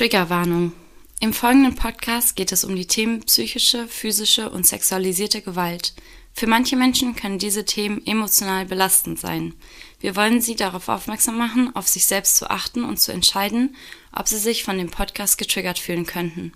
Triggerwarnung. 0.00 0.72
Im 1.20 1.34
folgenden 1.34 1.74
Podcast 1.74 2.34
geht 2.34 2.52
es 2.52 2.64
um 2.64 2.74
die 2.74 2.86
Themen 2.86 3.20
psychische, 3.24 3.86
physische 3.86 4.48
und 4.48 4.64
sexualisierte 4.64 5.42
Gewalt. 5.42 5.92
Für 6.32 6.46
manche 6.46 6.74
Menschen 6.74 7.14
können 7.14 7.38
diese 7.38 7.66
Themen 7.66 8.06
emotional 8.06 8.64
belastend 8.64 9.20
sein. 9.20 9.52
Wir 10.00 10.16
wollen 10.16 10.40
Sie 10.40 10.56
darauf 10.56 10.88
aufmerksam 10.88 11.36
machen, 11.36 11.76
auf 11.76 11.86
sich 11.86 12.06
selbst 12.06 12.38
zu 12.38 12.48
achten 12.48 12.82
und 12.82 12.98
zu 12.98 13.12
entscheiden, 13.12 13.76
ob 14.10 14.26
Sie 14.26 14.38
sich 14.38 14.64
von 14.64 14.78
dem 14.78 14.90
Podcast 14.90 15.36
getriggert 15.36 15.78
fühlen 15.78 16.06
könnten. 16.06 16.54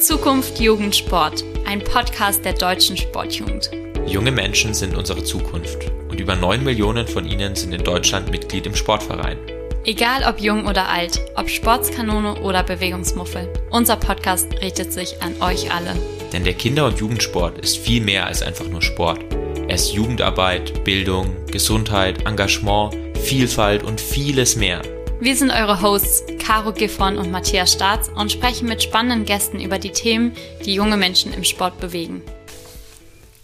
Zukunft 0.00 0.58
Jugend 0.58 0.96
Sport, 0.96 1.44
ein 1.64 1.82
Podcast 1.84 2.44
der 2.44 2.54
deutschen 2.54 2.96
Sportjugend. 2.96 3.70
Junge 4.06 4.32
Menschen 4.32 4.74
sind 4.74 4.96
unsere 4.96 5.22
Zukunft 5.22 5.90
und 6.08 6.18
über 6.18 6.34
9 6.34 6.64
Millionen 6.64 7.06
von 7.06 7.24
ihnen 7.24 7.54
sind 7.54 7.72
in 7.72 7.84
Deutschland 7.84 8.30
Mitglied 8.30 8.66
im 8.66 8.74
Sportverein. 8.74 9.38
Egal 9.84 10.24
ob 10.28 10.40
jung 10.40 10.66
oder 10.66 10.88
alt, 10.88 11.20
ob 11.36 11.48
Sportskanone 11.48 12.40
oder 12.42 12.62
Bewegungsmuffel, 12.62 13.52
unser 13.70 13.96
Podcast 13.96 14.52
richtet 14.60 14.92
sich 14.92 15.22
an 15.22 15.40
euch 15.40 15.72
alle. 15.72 15.94
Denn 16.32 16.44
der 16.44 16.54
Kinder- 16.54 16.86
und 16.86 16.98
Jugendsport 16.98 17.58
ist 17.58 17.78
viel 17.78 18.00
mehr 18.00 18.26
als 18.26 18.42
einfach 18.42 18.68
nur 18.68 18.82
Sport. 18.82 19.20
Er 19.68 19.76
ist 19.76 19.92
Jugendarbeit, 19.92 20.84
Bildung, 20.84 21.34
Gesundheit, 21.46 22.26
Engagement, 22.26 22.94
Vielfalt 23.22 23.84
und 23.84 24.00
vieles 24.00 24.56
mehr. 24.56 24.82
Wir 25.20 25.36
sind 25.36 25.52
eure 25.52 25.80
Hosts 25.80 26.24
Caro 26.44 26.72
Giffon 26.72 27.16
und 27.16 27.30
Matthias 27.30 27.72
Staats 27.72 28.08
und 28.08 28.32
sprechen 28.32 28.68
mit 28.68 28.82
spannenden 28.82 29.24
Gästen 29.24 29.60
über 29.60 29.78
die 29.78 29.92
Themen, 29.92 30.32
die 30.64 30.74
junge 30.74 30.96
Menschen 30.96 31.32
im 31.32 31.44
Sport 31.44 31.78
bewegen. 31.78 32.20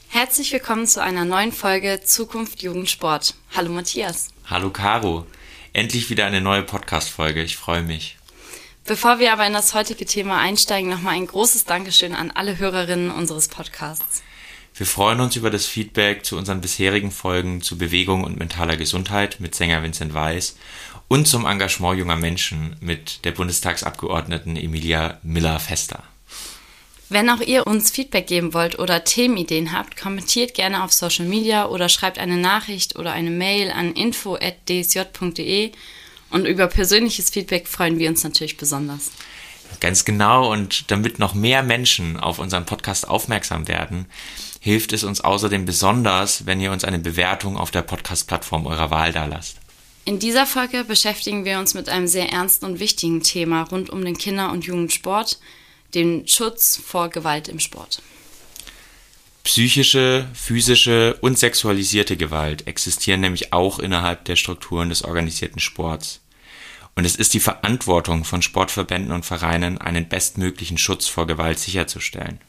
Herzlich 0.09 0.53
willkommen 0.53 0.87
zu 0.87 1.01
einer 1.01 1.25
neuen 1.25 1.53
Folge 1.53 2.01
Zukunft 2.05 2.61
Jugendsport. 2.61 3.35
Hallo 3.57 3.71
Matthias. 3.71 4.29
Hallo 4.47 4.71
Caro. 4.71 5.27
Endlich 5.73 6.11
wieder 6.11 6.27
eine 6.27 6.41
neue 6.41 6.65
Podcast-Folge. 6.65 7.43
Ich 7.43 7.57
freue 7.57 7.83
mich. 7.83 8.19
Bevor 8.85 9.21
wir 9.21 9.33
aber 9.33 9.47
in 9.47 9.53
das 9.53 9.75
heutige 9.75 10.07
Thema 10.07 10.39
einsteigen, 10.39 10.91
nochmal 10.91 11.15
ein 11.15 11.27
großes 11.27 11.67
Dankeschön 11.67 12.15
an 12.15 12.33
alle 12.33 12.59
Hörerinnen 12.59 13.11
unseres 13.11 13.49
Podcasts. 13.49 14.23
Wir 14.75 14.87
freuen 14.87 15.21
uns 15.21 15.35
über 15.37 15.51
das 15.51 15.67
Feedback 15.67 16.25
zu 16.25 16.37
unseren 16.37 16.61
bisherigen 16.61 17.11
Folgen 17.11 17.63
zu 17.63 17.79
Bewegung 17.79 18.25
und 18.25 18.39
mentaler 18.39 18.77
Gesundheit 18.77 19.41
mit 19.41 19.55
Sänger 19.55 19.83
Vincent 19.83 20.15
Weiss 20.15 20.57
und 21.09 21.27
zum 21.27 21.47
Engagement 21.47 21.99
junger 21.99 22.17
Menschen 22.17 22.77
mit 22.81 23.25
der 23.25 23.33
Bundestagsabgeordneten 23.33 24.57
Emilia 24.57 25.19
Miller-Fester. 25.23 26.03
Wenn 27.11 27.31
auch 27.31 27.41
ihr 27.41 27.67
uns 27.67 27.91
Feedback 27.91 28.27
geben 28.27 28.53
wollt 28.53 28.79
oder 28.79 29.03
Themenideen 29.03 29.73
habt, 29.73 29.97
kommentiert 29.97 30.53
gerne 30.53 30.85
auf 30.85 30.93
Social 30.93 31.25
Media 31.25 31.67
oder 31.67 31.89
schreibt 31.89 32.19
eine 32.19 32.37
Nachricht 32.37 32.97
oder 32.97 33.13
eine 33.13 33.31
Mail 33.31 33.71
an 33.71 33.95
info.dsj.de 33.95 35.73
und 36.31 36.45
über 36.45 36.67
persönliches 36.67 37.31
Feedback 37.31 37.67
freuen 37.67 37.99
wir 37.99 38.11
uns 38.11 38.25
natürlich 38.25 38.59
besonders. 38.59 39.11
Ganz 39.81 40.05
genau 40.05 40.53
und 40.53 40.91
damit 40.91 41.19
noch 41.19 41.35
mehr 41.35 41.63
Menschen 41.63 42.19
auf 42.19 42.39
unseren 42.39 42.67
Podcast 42.67 43.09
aufmerksam 43.09 43.69
werden, 43.69 44.07
hilft 44.61 44.93
es 44.93 45.05
uns 45.05 45.21
außerdem 45.21 45.65
besonders, 45.65 46.47
wenn 46.47 46.61
ihr 46.61 46.73
uns 46.73 46.85
eine 46.85 46.99
Bewertung 46.99 47.57
auf 47.57 47.71
der 47.71 47.83
Podcast-Plattform 47.83 48.67
eurer 48.67 48.91
Wahl 48.91 49.13
dalasst. 49.13 49.57
In 50.05 50.19
dieser 50.19 50.47
Folge 50.47 50.85
beschäftigen 50.85 51.45
wir 51.45 51.59
uns 51.59 51.75
mit 51.75 51.89
einem 51.89 52.07
sehr 52.07 52.31
ernsten 52.31 52.65
und 52.65 52.81
wichtigen 52.81 53.23
Thema 53.23 53.63
rund 53.65 53.91
um 53.91 54.05
den 54.05 54.17
Kinder- 54.17 54.51
und 54.51 54.65
Jugendsport, 54.65 55.39
den 55.95 56.27
Schutz 56.27 56.81
vor 56.83 57.11
Gewalt 57.11 57.49
im 57.49 57.61
Sport. 57.61 58.03
Psychische, 59.45 60.27
physische 60.35 61.17
und 61.21 61.39
sexualisierte 61.39 62.17
Gewalt 62.17 62.67
existieren 62.67 63.21
nämlich 63.21 63.53
auch 63.53 63.79
innerhalb 63.79 64.25
der 64.25 64.37
Strukturen 64.37 64.91
des 64.91 65.05
organisierten 65.05 65.61
Sports. 65.61 66.21
Und 66.95 67.05
es 67.05 67.17
ist 67.17 67.33
die 67.33 67.41
Verantwortung 67.41 68.25
von 68.25 68.43
Sportverbänden 68.43 69.13
und 69.13 69.25
Vereinen, 69.25 69.79
einen 69.79 70.09
bestmöglichen 70.09 70.79
Schutz 70.79 71.07
vor 71.07 71.27
Gewalt 71.27 71.59
sicherzustellen. 71.59 72.41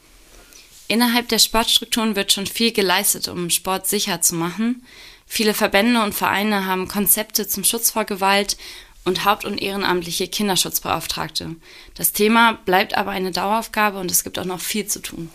Innerhalb 0.90 1.28
der 1.28 1.38
Sportstrukturen 1.38 2.16
wird 2.16 2.34
schon 2.34 2.48
viel 2.48 2.72
geleistet, 2.72 3.28
um 3.28 3.52
Sport 3.52 3.88
sicher 3.88 4.22
zu 4.22 4.34
machen. 4.34 4.84
Viele 5.28 5.54
Verbände 5.54 6.02
und 6.02 6.16
Vereine 6.16 6.66
haben 6.66 6.88
Konzepte 6.88 7.48
zum 7.48 7.64
Schutz 7.64 7.92
vor 7.92 8.06
Gewalt 8.06 8.58
und 9.06 9.24
haupt- 9.24 9.46
und 9.46 9.62
ehrenamtliche 9.62 10.28
Kinderschutzbeauftragte. 10.28 11.56
Das 11.94 12.12
Thema 12.12 12.54
bleibt 12.66 12.98
aber 12.98 13.12
eine 13.12 13.30
Daueraufgabe 13.30 14.00
und 14.00 14.10
es 14.10 14.24
gibt 14.24 14.40
auch 14.40 14.46
noch 14.46 14.60
viel 14.60 14.88
zu 14.88 15.00
tun. 15.00 15.30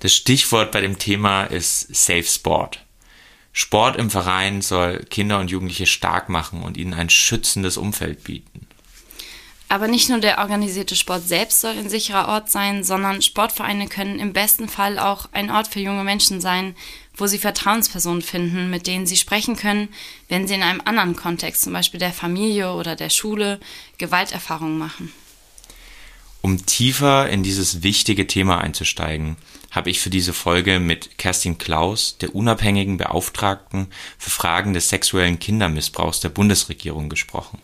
Das 0.00 0.12
Stichwort 0.12 0.72
bei 0.72 0.80
dem 0.80 0.98
Thema 0.98 1.44
ist 1.44 1.94
Safe 1.94 2.24
Sport. 2.24 2.80
Sport 3.52 3.96
im 3.96 4.10
Verein 4.10 4.62
soll 4.62 5.06
Kinder 5.08 5.38
und 5.38 5.48
Jugendliche 5.48 5.86
stark 5.86 6.28
machen 6.28 6.64
und 6.64 6.76
ihnen 6.76 6.92
ein 6.92 7.08
schützendes 7.08 7.76
Umfeld 7.76 8.24
bieten. 8.24 8.65
Aber 9.68 9.88
nicht 9.88 10.08
nur 10.08 10.18
der 10.18 10.38
organisierte 10.38 10.94
Sport 10.94 11.26
selbst 11.26 11.60
soll 11.60 11.76
ein 11.76 11.88
sicherer 11.88 12.28
Ort 12.28 12.50
sein, 12.50 12.84
sondern 12.84 13.20
Sportvereine 13.20 13.88
können 13.88 14.20
im 14.20 14.32
besten 14.32 14.68
Fall 14.68 14.98
auch 14.98 15.28
ein 15.32 15.50
Ort 15.50 15.68
für 15.68 15.80
junge 15.80 16.04
Menschen 16.04 16.40
sein, 16.40 16.76
wo 17.16 17.26
sie 17.26 17.38
Vertrauenspersonen 17.38 18.22
finden, 18.22 18.70
mit 18.70 18.86
denen 18.86 19.06
sie 19.06 19.16
sprechen 19.16 19.56
können, 19.56 19.88
wenn 20.28 20.46
sie 20.46 20.54
in 20.54 20.62
einem 20.62 20.82
anderen 20.84 21.16
Kontext, 21.16 21.62
zum 21.62 21.72
Beispiel 21.72 21.98
der 21.98 22.12
Familie 22.12 22.74
oder 22.74 22.94
der 22.94 23.10
Schule, 23.10 23.58
Gewalterfahrungen 23.98 24.78
machen. 24.78 25.12
Um 26.42 26.64
tiefer 26.64 27.28
in 27.28 27.42
dieses 27.42 27.82
wichtige 27.82 28.28
Thema 28.28 28.60
einzusteigen, 28.60 29.36
habe 29.72 29.90
ich 29.90 29.98
für 29.98 30.10
diese 30.10 30.32
Folge 30.32 30.78
mit 30.78 31.18
Kerstin 31.18 31.58
Klaus, 31.58 32.18
der 32.18 32.36
unabhängigen 32.36 32.98
Beauftragten 32.98 33.88
für 34.16 34.30
Fragen 34.30 34.72
des 34.72 34.88
sexuellen 34.88 35.40
Kindermissbrauchs 35.40 36.20
der 36.20 36.28
Bundesregierung, 36.28 37.08
gesprochen. 37.08 37.58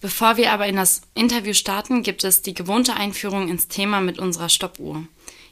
Bevor 0.00 0.36
wir 0.36 0.52
aber 0.52 0.66
in 0.66 0.76
das 0.76 1.02
Interview 1.14 1.54
starten, 1.54 2.04
gibt 2.04 2.22
es 2.22 2.42
die 2.42 2.54
gewohnte 2.54 2.94
Einführung 2.94 3.48
ins 3.48 3.66
Thema 3.66 4.00
mit 4.00 4.18
unserer 4.18 4.48
Stoppuhr. 4.48 5.02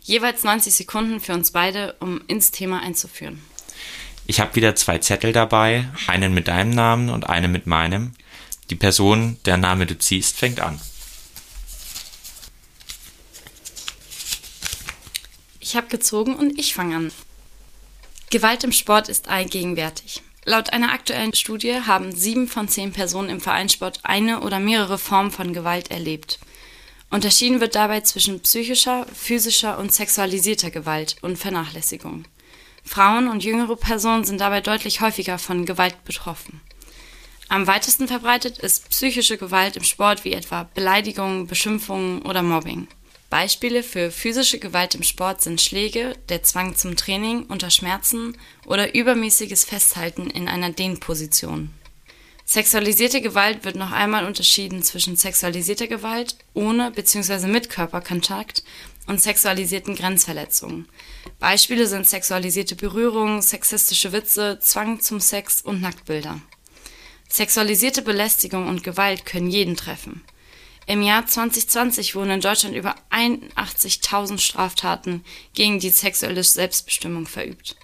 Jeweils 0.03 0.45
90 0.45 0.73
Sekunden 0.73 1.21
für 1.21 1.33
uns 1.33 1.51
beide, 1.51 1.97
um 1.99 2.21
ins 2.29 2.53
Thema 2.53 2.81
einzuführen. 2.81 3.43
Ich 4.29 4.39
habe 4.41 4.55
wieder 4.55 4.77
zwei 4.77 4.99
Zettel 4.99 5.33
dabei, 5.33 5.89
einen 6.07 6.33
mit 6.33 6.47
deinem 6.47 6.71
Namen 6.71 7.11
und 7.11 7.29
einen 7.29 7.51
mit 7.51 7.67
meinem. 7.67 8.13
Die 8.71 8.77
Person, 8.77 9.37
der 9.45 9.57
Name 9.57 9.87
du 9.87 9.99
ziehst, 9.99 10.37
fängt 10.37 10.61
an. 10.61 10.81
Ich 15.59 15.75
habe 15.75 15.89
gezogen 15.89 16.37
und 16.37 16.57
ich 16.59 16.75
fange 16.75 16.97
an. 16.97 17.13
Gewalt 18.31 18.63
im 18.63 18.73
Sport 18.73 19.09
ist 19.09 19.29
allgegenwärtig. 19.29 20.23
Laut 20.49 20.73
einer 20.73 20.93
aktuellen 20.93 21.35
Studie 21.35 21.81
haben 21.87 22.15
sieben 22.15 22.47
von 22.47 22.69
zehn 22.69 22.93
Personen 22.93 23.31
im 23.31 23.41
Vereinssport 23.41 23.99
eine 24.05 24.43
oder 24.43 24.61
mehrere 24.61 24.97
Formen 24.97 25.33
von 25.33 25.53
Gewalt 25.53 25.91
erlebt. 25.91 26.39
Unterschieden 27.11 27.61
wird 27.61 27.75
dabei 27.75 28.03
zwischen 28.03 28.39
psychischer, 28.39 29.07
physischer 29.13 29.77
und 29.77 29.93
sexualisierter 29.93 30.71
Gewalt 30.71 31.17
und 31.21 31.37
Vernachlässigung. 31.37 32.27
Frauen 32.85 33.27
und 33.27 33.43
jüngere 33.43 33.75
Personen 33.75 34.23
sind 34.23 34.41
dabei 34.41 34.61
deutlich 34.61 35.01
häufiger 35.01 35.41
von 35.41 35.67
Gewalt 35.67 36.05
betroffen. 36.05 36.61
Am 37.49 37.67
weitesten 37.67 38.07
verbreitet 38.07 38.59
ist 38.59 38.89
psychische 38.91 39.39
Gewalt 39.39 39.77
im 39.77 39.83
Sport 39.83 40.25
wie 40.25 40.33
etwa 40.33 40.69
Beleidigungen, 40.75 41.49
Beschimpfungen 41.49 42.23
oder 42.23 42.45
Mobbing. 42.45 42.87
Beispiele 43.29 43.83
für 43.83 44.11
physische 44.11 44.59
Gewalt 44.59 44.95
im 44.95 45.03
Sport 45.03 45.43
sind 45.43 45.61
Schläge, 45.61 46.15
der 46.29 46.43
Zwang 46.43 46.77
zum 46.77 46.97
Training 46.97 47.45
unter 47.45 47.71
Schmerzen 47.71 48.39
oder 48.67 48.95
übermäßiges 48.95 49.65
Festhalten 49.65 50.31
in 50.31 50.49
einer 50.49 50.71
Dehnposition. 50.71 51.71
Sexualisierte 52.45 53.21
Gewalt 53.21 53.65
wird 53.65 53.75
noch 53.75 53.91
einmal 53.91 54.25
unterschieden 54.25 54.81
zwischen 54.85 55.17
sexualisierter 55.17 55.89
Gewalt 55.89 56.37
ohne 56.55 56.93
bzw. 56.93 57.49
mit 57.49 57.71
Körperkontakt 57.71 58.63
und 59.09 59.21
sexualisierten 59.21 59.97
Grenzverletzungen. 59.97 60.89
Beispiele 61.41 61.89
sind 61.89 62.07
sexualisierte 62.07 62.77
Berührung, 62.77 63.43
sexistische 63.43 64.13
Witze, 64.13 64.61
Zwang 64.61 65.01
zum 65.01 65.19
Sex 65.19 65.61
und 65.61 65.81
Nacktbilder. 65.81 66.41
Sexualisierte 67.29 68.03
Belästigung 68.03 68.69
und 68.69 68.85
Gewalt 68.85 69.27
können 69.27 69.51
jeden 69.51 69.77
treffen. 69.77 70.23
Im 70.89 71.03
Jahr 71.03 71.27
2020 71.27 72.15
wurden 72.15 72.31
in 72.31 72.41
Deutschland 72.41 72.77
über 72.77 72.95
81.000 73.11 74.39
Straftaten 74.39 75.25
gegen 75.53 75.81
die 75.81 75.91
sexuelle 75.91 76.45
Selbstbestimmung 76.45 77.27
verübt. 77.27 77.75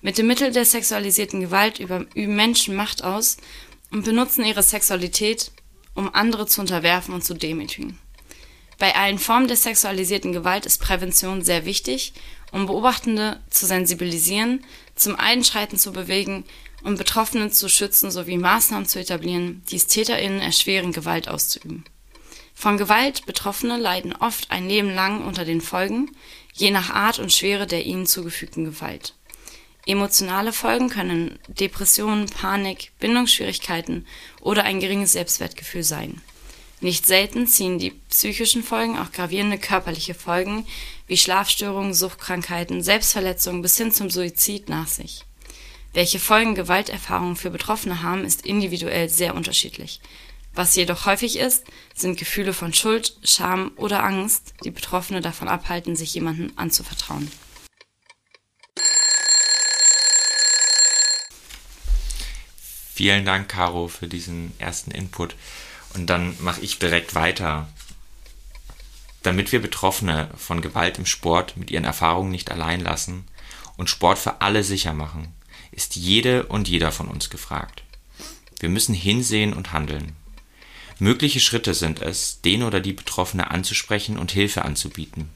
Mit 0.00 0.16
dem 0.16 0.28
Mittel 0.28 0.50
der 0.50 0.64
sexualisierten 0.64 1.40
Gewalt 1.40 1.78
üben 1.78 2.08
Menschen 2.14 2.74
Macht 2.74 3.04
aus 3.04 3.36
und 3.90 4.06
benutzen 4.06 4.46
ihre 4.46 4.62
Sexualität, 4.62 5.50
um 5.94 6.14
andere 6.14 6.46
zu 6.46 6.62
unterwerfen 6.62 7.12
und 7.12 7.22
zu 7.22 7.34
demütigen. 7.34 7.98
Bei 8.78 8.94
allen 8.94 9.18
Formen 9.18 9.48
der 9.48 9.56
sexualisierten 9.56 10.32
Gewalt 10.32 10.64
ist 10.64 10.80
Prävention 10.80 11.42
sehr 11.42 11.66
wichtig, 11.66 12.14
um 12.52 12.66
Beobachtende 12.66 13.40
zu 13.50 13.66
sensibilisieren, 13.66 14.64
zum 14.94 15.16
Einschreiten 15.16 15.76
zu 15.76 15.92
bewegen 15.92 16.44
und 16.82 16.96
Betroffene 16.96 17.50
zu 17.50 17.68
schützen 17.68 18.10
sowie 18.10 18.38
Maßnahmen 18.38 18.86
zu 18.86 19.00
etablieren, 19.00 19.62
die 19.68 19.76
es 19.76 19.86
TäterInnen 19.86 20.40
erschweren, 20.40 20.92
Gewalt 20.92 21.28
auszuüben. 21.28 21.84
Von 22.60 22.76
Gewalt 22.76 23.24
Betroffene 23.24 23.76
leiden 23.76 24.16
oft 24.16 24.50
ein 24.50 24.68
Leben 24.68 24.92
lang 24.92 25.24
unter 25.24 25.44
den 25.44 25.60
Folgen, 25.60 26.10
je 26.52 26.72
nach 26.72 26.90
Art 26.90 27.20
und 27.20 27.32
Schwere 27.32 27.68
der 27.68 27.86
ihnen 27.86 28.04
zugefügten 28.04 28.64
Gewalt. 28.64 29.14
Emotionale 29.86 30.52
Folgen 30.52 30.90
können 30.90 31.38
Depressionen, 31.46 32.26
Panik, 32.26 32.90
Bindungsschwierigkeiten 32.98 34.08
oder 34.40 34.64
ein 34.64 34.80
geringes 34.80 35.12
Selbstwertgefühl 35.12 35.84
sein. 35.84 36.20
Nicht 36.80 37.06
selten 37.06 37.46
ziehen 37.46 37.78
die 37.78 37.92
psychischen 38.10 38.64
Folgen 38.64 38.98
auch 38.98 39.12
gravierende 39.12 39.58
körperliche 39.58 40.14
Folgen 40.14 40.66
wie 41.06 41.16
Schlafstörungen, 41.16 41.94
Suchtkrankheiten, 41.94 42.82
Selbstverletzungen 42.82 43.62
bis 43.62 43.76
hin 43.76 43.92
zum 43.92 44.10
Suizid 44.10 44.68
nach 44.68 44.88
sich. 44.88 45.24
Welche 45.94 46.18
Folgen 46.18 46.56
Gewalterfahrungen 46.56 47.36
für 47.36 47.50
Betroffene 47.50 48.02
haben, 48.02 48.24
ist 48.24 48.44
individuell 48.44 49.08
sehr 49.08 49.36
unterschiedlich. 49.36 50.00
Was 50.54 50.74
jedoch 50.74 51.06
häufig 51.06 51.38
ist, 51.38 51.64
sind 51.94 52.18
Gefühle 52.18 52.52
von 52.52 52.74
Schuld, 52.74 53.16
Scham 53.22 53.72
oder 53.76 54.02
Angst, 54.02 54.54
die 54.64 54.70
Betroffene 54.70 55.20
davon 55.20 55.48
abhalten, 55.48 55.94
sich 55.94 56.14
jemandem 56.14 56.52
anzuvertrauen. 56.56 57.30
Vielen 62.98 63.24
Dank, 63.24 63.48
Caro, 63.48 63.86
für 63.86 64.08
diesen 64.08 64.52
ersten 64.58 64.90
Input. 64.90 65.36
Und 65.94 66.06
dann 66.06 66.34
mache 66.40 66.60
ich 66.62 66.80
direkt 66.80 67.14
weiter. 67.14 67.68
Damit 69.22 69.52
wir 69.52 69.62
Betroffene 69.62 70.30
von 70.36 70.60
Gewalt 70.60 70.98
im 70.98 71.06
Sport 71.06 71.56
mit 71.56 71.70
ihren 71.70 71.84
Erfahrungen 71.84 72.32
nicht 72.32 72.50
allein 72.50 72.80
lassen 72.80 73.24
und 73.76 73.88
Sport 73.88 74.18
für 74.18 74.40
alle 74.40 74.64
sicher 74.64 74.94
machen, 74.94 75.32
ist 75.70 75.94
jede 75.94 76.46
und 76.46 76.66
jeder 76.66 76.90
von 76.90 77.06
uns 77.06 77.30
gefragt. 77.30 77.84
Wir 78.58 78.68
müssen 78.68 78.94
hinsehen 78.94 79.52
und 79.52 79.72
handeln. 79.72 80.16
Mögliche 81.00 81.38
Schritte 81.38 81.74
sind 81.74 82.02
es, 82.02 82.40
den 82.40 82.64
oder 82.64 82.80
die 82.80 82.92
Betroffene 82.92 83.50
anzusprechen 83.50 84.18
und 84.18 84.32
Hilfe 84.32 84.64
anzubieten. 84.64 85.30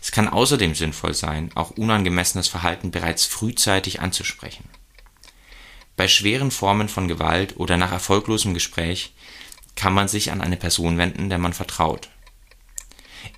Es 0.00 0.10
kann 0.10 0.28
außerdem 0.28 0.74
sinnvoll 0.74 1.14
sein, 1.14 1.50
auch 1.54 1.70
unangemessenes 1.70 2.48
Verhalten 2.48 2.90
bereits 2.90 3.24
frühzeitig 3.24 4.00
anzusprechen. 4.00 4.64
Bei 5.96 6.08
schweren 6.08 6.50
Formen 6.50 6.88
von 6.88 7.08
Gewalt 7.08 7.56
oder 7.56 7.76
nach 7.76 7.92
erfolglosem 7.92 8.54
Gespräch 8.54 9.14
kann 9.74 9.92
man 9.92 10.08
sich 10.08 10.32
an 10.32 10.40
eine 10.40 10.56
Person 10.56 10.98
wenden, 10.98 11.28
der 11.28 11.38
man 11.38 11.52
vertraut. 11.52 12.08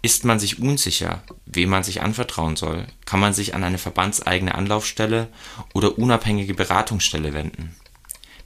Ist 0.02 0.24
man 0.24 0.38
sich 0.38 0.58
unsicher, 0.58 1.22
wem 1.44 1.70
man 1.70 1.84
sich 1.84 2.00
anvertrauen 2.00 2.56
soll, 2.56 2.86
kann 3.04 3.20
man 3.20 3.34
sich 3.34 3.54
an 3.54 3.64
eine 3.64 3.78
verbandseigene 3.78 4.54
Anlaufstelle 4.54 5.28
oder 5.74 5.98
unabhängige 5.98 6.54
Beratungsstelle 6.54 7.34
wenden. 7.34 7.76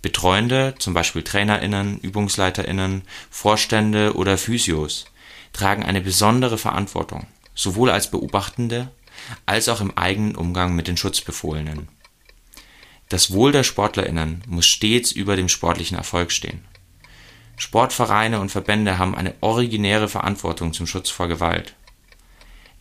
Betreuende, 0.04 0.74
zum 0.78 0.92
Beispiel 0.92 1.22
TrainerInnen, 1.22 1.98
ÜbungsleiterInnen, 2.04 3.04
Vorstände 3.30 4.14
oder 4.14 4.36
Physios, 4.36 5.06
tragen 5.54 5.82
eine 5.82 6.02
besondere 6.02 6.58
Verantwortung, 6.58 7.26
sowohl 7.54 7.90
als 7.90 8.10
Beobachtende 8.10 8.90
als 9.46 9.70
auch 9.70 9.80
im 9.80 9.96
eigenen 9.96 10.36
Umgang 10.36 10.74
mit 10.74 10.88
den 10.88 10.98
Schutzbefohlenen. 10.98 11.88
Das 13.08 13.32
Wohl 13.32 13.50
der 13.52 13.62
SportlerInnen 13.64 14.42
muss 14.46 14.66
stets 14.66 15.10
über 15.10 15.36
dem 15.36 15.48
sportlichen 15.48 15.96
Erfolg 15.96 16.32
stehen. 16.32 16.66
Sportvereine 17.56 18.40
und 18.40 18.50
Verbände 18.50 18.98
haben 18.98 19.14
eine 19.14 19.34
originäre 19.40 20.08
Verantwortung 20.10 20.74
zum 20.74 20.86
Schutz 20.86 21.08
vor 21.08 21.28
Gewalt. 21.28 21.76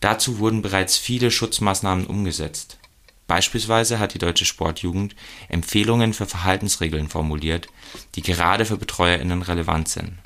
Dazu 0.00 0.40
wurden 0.40 0.60
bereits 0.60 0.98
viele 0.98 1.30
Schutzmaßnahmen 1.30 2.06
umgesetzt. 2.06 2.76
Beispielsweise 3.26 3.98
hat 3.98 4.14
die 4.14 4.18
Deutsche 4.18 4.44
Sportjugend 4.44 5.16
Empfehlungen 5.48 6.12
für 6.12 6.26
Verhaltensregeln 6.26 7.08
formuliert, 7.08 7.68
die 8.14 8.22
gerade 8.22 8.66
für 8.66 8.76
BetreuerInnen 8.76 9.42
relevant 9.42 9.88
sind. 9.88 10.18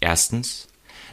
Erstens 0.00 0.68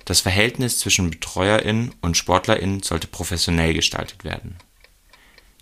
Das 0.06 0.22
Verhältnis 0.22 0.80
zwischen 0.80 1.10
BetreuerInnen 1.10 1.94
und 2.02 2.16
SportlerInnen 2.16 2.82
sollte 2.82 3.08
professionell 3.08 3.74
gestaltet 3.74 4.24
werden. 4.24 4.56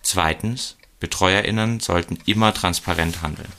Zweitens 0.04 0.78
BetreuerInnen 1.00 1.80
sollten 1.80 2.20
immer 2.26 2.54
transparent 2.54 3.22
handeln. 3.22 3.52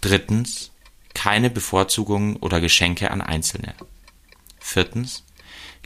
Drittens. 0.00 0.70
Keine 1.14 1.48
Bevorzugungen 1.48 2.36
oder 2.36 2.60
Geschenke 2.60 3.10
an 3.10 3.20
Einzelne. 3.20 3.74
Viertens. 4.58 5.24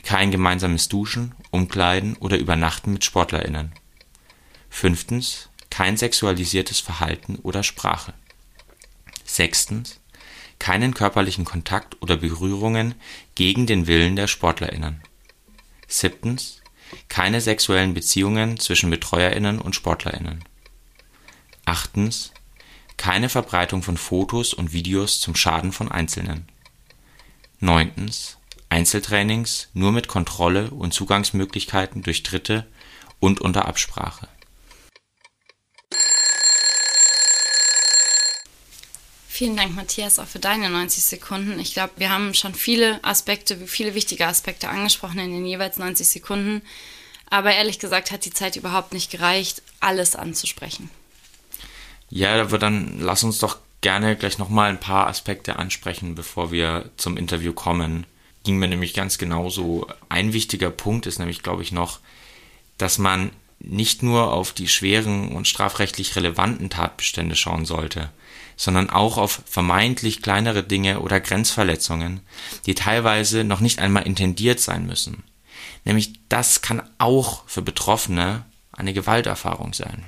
Kein 0.03 0.31
gemeinsames 0.31 0.89
Duschen, 0.89 1.35
Umkleiden 1.51 2.17
oder 2.17 2.37
Übernachten 2.37 2.93
mit 2.93 3.05
SportlerInnen. 3.05 3.71
Fünftens. 4.69 5.49
Kein 5.69 5.97
sexualisiertes 5.97 6.79
Verhalten 6.79 7.35
oder 7.37 7.63
Sprache. 7.63 8.13
Sechstens. 9.25 9.99
Keinen 10.57 10.93
körperlichen 10.93 11.45
Kontakt 11.45 12.01
oder 12.01 12.17
Berührungen 12.17 12.95
gegen 13.35 13.65
den 13.65 13.87
Willen 13.87 14.15
der 14.15 14.27
SportlerInnen. 14.27 15.01
Siebtens 15.87 16.59
keine 17.07 17.41
sexuellen 17.41 17.93
Beziehungen 17.93 18.59
zwischen 18.59 18.89
BetreuerInnen 18.89 19.59
und 19.59 19.75
SportlerInnen. 19.75 20.43
Achtens. 21.65 22.31
Keine 22.97 23.29
Verbreitung 23.29 23.81
von 23.81 23.95
Fotos 23.95 24.53
und 24.53 24.73
Videos 24.73 25.21
zum 25.21 25.35
Schaden 25.35 25.71
von 25.71 25.89
Einzelnen. 25.89 26.47
Neuntens. 27.59 28.37
Einzeltrainings 28.69 29.69
nur 29.73 29.91
mit 29.91 30.07
Kontrolle 30.07 30.69
und 30.71 30.93
Zugangsmöglichkeiten 30.93 32.03
durch 32.03 32.23
Dritte 32.23 32.67
und 33.19 33.41
unter 33.41 33.65
Absprache 33.65 34.27
Vielen 39.39 39.55
Dank, 39.55 39.73
Matthias, 39.73 40.19
auch 40.19 40.27
für 40.27 40.39
deine 40.39 40.69
90 40.69 41.01
Sekunden. 41.01 41.59
Ich 41.59 41.73
glaube, 41.73 41.93
wir 41.95 42.09
haben 42.09 42.33
schon 42.33 42.53
viele 42.53 43.01
Aspekte, 43.05 43.55
viele 43.67 43.95
wichtige 43.95 44.27
Aspekte 44.27 44.67
angesprochen 44.67 45.17
in 45.19 45.31
den 45.31 45.45
jeweils 45.45 45.77
90 45.77 46.09
Sekunden. 46.09 46.61
Aber 47.29 47.53
ehrlich 47.53 47.79
gesagt 47.79 48.11
hat 48.11 48.25
die 48.25 48.33
Zeit 48.33 48.57
überhaupt 48.57 48.91
nicht 48.91 49.09
gereicht, 49.09 49.61
alles 49.79 50.17
anzusprechen. 50.17 50.89
Ja, 52.09 52.41
aber 52.41 52.57
dann 52.57 52.99
lass 52.99 53.23
uns 53.23 53.37
doch 53.37 53.59
gerne 53.79 54.17
gleich 54.17 54.39
nochmal 54.39 54.71
ein 54.71 54.79
paar 54.81 55.07
Aspekte 55.07 55.55
ansprechen, 55.55 56.15
bevor 56.15 56.51
wir 56.51 56.91
zum 56.97 57.15
Interview 57.15 57.53
kommen. 57.53 58.05
Ging 58.43 58.57
mir 58.57 58.67
nämlich 58.67 58.93
ganz 58.93 59.17
genauso. 59.19 59.87
Ein 60.09 60.33
wichtiger 60.33 60.69
Punkt 60.69 61.05
ist 61.05 61.17
nämlich, 61.17 61.43
glaube 61.43 61.63
ich, 61.63 61.71
noch, 61.71 62.01
dass 62.77 62.97
man 62.97 63.31
nicht 63.59 64.03
nur 64.03 64.33
auf 64.33 64.51
die 64.51 64.67
schweren 64.67 65.29
und 65.31 65.47
strafrechtlich 65.47 66.17
relevanten 66.17 66.69
Tatbestände 66.69 67.37
schauen 67.37 67.63
sollte, 67.63 68.09
sondern 68.59 68.89
auch 68.89 69.17
auf 69.17 69.41
vermeintlich 69.45 70.21
kleinere 70.21 70.63
Dinge 70.63 70.99
oder 70.99 71.21
Grenzverletzungen, 71.21 72.19
die 72.65 72.75
teilweise 72.75 73.45
noch 73.45 73.61
nicht 73.61 73.79
einmal 73.79 74.05
intendiert 74.05 74.59
sein 74.59 74.85
müssen. 74.85 75.23
Nämlich 75.85 76.19
das 76.27 76.61
kann 76.61 76.83
auch 76.97 77.47
für 77.47 77.61
Betroffene 77.61 78.43
eine 78.73 78.91
Gewalterfahrung 78.91 79.73
sein. 79.73 80.03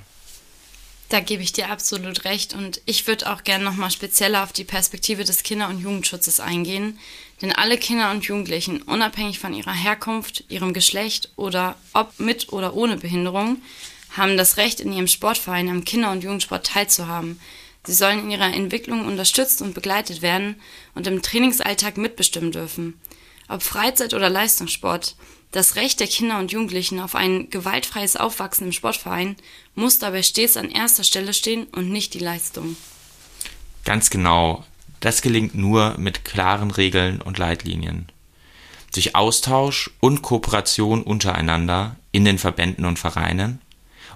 Da 1.07 1.21
gebe 1.21 1.43
ich 1.43 1.53
dir 1.53 1.69
absolut 1.69 2.25
recht 2.25 2.53
und 2.53 2.81
ich 2.85 3.07
würde 3.07 3.31
auch 3.31 3.45
gerne 3.45 3.63
nochmal 3.63 3.89
spezieller 3.89 4.43
auf 4.43 4.51
die 4.51 4.65
Perspektive 4.65 5.23
des 5.23 5.43
Kinder- 5.43 5.69
und 5.69 5.81
Jugendschutzes 5.81 6.41
eingehen, 6.41 6.99
denn 7.41 7.53
alle 7.53 7.77
Kinder 7.77 8.11
und 8.11 8.25
Jugendlichen, 8.25 8.81
unabhängig 8.81 9.39
von 9.39 9.53
ihrer 9.53 9.73
Herkunft, 9.73 10.43
ihrem 10.49 10.73
Geschlecht 10.73 11.29
oder 11.37 11.77
ob 11.93 12.19
mit 12.19 12.51
oder 12.51 12.73
ohne 12.73 12.97
Behinderung, 12.97 13.61
haben 14.09 14.35
das 14.35 14.57
Recht, 14.57 14.81
in 14.81 14.91
ihrem 14.91 15.07
Sportverein 15.07 15.69
am 15.69 15.85
Kinder- 15.85 16.11
und 16.11 16.23
Jugendsport 16.23 16.65
teilzuhaben, 16.65 17.39
Sie 17.83 17.93
sollen 17.93 18.19
in 18.19 18.31
ihrer 18.31 18.53
Entwicklung 18.53 19.05
unterstützt 19.05 19.61
und 19.61 19.73
begleitet 19.73 20.21
werden 20.21 20.55
und 20.93 21.07
im 21.07 21.21
Trainingsalltag 21.21 21.97
mitbestimmen 21.97 22.51
dürfen. 22.51 22.99
Ob 23.47 23.63
Freizeit 23.63 24.13
oder 24.13 24.29
Leistungssport, 24.29 25.15
das 25.51 25.75
Recht 25.75 25.99
der 25.99 26.07
Kinder 26.07 26.39
und 26.39 26.51
Jugendlichen 26.51 26.99
auf 26.99 27.15
ein 27.15 27.49
gewaltfreies 27.49 28.15
Aufwachsen 28.15 28.67
im 28.67 28.71
Sportverein 28.71 29.35
muss 29.75 29.99
dabei 29.99 30.23
stets 30.23 30.55
an 30.55 30.69
erster 30.69 31.03
Stelle 31.03 31.33
stehen 31.33 31.65
und 31.65 31.89
nicht 31.89 32.13
die 32.13 32.19
Leistung. 32.19 32.77
Ganz 33.83 34.09
genau. 34.09 34.63
Das 35.01 35.21
gelingt 35.21 35.55
nur 35.55 35.95
mit 35.97 36.23
klaren 36.23 36.71
Regeln 36.71 37.21
und 37.21 37.37
Leitlinien. 37.37 38.07
Durch 38.93 39.15
Austausch 39.15 39.89
und 39.99 40.21
Kooperation 40.21 41.01
untereinander 41.01 41.95
in 42.11 42.23
den 42.23 42.37
Verbänden 42.37 42.85
und 42.85 42.99
Vereinen 42.99 43.59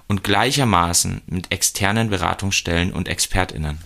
und 0.08 0.24
gleichermaßen 0.24 1.22
mit 1.26 1.52
externen 1.52 2.10
Beratungsstellen 2.10 2.92
und 2.92 3.08
Expertinnen. 3.08 3.78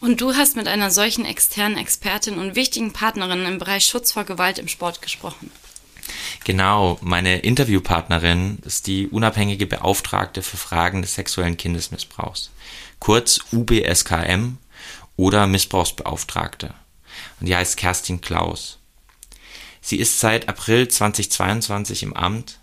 Und 0.00 0.20
du 0.20 0.34
hast 0.34 0.56
mit 0.56 0.68
einer 0.68 0.90
solchen 0.90 1.24
externen 1.24 1.78
Expertin 1.78 2.38
und 2.38 2.54
wichtigen 2.54 2.92
Partnerin 2.92 3.44
im 3.46 3.58
Bereich 3.58 3.86
Schutz 3.86 4.12
vor 4.12 4.24
Gewalt 4.24 4.58
im 4.58 4.68
Sport 4.68 5.02
gesprochen. 5.02 5.50
Genau, 6.44 6.98
meine 7.00 7.38
Interviewpartnerin 7.38 8.58
ist 8.64 8.86
die 8.86 9.08
unabhängige 9.08 9.66
Beauftragte 9.66 10.42
für 10.42 10.56
Fragen 10.56 11.02
des 11.02 11.14
sexuellen 11.14 11.56
Kindesmissbrauchs, 11.56 12.50
kurz 13.00 13.40
UBSKM 13.52 14.58
oder 15.16 15.46
Missbrauchsbeauftragte. 15.46 16.74
Und 17.40 17.48
die 17.48 17.56
heißt 17.56 17.76
Kerstin 17.76 18.20
Klaus. 18.20 18.78
Sie 19.80 19.96
ist 19.96 20.20
seit 20.20 20.48
April 20.48 20.88
2022 20.88 22.02
im 22.02 22.14
Amt, 22.14 22.58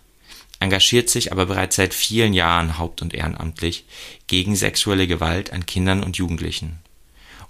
engagiert 0.64 1.10
sich 1.10 1.30
aber 1.30 1.46
bereits 1.46 1.76
seit 1.76 1.94
vielen 1.94 2.32
Jahren 2.32 2.78
haupt- 2.78 3.02
und 3.02 3.14
ehrenamtlich 3.14 3.84
gegen 4.26 4.56
sexuelle 4.56 5.06
Gewalt 5.06 5.52
an 5.52 5.66
Kindern 5.66 6.02
und 6.02 6.16
Jugendlichen. 6.16 6.78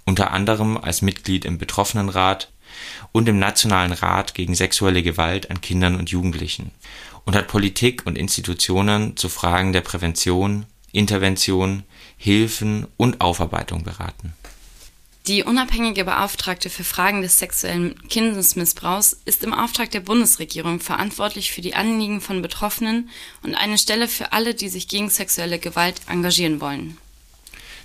Unter 0.05 0.31
anderem 0.31 0.77
als 0.77 1.01
Mitglied 1.01 1.45
im 1.45 1.57
Betroffenenrat 1.57 2.51
und 3.13 3.29
im 3.29 3.39
Nationalen 3.39 3.93
Rat 3.93 4.35
gegen 4.35 4.53
sexuelle 4.53 5.01
Gewalt 5.01 5.49
an 5.49 5.61
Kindern 5.61 5.95
und 5.95 6.09
Jugendlichen 6.09 6.71
und 7.23 7.35
hat 7.35 7.47
Politik 7.47 8.05
und 8.05 8.17
Institutionen 8.17 9.15
zu 9.15 9.29
Fragen 9.29 9.71
der 9.71 9.81
Prävention, 9.81 10.65
Intervention, 10.91 11.83
Hilfen 12.17 12.85
und 12.97 13.21
Aufarbeitung 13.21 13.83
beraten. 13.83 14.33
Die 15.27 15.43
unabhängige 15.43 16.05
Beauftragte 16.05 16.69
für 16.69 16.83
Fragen 16.83 17.23
des 17.23 17.39
sexuellen 17.39 17.95
Kindesmissbrauchs 18.09 19.17
ist 19.25 19.43
im 19.43 19.55
Auftrag 19.55 19.89
der 19.89 20.01
Bundesregierung 20.01 20.79
verantwortlich 20.79 21.51
für 21.51 21.61
die 21.61 21.73
Anliegen 21.73 22.21
von 22.21 22.43
Betroffenen 22.43 23.09
und 23.41 23.55
eine 23.55 23.79
Stelle 23.79 24.07
für 24.07 24.33
alle, 24.33 24.53
die 24.53 24.69
sich 24.69 24.87
gegen 24.87 25.09
sexuelle 25.09 25.57
Gewalt 25.57 25.99
engagieren 26.07 26.61
wollen. 26.61 26.99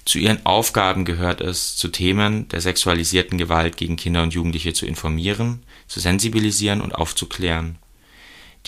Zu 0.04 0.18
ihren 0.18 0.44
Aufgaben 0.44 1.06
gehört 1.06 1.40
es, 1.40 1.76
zu 1.76 1.88
Themen 1.88 2.46
der 2.48 2.60
sexualisierten 2.60 3.38
Gewalt 3.38 3.78
gegen 3.78 3.96
Kinder 3.96 4.22
und 4.22 4.34
Jugendliche 4.34 4.74
zu 4.74 4.84
informieren, 4.84 5.62
zu 5.88 5.98
sensibilisieren 5.98 6.82
und 6.82 6.94
aufzuklären, 6.94 7.78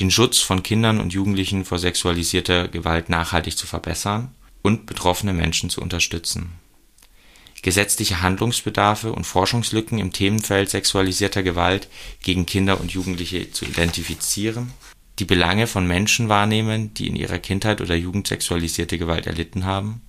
den 0.00 0.11
Schutz 0.11 0.38
von 0.38 0.62
Kindern 0.62 0.99
und 0.99 1.12
Jugendlichen 1.12 1.67
vor 1.67 1.79
sexualisierter 1.79 2.69
Gewalt 2.69 3.11
nachhaltig 3.11 3.59
zu 3.59 3.67
verbessern 3.67 4.35
und 4.62 4.87
betroffene 4.87 5.35
Menschen 5.35 5.69
zu 5.69 5.83
unterstützen. 5.83 6.62
Gesetzliche 7.62 8.23
Handlungsbedarfe 8.23 9.12
und 9.12 9.25
Forschungslücken 9.25 9.99
im 9.99 10.12
Themenfeld 10.12 10.69
sexualisierter 10.71 11.42
Gewalt 11.42 11.88
gegen 12.23 12.45
Kinder 12.45 12.81
und 12.81 12.92
Jugendliche 12.92 13.50
zu 13.52 13.64
identifizieren, 13.64 14.73
die 15.19 15.25
Belange 15.25 15.66
von 15.66 15.87
Menschen 15.87 16.28
wahrnehmen, 16.28 16.92
die 16.95 17.07
in 17.07 17.16
ihrer 17.16 17.38
Kindheit 17.38 17.81
oder 17.81 17.95
Jugend 17.95 18.26
sexualisierte 18.26 18.99
Gewalt 18.99 19.26
erlitten 19.26 19.64
haben 19.64 20.02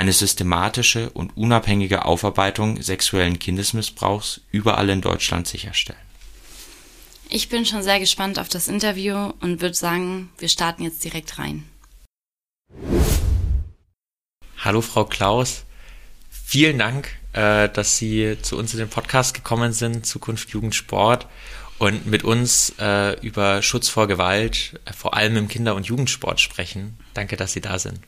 eine 0.00 0.14
systematische 0.14 1.10
und 1.10 1.36
unabhängige 1.36 2.06
Aufarbeitung 2.06 2.80
sexuellen 2.80 3.38
Kindesmissbrauchs 3.38 4.40
überall 4.50 4.88
in 4.88 5.02
Deutschland 5.02 5.46
sicherstellen. 5.46 6.00
Ich 7.28 7.50
bin 7.50 7.66
schon 7.66 7.82
sehr 7.82 8.00
gespannt 8.00 8.38
auf 8.38 8.48
das 8.48 8.66
Interview 8.66 9.34
und 9.40 9.60
würde 9.60 9.74
sagen, 9.74 10.30
wir 10.38 10.48
starten 10.48 10.84
jetzt 10.84 11.04
direkt 11.04 11.38
rein. 11.38 11.64
Hallo 14.56 14.80
Frau 14.80 15.04
Klaus, 15.04 15.64
vielen 16.50 16.78
Dank, 16.78 17.08
äh, 17.32 17.68
dass 17.68 17.96
Sie 17.96 18.36
zu 18.42 18.58
uns 18.58 18.72
in 18.72 18.80
den 18.80 18.88
Podcast 18.88 19.34
gekommen 19.34 19.72
sind, 19.72 20.04
Zukunft 20.04 20.50
Jugend 20.50 20.74
Sport 20.74 21.28
und 21.78 22.06
mit 22.06 22.24
uns 22.24 22.74
äh, 22.80 23.12
über 23.20 23.62
Schutz 23.62 23.88
vor 23.88 24.08
Gewalt, 24.08 24.80
vor 24.96 25.14
allem 25.14 25.36
im 25.36 25.46
Kinder- 25.46 25.76
und 25.76 25.86
Jugendsport 25.86 26.40
sprechen. 26.40 26.98
Danke, 27.14 27.36
dass 27.36 27.52
Sie 27.52 27.60
da 27.60 27.78
sind. 27.78 28.00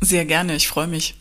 Sehr 0.00 0.24
gerne, 0.26 0.54
ich 0.54 0.68
freue 0.68 0.86
mich. 0.86 1.16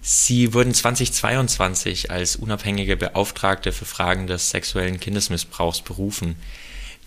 Sie 0.00 0.54
wurden 0.54 0.72
2022 0.72 2.12
als 2.12 2.36
unabhängige 2.36 2.96
Beauftragte 2.96 3.72
für 3.72 3.86
Fragen 3.86 4.28
des 4.28 4.50
sexuellen 4.50 5.00
Kindesmissbrauchs 5.00 5.82
berufen. 5.82 6.36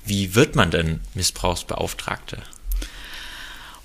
Wie 0.06 0.36
wird 0.36 0.58
man 0.58 0.70
denn 0.70 1.00
Missbrauchsbeauftragte? 1.14 2.44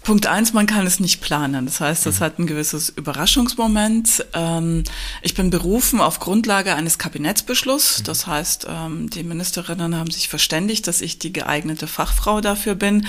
Punkt 0.09 0.27
eins, 0.27 0.55
man 0.55 0.65
kann 0.65 0.87
es 0.87 1.01
nicht 1.01 1.21
planen. 1.21 1.67
Das 1.67 1.83
heißt, 1.83 2.07
das 2.07 2.21
mhm. 2.21 2.25
hat 2.25 2.39
ein 2.39 2.47
gewisses 2.47 2.89
Überraschungsmoment. 2.89 4.25
Ähm, 4.33 4.85
ich 5.21 5.35
bin 5.35 5.51
berufen 5.51 6.01
auf 6.01 6.19
Grundlage 6.19 6.75
eines 6.75 6.97
Kabinettsbeschlusses. 6.97 7.99
Mhm. 7.99 8.05
Das 8.05 8.27
heißt, 8.27 8.67
ähm, 8.71 9.11
die 9.11 9.23
Ministerinnen 9.23 9.95
haben 9.95 10.11
sich 10.11 10.31
verständigt, 10.31 10.87
dass 10.87 11.03
ich 11.03 11.19
die 11.19 11.31
geeignete 11.31 11.87
Fachfrau 11.87 12.41
dafür 12.41 12.75
bin. 12.75 13.07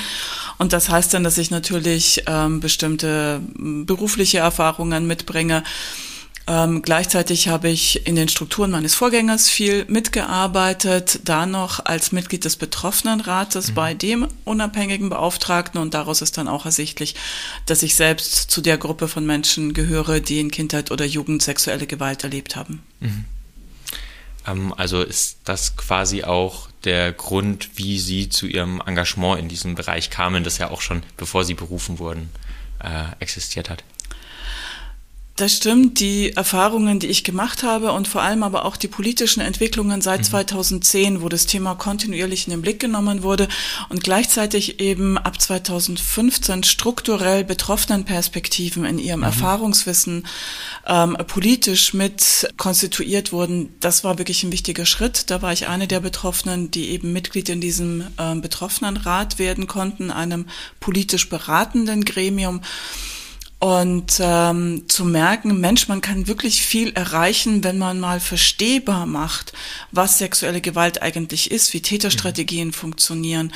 Und 0.57 0.73
das 0.73 0.89
heißt 0.89 1.13
dann, 1.13 1.23
dass 1.23 1.37
ich 1.37 1.51
natürlich 1.51 2.23
ähm, 2.27 2.59
bestimmte 2.59 3.39
berufliche 3.55 4.39
Erfahrungen 4.39 5.07
mitbringe 5.07 5.63
ähm, 6.49 6.81
gleichzeitig 6.81 7.47
habe 7.47 7.69
ich 7.69 8.07
in 8.07 8.15
den 8.15 8.27
Strukturen 8.27 8.71
meines 8.71 8.95
Vorgängers 8.95 9.47
viel 9.47 9.85
mitgearbeitet, 9.85 11.19
da 11.25 11.45
noch 11.45 11.85
als 11.85 12.11
Mitglied 12.11 12.43
des 12.43 12.55
Betroffenenrates 12.55 13.69
mhm. 13.69 13.73
bei 13.75 13.93
dem 13.93 14.27
unabhängigen 14.45 15.09
Beauftragten 15.09 15.79
und 15.79 15.93
daraus 15.93 16.23
ist 16.23 16.39
dann 16.39 16.47
auch 16.47 16.65
ersichtlich, 16.65 17.13
dass 17.67 17.83
ich 17.83 17.93
selbst 17.93 18.49
zu 18.49 18.61
der 18.61 18.79
Gruppe 18.79 19.07
von 19.07 19.27
Menschen 19.27 19.75
gehöre, 19.75 20.21
die 20.21 20.39
in 20.39 20.49
Kindheit 20.49 20.89
oder 20.89 21.05
Jugend 21.05 21.43
sexuelle 21.43 21.85
Gewalt 21.85 22.23
erlebt 22.23 22.55
haben. 22.55 22.81
Mhm. 22.99 23.25
Ähm, 24.47 24.73
also 24.75 25.03
ist 25.03 25.37
das 25.43 25.77
quasi 25.77 26.23
auch 26.23 26.67
der 26.83 27.13
Grund, 27.13 27.69
wie 27.75 27.99
Sie 27.99 28.27
zu 28.27 28.47
Ihrem 28.47 28.81
Engagement 28.83 29.39
in 29.39 29.49
diesem 29.49 29.75
Bereich 29.75 30.09
kamen, 30.09 30.43
das 30.43 30.57
ja 30.57 30.71
auch 30.71 30.81
schon, 30.81 31.03
bevor 31.15 31.43
Sie 31.43 31.53
berufen 31.53 31.99
wurden, 31.99 32.29
äh, 32.79 33.03
existiert 33.19 33.69
hat? 33.69 33.83
Das 35.39 35.55
stimmt. 35.55 36.01
Die 36.01 36.33
Erfahrungen, 36.33 36.99
die 36.99 37.07
ich 37.07 37.23
gemacht 37.23 37.63
habe 37.63 37.93
und 37.93 38.09
vor 38.09 38.21
allem 38.21 38.43
aber 38.43 38.65
auch 38.65 38.75
die 38.75 38.89
politischen 38.89 39.39
Entwicklungen 39.39 40.01
seit 40.01 40.19
mhm. 40.19 40.23
2010, 40.25 41.21
wo 41.21 41.29
das 41.29 41.45
Thema 41.45 41.75
kontinuierlich 41.75 42.45
in 42.45 42.51
den 42.51 42.61
Blick 42.61 42.81
genommen 42.81 43.23
wurde 43.23 43.47
und 43.87 44.03
gleichzeitig 44.03 44.81
eben 44.81 45.17
ab 45.17 45.39
2015 45.39 46.63
strukturell 46.63 47.45
betroffenen 47.45 48.03
Perspektiven 48.03 48.83
in 48.83 48.99
ihrem 48.99 49.21
mhm. 49.21 49.27
Erfahrungswissen 49.27 50.27
ähm, 50.85 51.15
politisch 51.27 51.93
mit 51.93 52.49
konstituiert 52.57 53.31
wurden, 53.31 53.73
das 53.79 54.03
war 54.03 54.17
wirklich 54.17 54.43
ein 54.43 54.51
wichtiger 54.51 54.85
Schritt. 54.85 55.31
Da 55.31 55.41
war 55.41 55.53
ich 55.53 55.69
eine 55.69 55.87
der 55.87 56.01
Betroffenen, 56.01 56.69
die 56.69 56.89
eben 56.89 57.13
Mitglied 57.13 57.47
in 57.47 57.61
diesem 57.61 58.05
ähm, 58.17 58.41
Betroffenenrat 58.41 59.39
werden 59.39 59.67
konnten, 59.67 60.11
einem 60.11 60.47
politisch 60.81 61.29
beratenden 61.29 62.03
Gremium 62.03 62.59
und 63.59 64.21
ähm, 64.21 64.87
zu 64.87 65.03
merken, 65.03 65.59
Mensch, 65.59 65.89
man 65.89 65.99
kann 65.99 66.27
wirklich 66.27 66.61
viel 66.61 66.93
erreichen, 66.93 67.61
wenn 67.65 67.77
man 67.77 67.99
mal 67.99 68.21
verstehbar 68.21 69.05
macht, 69.05 69.51
was 69.91 70.17
sexuelle 70.17 70.61
Gewalt 70.61 71.01
eigentlich 71.01 71.51
ist, 71.51 71.73
wie 71.73 71.81
Täterstrategien 71.81 72.69
mhm. 72.69 72.73
funktionieren 72.73 73.53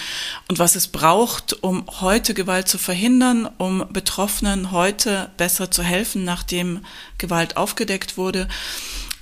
und 0.49 0.59
was 0.59 0.75
es 0.75 0.89
braucht, 0.89 1.63
um 1.63 1.85
heute 2.01 2.33
Gewalt 2.33 2.67
zu 2.67 2.77
verhindern, 2.77 3.49
um 3.57 3.85
Betroffenen 3.93 4.71
heute 4.71 5.31
besser 5.37 5.71
zu 5.71 5.83
helfen, 5.83 6.25
nachdem 6.25 6.81
Gewalt 7.17 7.55
aufgedeckt 7.55 8.17
wurde. 8.17 8.49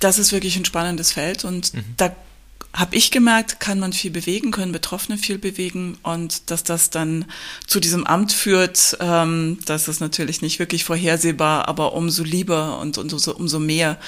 Das 0.00 0.18
ist 0.18 0.32
wirklich 0.32 0.56
ein 0.56 0.64
spannendes 0.64 1.12
Feld 1.12 1.44
und 1.44 1.74
mhm. 1.74 1.84
da 1.96 2.12
habe 2.74 2.96
ich 2.96 3.10
gemerkt, 3.10 3.60
kann 3.60 3.78
man 3.78 3.92
viel 3.92 4.10
bewegen, 4.10 4.50
können 4.50 4.72
Betroffene 4.72 5.18
viel 5.18 5.38
bewegen 5.38 5.98
und 6.02 6.50
dass 6.50 6.64
das 6.64 6.90
dann 6.90 7.26
zu 7.66 7.80
diesem 7.80 8.06
Amt 8.06 8.32
führt, 8.32 8.96
ähm, 9.00 9.58
das 9.66 9.88
ist 9.88 10.00
natürlich 10.00 10.40
nicht 10.40 10.58
wirklich 10.58 10.84
vorhersehbar, 10.84 11.68
aber 11.68 11.92
umso 11.92 12.24
lieber 12.24 12.78
und, 12.78 12.96
und 12.96 13.12
umso, 13.12 13.32
umso 13.32 13.58
mehr 13.58 13.98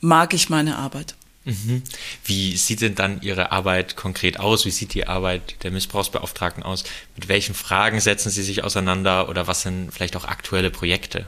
mag 0.00 0.34
ich 0.34 0.48
meine 0.48 0.76
Arbeit. 0.76 1.14
Mhm. 1.44 1.82
Wie 2.24 2.56
sieht 2.56 2.80
denn 2.80 2.94
dann 2.94 3.20
Ihre 3.20 3.52
Arbeit 3.52 3.96
konkret 3.96 4.40
aus? 4.40 4.64
Wie 4.64 4.70
sieht 4.70 4.94
die 4.94 5.06
Arbeit 5.06 5.62
der 5.62 5.70
Missbrauchsbeauftragten 5.70 6.62
aus? 6.62 6.84
Mit 7.14 7.28
welchen 7.28 7.54
Fragen 7.54 8.00
setzen 8.00 8.30
Sie 8.30 8.42
sich 8.42 8.64
auseinander 8.64 9.28
oder 9.28 9.46
was 9.46 9.62
sind 9.62 9.92
vielleicht 9.92 10.16
auch 10.16 10.24
aktuelle 10.24 10.70
Projekte? 10.70 11.26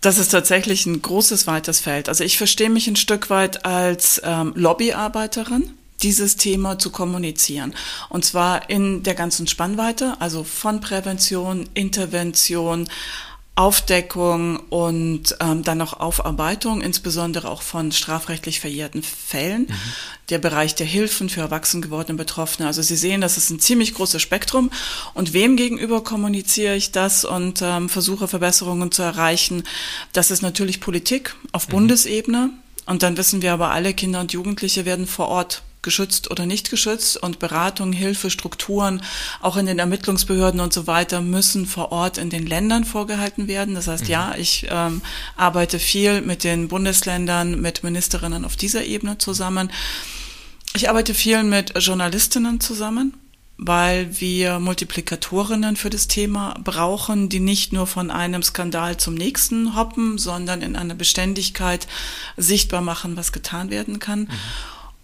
Das 0.00 0.18
ist 0.18 0.28
tatsächlich 0.28 0.86
ein 0.86 1.02
großes, 1.02 1.46
weites 1.46 1.80
Feld. 1.80 2.08
Also 2.08 2.22
ich 2.22 2.38
verstehe 2.38 2.70
mich 2.70 2.86
ein 2.86 2.96
Stück 2.96 3.30
weit 3.30 3.64
als 3.64 4.20
ähm, 4.24 4.52
Lobbyarbeiterin 4.54 5.74
dieses 6.02 6.36
Thema 6.36 6.78
zu 6.78 6.90
kommunizieren. 6.90 7.74
Und 8.08 8.24
zwar 8.24 8.70
in 8.70 9.02
der 9.02 9.14
ganzen 9.14 9.48
Spannweite, 9.48 10.14
also 10.20 10.44
von 10.44 10.80
Prävention, 10.80 11.68
Intervention, 11.74 12.88
Aufdeckung 13.58 14.60
und 14.70 15.36
ähm, 15.40 15.64
dann 15.64 15.82
auch 15.82 15.94
Aufarbeitung, 15.94 16.80
insbesondere 16.80 17.50
auch 17.50 17.62
von 17.62 17.90
strafrechtlich 17.90 18.60
verjährten 18.60 19.02
Fällen. 19.02 19.62
Mhm. 19.62 19.74
Der 20.28 20.38
Bereich 20.38 20.76
der 20.76 20.86
Hilfen 20.86 21.28
für 21.28 21.40
erwachsen 21.40 21.82
gewordene 21.82 22.16
Betroffene. 22.16 22.68
Also 22.68 22.82
Sie 22.82 22.94
sehen, 22.94 23.20
das 23.20 23.36
ist 23.36 23.50
ein 23.50 23.58
ziemlich 23.58 23.94
großes 23.94 24.22
Spektrum. 24.22 24.70
Und 25.12 25.32
wem 25.32 25.56
gegenüber 25.56 26.04
kommuniziere 26.04 26.76
ich 26.76 26.92
das 26.92 27.24
und 27.24 27.60
ähm, 27.60 27.88
versuche 27.88 28.28
Verbesserungen 28.28 28.92
zu 28.92 29.02
erreichen? 29.02 29.64
Das 30.12 30.30
ist 30.30 30.42
natürlich 30.42 30.80
Politik 30.80 31.34
auf 31.50 31.66
mhm. 31.66 31.72
Bundesebene. 31.72 32.50
Und 32.86 33.02
dann 33.02 33.16
wissen 33.16 33.42
wir 33.42 33.52
aber 33.52 33.72
alle, 33.72 33.92
Kinder 33.92 34.20
und 34.20 34.32
Jugendliche 34.32 34.84
werden 34.84 35.08
vor 35.08 35.26
Ort 35.26 35.62
geschützt 35.82 36.30
oder 36.30 36.46
nicht 36.46 36.70
geschützt 36.70 37.16
und 37.16 37.38
Beratung, 37.38 37.92
Hilfe, 37.92 38.30
Strukturen, 38.30 39.02
auch 39.40 39.56
in 39.56 39.66
den 39.66 39.78
Ermittlungsbehörden 39.78 40.60
und 40.60 40.72
so 40.72 40.86
weiter 40.86 41.20
müssen 41.20 41.66
vor 41.66 41.92
Ort 41.92 42.18
in 42.18 42.30
den 42.30 42.46
Ländern 42.46 42.84
vorgehalten 42.84 43.48
werden. 43.48 43.74
Das 43.74 43.86
heißt, 43.86 44.04
mhm. 44.04 44.10
ja, 44.10 44.34
ich 44.36 44.66
ähm, 44.70 45.02
arbeite 45.36 45.78
viel 45.78 46.20
mit 46.20 46.44
den 46.44 46.68
Bundesländern, 46.68 47.60
mit 47.60 47.82
Ministerinnen 47.82 48.44
auf 48.44 48.56
dieser 48.56 48.84
Ebene 48.84 49.18
zusammen. 49.18 49.70
Ich 50.74 50.88
arbeite 50.88 51.14
viel 51.14 51.42
mit 51.42 51.72
Journalistinnen 51.78 52.60
zusammen 52.60 53.14
weil 53.60 54.20
wir 54.20 54.60
Multiplikatorinnen 54.60 55.74
für 55.74 55.90
das 55.90 56.06
Thema 56.06 56.54
brauchen, 56.62 57.28
die 57.28 57.40
nicht 57.40 57.72
nur 57.72 57.88
von 57.88 58.12
einem 58.12 58.44
Skandal 58.44 58.96
zum 58.98 59.14
nächsten 59.14 59.74
hoppen, 59.74 60.16
sondern 60.16 60.62
in 60.62 60.76
einer 60.76 60.94
Beständigkeit 60.94 61.88
sichtbar 62.36 62.82
machen, 62.82 63.16
was 63.16 63.32
getan 63.32 63.70
werden 63.70 63.98
kann. 63.98 64.20
Mhm. 64.20 64.28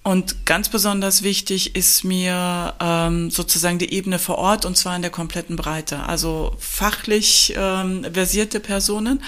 Und 0.05 0.45
ganz 0.45 0.69
besonders 0.69 1.23
wichtig 1.23 1.77
ist 1.77 2.05
mir 2.05 2.75
ähm, 2.79 3.31
sozusagen 3.31 3.79
die 3.79 3.95
Ebene 3.95 4.19
vor 4.19 4.37
Ort 4.37 4.67
und 4.67 4.77
zwar 4.77 4.95
in 4.95 5.01
der 5.01 5.11
kompletten 5.11 5.57
Breite. 5.57 6.07
Also 6.07 6.55
fachlich 6.59 7.55
ähm, 7.57 8.07
versierte 8.13 8.61
Personen, 8.61 9.23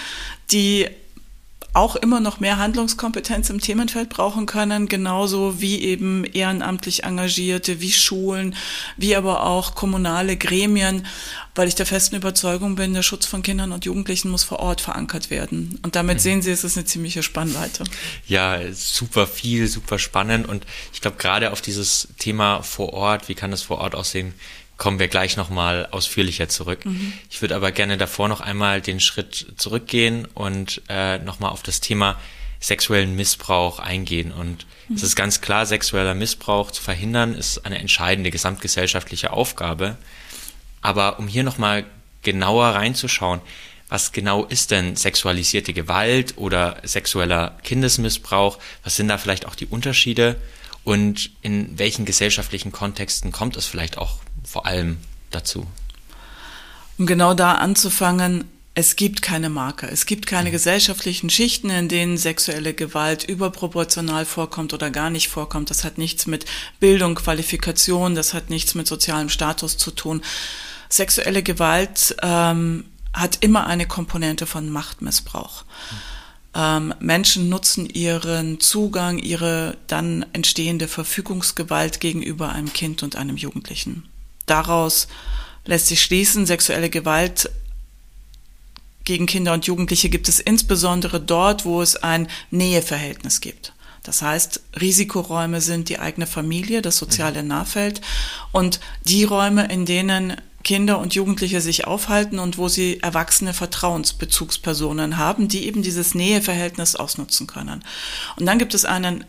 die 0.52 0.86
auch 1.76 1.94
immer 1.94 2.20
noch 2.20 2.40
mehr 2.40 2.56
Handlungskompetenz 2.56 3.50
im 3.50 3.60
Themenfeld 3.60 4.08
brauchen 4.08 4.46
können, 4.46 4.88
genauso 4.88 5.60
wie 5.60 5.82
eben 5.82 6.24
ehrenamtlich 6.24 7.04
Engagierte, 7.04 7.80
wie 7.80 7.92
Schulen, 7.92 8.56
wie 8.96 9.14
aber 9.14 9.44
auch 9.44 9.74
kommunale 9.74 10.38
Gremien, 10.38 11.06
weil 11.54 11.68
ich 11.68 11.74
der 11.74 11.84
festen 11.84 12.16
Überzeugung 12.16 12.76
bin, 12.76 12.94
der 12.94 13.02
Schutz 13.02 13.26
von 13.26 13.42
Kindern 13.42 13.72
und 13.72 13.84
Jugendlichen 13.84 14.30
muss 14.30 14.42
vor 14.42 14.60
Ort 14.60 14.80
verankert 14.80 15.28
werden. 15.28 15.78
Und 15.82 15.96
damit 15.96 16.16
mhm. 16.16 16.20
sehen 16.20 16.42
Sie, 16.42 16.50
es 16.50 16.64
ist 16.64 16.78
eine 16.78 16.86
ziemliche 16.86 17.22
Spannweite. 17.22 17.84
Ja, 18.26 18.58
super 18.72 19.26
viel, 19.26 19.68
super 19.68 19.98
spannend. 19.98 20.48
Und 20.48 20.64
ich 20.94 21.02
glaube, 21.02 21.18
gerade 21.18 21.52
auf 21.52 21.60
dieses 21.60 22.08
Thema 22.18 22.62
vor 22.62 22.94
Ort, 22.94 23.28
wie 23.28 23.34
kann 23.34 23.50
das 23.50 23.62
vor 23.62 23.78
Ort 23.78 23.94
aussehen, 23.94 24.32
kommen 24.76 24.98
wir 24.98 25.08
gleich 25.08 25.36
nochmal 25.36 25.88
ausführlicher 25.90 26.48
zurück. 26.48 26.84
Mhm. 26.84 27.12
Ich 27.30 27.40
würde 27.40 27.56
aber 27.56 27.72
gerne 27.72 27.96
davor 27.96 28.28
noch 28.28 28.40
einmal 28.40 28.80
den 28.80 29.00
Schritt 29.00 29.46
zurückgehen 29.56 30.26
und 30.34 30.82
äh, 30.88 31.18
nochmal 31.18 31.50
auf 31.50 31.62
das 31.62 31.80
Thema 31.80 32.18
sexuellen 32.60 33.16
Missbrauch 33.16 33.78
eingehen. 33.78 34.32
Und 34.32 34.66
mhm. 34.88 34.96
es 34.96 35.02
ist 35.02 35.16
ganz 35.16 35.40
klar, 35.40 35.66
sexueller 35.66 36.14
Missbrauch 36.14 36.70
zu 36.70 36.82
verhindern, 36.82 37.34
ist 37.34 37.64
eine 37.64 37.78
entscheidende 37.78 38.30
gesamtgesellschaftliche 38.30 39.32
Aufgabe. 39.32 39.96
Aber 40.82 41.18
um 41.18 41.28
hier 41.28 41.42
nochmal 41.42 41.84
genauer 42.22 42.68
reinzuschauen, 42.68 43.40
was 43.88 44.12
genau 44.12 44.44
ist 44.44 44.72
denn 44.72 44.96
sexualisierte 44.96 45.72
Gewalt 45.72 46.34
oder 46.36 46.78
sexueller 46.82 47.56
Kindesmissbrauch? 47.62 48.58
Was 48.82 48.96
sind 48.96 49.08
da 49.08 49.16
vielleicht 49.16 49.46
auch 49.46 49.54
die 49.54 49.66
Unterschiede? 49.66 50.36
Und 50.82 51.30
in 51.42 51.78
welchen 51.78 52.04
gesellschaftlichen 52.04 52.72
Kontexten 52.72 53.32
kommt 53.32 53.56
es 53.56 53.66
vielleicht 53.66 53.96
auch 53.98 54.18
vor 54.56 54.64
allem 54.64 54.96
dazu? 55.32 55.66
Um 56.96 57.04
genau 57.04 57.34
da 57.34 57.56
anzufangen, 57.56 58.44
es 58.72 58.96
gibt 58.96 59.20
keine 59.20 59.50
Marke. 59.50 59.86
Es 59.86 60.06
gibt 60.06 60.26
keine 60.26 60.48
mhm. 60.48 60.52
gesellschaftlichen 60.52 61.28
Schichten, 61.28 61.68
in 61.68 61.88
denen 61.90 62.16
sexuelle 62.16 62.72
Gewalt 62.72 63.24
überproportional 63.24 64.24
vorkommt 64.24 64.72
oder 64.72 64.90
gar 64.90 65.10
nicht 65.10 65.28
vorkommt. 65.28 65.68
Das 65.68 65.84
hat 65.84 65.98
nichts 65.98 66.26
mit 66.26 66.46
Bildung, 66.80 67.16
Qualifikation, 67.16 68.14
das 68.14 68.32
hat 68.32 68.48
nichts 68.48 68.74
mit 68.74 68.86
sozialem 68.86 69.28
Status 69.28 69.76
zu 69.76 69.90
tun. 69.90 70.22
Sexuelle 70.88 71.42
Gewalt 71.42 72.16
ähm, 72.22 72.86
hat 73.12 73.36
immer 73.42 73.66
eine 73.66 73.86
Komponente 73.86 74.46
von 74.46 74.70
Machtmissbrauch. 74.70 75.64
Ähm, 76.54 76.94
Menschen 76.98 77.50
nutzen 77.50 77.84
ihren 77.84 78.58
Zugang, 78.58 79.18
ihre 79.18 79.76
dann 79.86 80.24
entstehende 80.32 80.88
Verfügungsgewalt 80.88 82.00
gegenüber 82.00 82.52
einem 82.52 82.72
Kind 82.72 83.02
und 83.02 83.16
einem 83.16 83.36
Jugendlichen. 83.36 84.08
Daraus 84.46 85.08
lässt 85.64 85.88
sich 85.88 86.02
schließen, 86.02 86.46
sexuelle 86.46 86.90
Gewalt 86.90 87.50
gegen 89.04 89.26
Kinder 89.26 89.52
und 89.52 89.66
Jugendliche 89.66 90.08
gibt 90.08 90.28
es 90.28 90.40
insbesondere 90.40 91.20
dort, 91.20 91.64
wo 91.64 91.80
es 91.80 91.96
ein 91.96 92.28
Näheverhältnis 92.50 93.40
gibt. 93.40 93.72
Das 94.02 94.22
heißt, 94.22 94.60
Risikoräume 94.80 95.60
sind 95.60 95.88
die 95.88 95.98
eigene 95.98 96.26
Familie, 96.26 96.82
das 96.82 96.96
soziale 96.96 97.42
mhm. 97.42 97.48
Nahfeld 97.48 98.00
und 98.52 98.80
die 99.02 99.24
Räume, 99.24 99.66
in 99.66 99.84
denen 99.84 100.36
Kinder 100.62 100.98
und 100.98 101.14
Jugendliche 101.14 101.60
sich 101.60 101.86
aufhalten 101.86 102.40
und 102.40 102.58
wo 102.58 102.68
sie 102.68 103.00
erwachsene 103.00 103.54
Vertrauensbezugspersonen 103.54 105.16
haben, 105.16 105.46
die 105.46 105.66
eben 105.66 105.82
dieses 105.82 106.14
Näheverhältnis 106.14 106.96
ausnutzen 106.96 107.46
können. 107.46 107.84
Und 108.36 108.46
dann 108.46 108.58
gibt 108.58 108.74
es 108.74 108.84
einen 108.84 109.24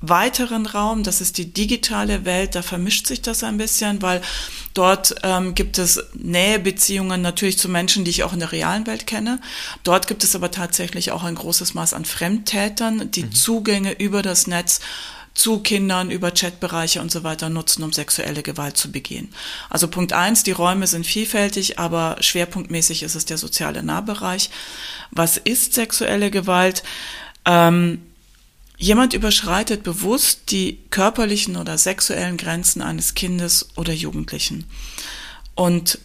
weiteren 0.00 0.66
Raum, 0.66 1.02
das 1.02 1.20
ist 1.20 1.38
die 1.38 1.52
digitale 1.52 2.24
Welt, 2.24 2.54
da 2.54 2.62
vermischt 2.62 3.06
sich 3.06 3.22
das 3.22 3.42
ein 3.42 3.56
bisschen, 3.56 4.02
weil 4.02 4.20
dort 4.74 5.14
ähm, 5.22 5.54
gibt 5.54 5.78
es 5.78 6.02
Nähebeziehungen 6.14 7.22
natürlich 7.22 7.58
zu 7.58 7.68
Menschen, 7.68 8.04
die 8.04 8.10
ich 8.10 8.22
auch 8.22 8.32
in 8.32 8.40
der 8.40 8.52
realen 8.52 8.86
Welt 8.86 9.06
kenne. 9.06 9.40
Dort 9.82 10.06
gibt 10.06 10.24
es 10.24 10.34
aber 10.36 10.50
tatsächlich 10.50 11.12
auch 11.12 11.24
ein 11.24 11.34
großes 11.34 11.74
Maß 11.74 11.94
an 11.94 12.04
Fremdtätern, 12.04 13.10
die 13.10 13.24
mhm. 13.24 13.32
Zugänge 13.32 13.92
über 13.92 14.22
das 14.22 14.46
Netz 14.46 14.80
zu 15.34 15.58
Kindern 15.58 16.10
über 16.10 16.30
Chatbereiche 16.30 17.00
und 17.00 17.10
so 17.10 17.24
weiter 17.24 17.48
nutzen, 17.48 17.82
um 17.82 17.92
sexuelle 17.92 18.42
Gewalt 18.42 18.76
zu 18.76 18.92
begehen. 18.92 19.28
Also 19.68 19.88
Punkt 19.88 20.12
eins, 20.12 20.44
die 20.44 20.52
Räume 20.52 20.86
sind 20.86 21.06
vielfältig, 21.06 21.78
aber 21.78 22.16
schwerpunktmäßig 22.20 23.02
ist 23.02 23.16
es 23.16 23.24
der 23.24 23.36
soziale 23.36 23.82
Nahbereich. 23.82 24.50
Was 25.10 25.36
ist 25.36 25.74
sexuelle 25.74 26.30
Gewalt? 26.30 26.84
Ähm, 27.44 28.00
Jemand 28.76 29.14
überschreitet 29.14 29.82
bewusst 29.82 30.50
die 30.50 30.78
körperlichen 30.90 31.56
oder 31.56 31.78
sexuellen 31.78 32.36
Grenzen 32.36 32.82
eines 32.82 33.14
Kindes 33.14 33.68
oder 33.76 33.92
Jugendlichen 33.92 34.64
und 35.54 35.98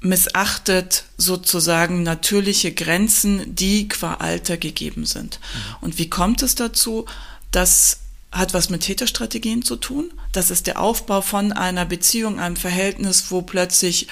missachtet 0.00 1.04
sozusagen 1.16 2.02
natürliche 2.02 2.72
Grenzen, 2.72 3.54
die 3.54 3.88
qua 3.88 4.14
Alter 4.14 4.56
gegeben 4.56 5.06
sind. 5.06 5.40
Mhm. 5.40 5.76
Und 5.80 5.98
wie 5.98 6.10
kommt 6.10 6.42
es 6.42 6.54
dazu? 6.54 7.06
Das 7.50 8.00
hat 8.30 8.52
was 8.52 8.68
mit 8.68 8.82
Täterstrategien 8.82 9.62
zu 9.62 9.76
tun. 9.76 10.12
Das 10.32 10.50
ist 10.50 10.66
der 10.66 10.80
Aufbau 10.80 11.22
von 11.22 11.52
einer 11.52 11.84
Beziehung, 11.84 12.40
einem 12.40 12.56
Verhältnis, 12.56 13.30
wo 13.30 13.42
plötzlich 13.42 14.08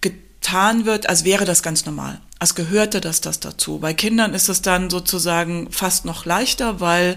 getan 0.00 0.86
wird, 0.86 1.08
als 1.08 1.24
wäre 1.24 1.44
das 1.44 1.62
ganz 1.62 1.84
normal. 1.84 2.20
Als 2.38 2.54
gehörte 2.54 3.00
das 3.00 3.20
das 3.20 3.40
dazu. 3.40 3.78
Bei 3.78 3.94
Kindern 3.94 4.32
ist 4.34 4.48
es 4.48 4.62
dann 4.62 4.90
sozusagen 4.90 5.70
fast 5.72 6.04
noch 6.04 6.24
leichter, 6.24 6.80
weil 6.80 7.16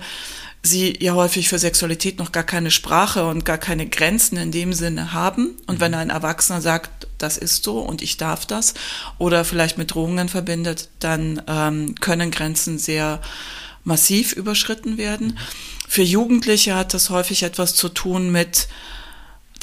sie 0.63 0.97
ja 0.99 1.13
häufig 1.13 1.49
für 1.49 1.59
Sexualität 1.59 2.19
noch 2.19 2.31
gar 2.31 2.43
keine 2.43 2.71
Sprache 2.71 3.27
und 3.27 3.45
gar 3.45 3.57
keine 3.57 3.87
Grenzen 3.87 4.37
in 4.37 4.51
dem 4.51 4.73
Sinne 4.73 5.13
haben. 5.13 5.57
Und 5.67 5.79
wenn 5.79 5.91
mhm. 5.91 5.97
ein 5.97 6.09
Erwachsener 6.09 6.61
sagt, 6.61 7.07
das 7.17 7.37
ist 7.37 7.63
so 7.63 7.79
und 7.79 8.01
ich 8.01 8.17
darf 8.17 8.45
das, 8.45 8.73
oder 9.17 9.45
vielleicht 9.45 9.77
mit 9.77 9.93
Drohungen 9.93 10.29
verbindet, 10.29 10.89
dann 10.99 11.41
ähm, 11.47 11.95
können 11.99 12.31
Grenzen 12.31 12.79
sehr 12.79 13.21
massiv 13.83 14.33
überschritten 14.33 14.97
werden. 14.97 15.27
Mhm. 15.27 15.37
Für 15.87 16.03
Jugendliche 16.03 16.75
hat 16.75 16.93
das 16.93 17.09
häufig 17.09 17.43
etwas 17.43 17.75
zu 17.75 17.89
tun 17.89 18.31
mit, 18.31 18.67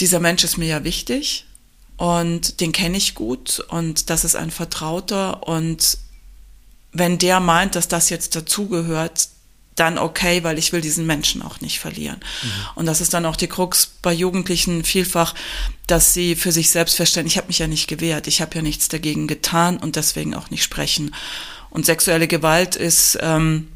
dieser 0.00 0.20
Mensch 0.20 0.44
ist 0.44 0.58
mir 0.58 0.68
ja 0.68 0.84
wichtig 0.84 1.47
und 1.98 2.60
den 2.60 2.72
kenne 2.72 2.96
ich 2.96 3.14
gut 3.14 3.60
und 3.68 4.08
das 4.08 4.24
ist 4.24 4.36
ein 4.36 4.50
Vertrauter 4.50 5.46
und 5.46 5.98
wenn 6.92 7.18
der 7.18 7.40
meint, 7.40 7.74
dass 7.74 7.88
das 7.88 8.08
jetzt 8.08 8.34
dazugehört, 8.34 9.28
dann 9.74 9.98
okay, 9.98 10.42
weil 10.42 10.58
ich 10.58 10.72
will 10.72 10.80
diesen 10.80 11.06
Menschen 11.06 11.42
auch 11.42 11.60
nicht 11.60 11.78
verlieren. 11.78 12.18
Mhm. 12.42 12.50
Und 12.76 12.86
das 12.86 13.00
ist 13.00 13.14
dann 13.14 13.26
auch 13.26 13.36
die 13.36 13.46
Krux 13.46 13.92
bei 14.02 14.12
Jugendlichen 14.12 14.82
vielfach, 14.84 15.34
dass 15.86 16.14
sie 16.14 16.34
für 16.34 16.50
sich 16.50 16.70
selbst 16.70 16.96
feststellen, 16.96 17.26
ich 17.26 17.36
habe 17.36 17.48
mich 17.48 17.58
ja 17.58 17.66
nicht 17.66 17.88
gewehrt, 17.88 18.26
ich 18.26 18.40
habe 18.40 18.56
ja 18.56 18.62
nichts 18.62 18.88
dagegen 18.88 19.28
getan 19.28 19.76
und 19.76 19.96
deswegen 19.96 20.34
auch 20.34 20.50
nicht 20.50 20.64
sprechen. 20.64 21.14
Und 21.70 21.86
sexuelle 21.86 22.28
Gewalt 22.28 22.76
ist 22.76 23.18
ähm, 23.20 23.68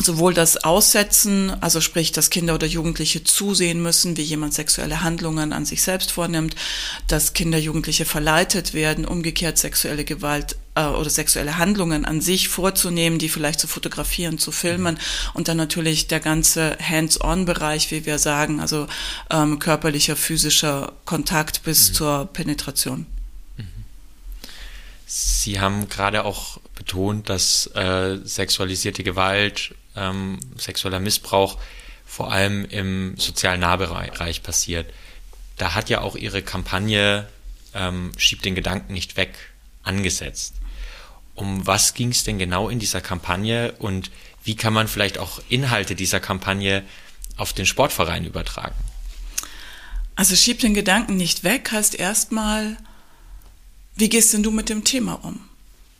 sowohl 0.00 0.32
das 0.32 0.64
Aussetzen, 0.64 1.50
also 1.62 1.82
sprich, 1.82 2.12
dass 2.12 2.30
Kinder 2.30 2.54
oder 2.54 2.66
Jugendliche 2.66 3.24
zusehen 3.24 3.82
müssen, 3.82 4.16
wie 4.16 4.22
jemand 4.22 4.54
sexuelle 4.54 5.02
Handlungen 5.02 5.52
an 5.52 5.66
sich 5.66 5.82
selbst 5.82 6.12
vornimmt, 6.12 6.56
dass 7.08 7.34
Kinder, 7.34 7.58
Jugendliche 7.58 8.06
verleitet 8.06 8.72
werden, 8.72 9.04
umgekehrt 9.04 9.58
sexuelle 9.58 10.04
Gewalt 10.04 10.56
äh, 10.76 10.86
oder 10.86 11.10
sexuelle 11.10 11.58
Handlungen 11.58 12.06
an 12.06 12.22
sich 12.22 12.48
vorzunehmen, 12.48 13.18
die 13.18 13.28
vielleicht 13.28 13.60
zu 13.60 13.66
fotografieren, 13.66 14.38
zu 14.38 14.50
filmen 14.50 14.98
und 15.34 15.48
dann 15.48 15.58
natürlich 15.58 16.06
der 16.06 16.20
ganze 16.20 16.78
Hands-on-Bereich, 16.80 17.90
wie 17.90 18.06
wir 18.06 18.18
sagen, 18.18 18.60
also 18.60 18.86
ähm, 19.30 19.58
körperlicher, 19.58 20.16
physischer 20.16 20.94
Kontakt 21.04 21.64
bis 21.64 21.90
mhm. 21.90 21.94
zur 21.94 22.28
Penetration. 22.32 23.06
Mhm 23.58 23.82
Sie 25.14 25.60
haben 25.60 25.90
gerade 25.90 26.24
auch 26.24 26.58
betont, 26.74 27.28
dass 27.28 27.66
äh, 27.74 28.18
sexualisierte 28.24 29.02
Gewalt, 29.02 29.74
ähm, 29.96 30.40
sexueller 30.56 31.00
Missbrauch 31.00 31.58
vor 32.06 32.32
allem 32.32 32.64
im 32.66 33.16
sozialen 33.16 33.60
Nahbereich 33.60 34.42
passiert. 34.42 34.92
Da 35.56 35.74
hat 35.74 35.88
ja 35.90 36.00
auch 36.00 36.16
Ihre 36.16 36.42
Kampagne 36.42 37.26
ähm, 37.74 38.12
Schiebt 38.16 38.44
den 38.44 38.54
Gedanken 38.54 38.92
nicht 38.92 39.16
weg 39.16 39.34
angesetzt. 39.82 40.54
Um 41.34 41.66
was 41.66 41.94
ging 41.94 42.10
es 42.10 42.24
denn 42.24 42.38
genau 42.38 42.68
in 42.68 42.78
dieser 42.78 43.00
Kampagne 43.00 43.72
und 43.78 44.10
wie 44.44 44.56
kann 44.56 44.72
man 44.72 44.88
vielleicht 44.88 45.18
auch 45.18 45.40
Inhalte 45.48 45.94
dieser 45.94 46.20
Kampagne 46.20 46.84
auf 47.36 47.52
den 47.52 47.64
Sportverein 47.64 48.24
übertragen? 48.26 48.74
Also 50.14 50.36
schieb 50.36 50.60
den 50.60 50.74
Gedanken 50.74 51.16
nicht 51.16 51.42
weg 51.42 51.72
heißt 51.72 51.94
erstmal, 51.94 52.76
wie 53.96 54.08
gehst 54.08 54.34
denn 54.34 54.42
du 54.42 54.50
mit 54.50 54.68
dem 54.68 54.84
Thema 54.84 55.14
um? 55.24 55.40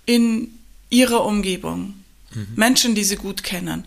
In 0.04 0.50
ihrer 0.92 1.24
Umgebung, 1.24 1.94
mhm. 2.35 2.48
Menschen, 2.55 2.94
die 2.94 3.05
sie 3.05 3.16
gut 3.16 3.42
kennen. 3.42 3.85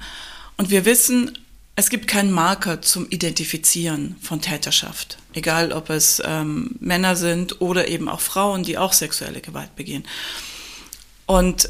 Und 0.58 0.70
wir 0.70 0.86
wissen, 0.86 1.38
es 1.76 1.89
gibt 1.89 2.08
keinen 2.08 2.32
Marker 2.32 2.82
zum 2.82 3.10
Identifizieren 3.10 4.15
von 4.22 4.41
Täterschaft, 4.41 5.18
egal 5.34 5.72
ob 5.74 5.89
es 5.89 6.22
ähm, 6.26 6.76
Männer 6.80 7.15
sind 7.15 7.62
oder 7.62 7.88
eben 7.89 8.08
auch 8.08 8.22
Frauen, 8.22 8.63
die 8.63 8.78
auch 8.78 8.94
sexuelle 8.94 9.41
Gewalt 9.41 9.76
begehen. 9.76 10.06
Und 11.26 11.70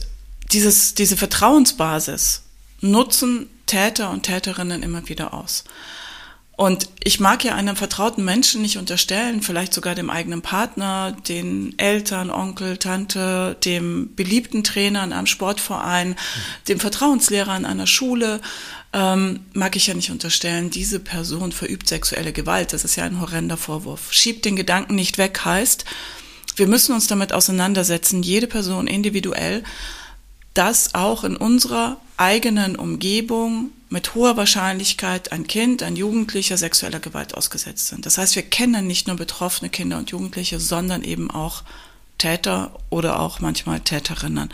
dieses, 0.51 0.93
diese 0.93 1.17
Vertrauensbasis 1.17 2.43
nutzen 2.81 3.49
Täter 3.65 4.11
und 4.11 4.23
Täterinnen 4.23 4.83
immer 4.83 5.09
wieder 5.09 5.33
aus. 5.33 5.63
Und 6.57 6.87
ich 7.03 7.19
mag 7.19 7.43
ja 7.43 7.53
einem 7.53 7.75
vertrauten 7.75 8.23
Menschen 8.23 8.61
nicht 8.61 8.77
unterstellen, 8.77 9.41
vielleicht 9.41 9.73
sogar 9.73 9.93
dem 9.93 10.09
eigenen 10.09 10.41
Partner, 10.41 11.11
den 11.27 11.77
Eltern, 11.77 12.31
Onkel, 12.31 12.77
Tante, 12.77 13.57
dem 13.65 14.15
beliebten 14.15 14.63
Trainer 14.63 15.03
in 15.03 15.11
einem 15.11 15.27
Sportverein, 15.27 16.15
dem 16.69 16.79
Vertrauenslehrer 16.79 17.57
in 17.57 17.65
einer 17.65 17.87
Schule, 17.87 18.39
ähm, 18.93 19.41
mag 19.51 19.75
ich 19.75 19.87
ja 19.87 19.93
nicht 19.93 20.11
unterstellen, 20.11 20.69
diese 20.69 21.01
Person 21.01 21.51
verübt 21.51 21.89
sexuelle 21.89 22.31
Gewalt. 22.31 22.71
Das 22.71 22.85
ist 22.85 22.95
ja 22.95 23.03
ein 23.03 23.19
horrender 23.19 23.57
Vorwurf. 23.57 24.13
Schiebt 24.13 24.45
den 24.45 24.55
Gedanken 24.55 24.95
nicht 24.95 25.17
weg 25.17 25.41
heißt, 25.43 25.83
wir 26.55 26.67
müssen 26.67 26.95
uns 26.95 27.07
damit 27.07 27.33
auseinandersetzen, 27.33 28.23
jede 28.23 28.47
Person 28.47 28.87
individuell, 28.87 29.63
dass 30.53 30.95
auch 30.95 31.25
in 31.25 31.35
unserer 31.35 31.97
eigenen 32.17 32.75
Umgebung 32.75 33.71
mit 33.89 34.15
hoher 34.15 34.37
Wahrscheinlichkeit 34.37 35.31
ein 35.31 35.47
Kind, 35.47 35.83
ein 35.83 35.95
Jugendlicher 35.95 36.57
sexueller 36.57 36.99
Gewalt 36.99 37.35
ausgesetzt 37.35 37.87
sind. 37.87 38.05
Das 38.05 38.17
heißt, 38.17 38.35
wir 38.35 38.43
kennen 38.43 38.87
nicht 38.87 39.07
nur 39.07 39.15
betroffene 39.15 39.69
Kinder 39.69 39.97
und 39.97 40.11
Jugendliche, 40.11 40.59
sondern 40.59 41.03
eben 41.03 41.29
auch 41.29 41.63
Täter 42.17 42.71
oder 42.89 43.19
auch 43.19 43.39
manchmal 43.39 43.81
Täterinnen. 43.81 44.49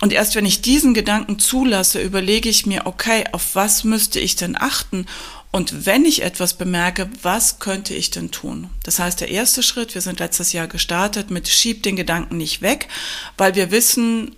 Und 0.00 0.12
erst 0.12 0.34
wenn 0.34 0.46
ich 0.46 0.62
diesen 0.62 0.94
Gedanken 0.94 1.38
zulasse, 1.38 2.02
überlege 2.02 2.48
ich 2.48 2.66
mir, 2.66 2.86
okay, 2.86 3.24
auf 3.32 3.54
was 3.54 3.84
müsste 3.84 4.20
ich 4.20 4.36
denn 4.36 4.56
achten? 4.56 5.06
Und 5.50 5.86
wenn 5.86 6.04
ich 6.04 6.22
etwas 6.22 6.54
bemerke, 6.54 7.08
was 7.22 7.58
könnte 7.58 7.94
ich 7.94 8.10
denn 8.10 8.30
tun? 8.30 8.68
Das 8.82 8.98
heißt, 8.98 9.20
der 9.20 9.30
erste 9.30 9.62
Schritt, 9.62 9.94
wir 9.94 10.02
sind 10.02 10.18
letztes 10.18 10.52
Jahr 10.52 10.66
gestartet 10.66 11.30
mit 11.30 11.48
Schieb 11.48 11.82
den 11.82 11.96
Gedanken 11.96 12.36
nicht 12.36 12.60
weg, 12.60 12.88
weil 13.38 13.54
wir 13.54 13.70
wissen, 13.70 14.34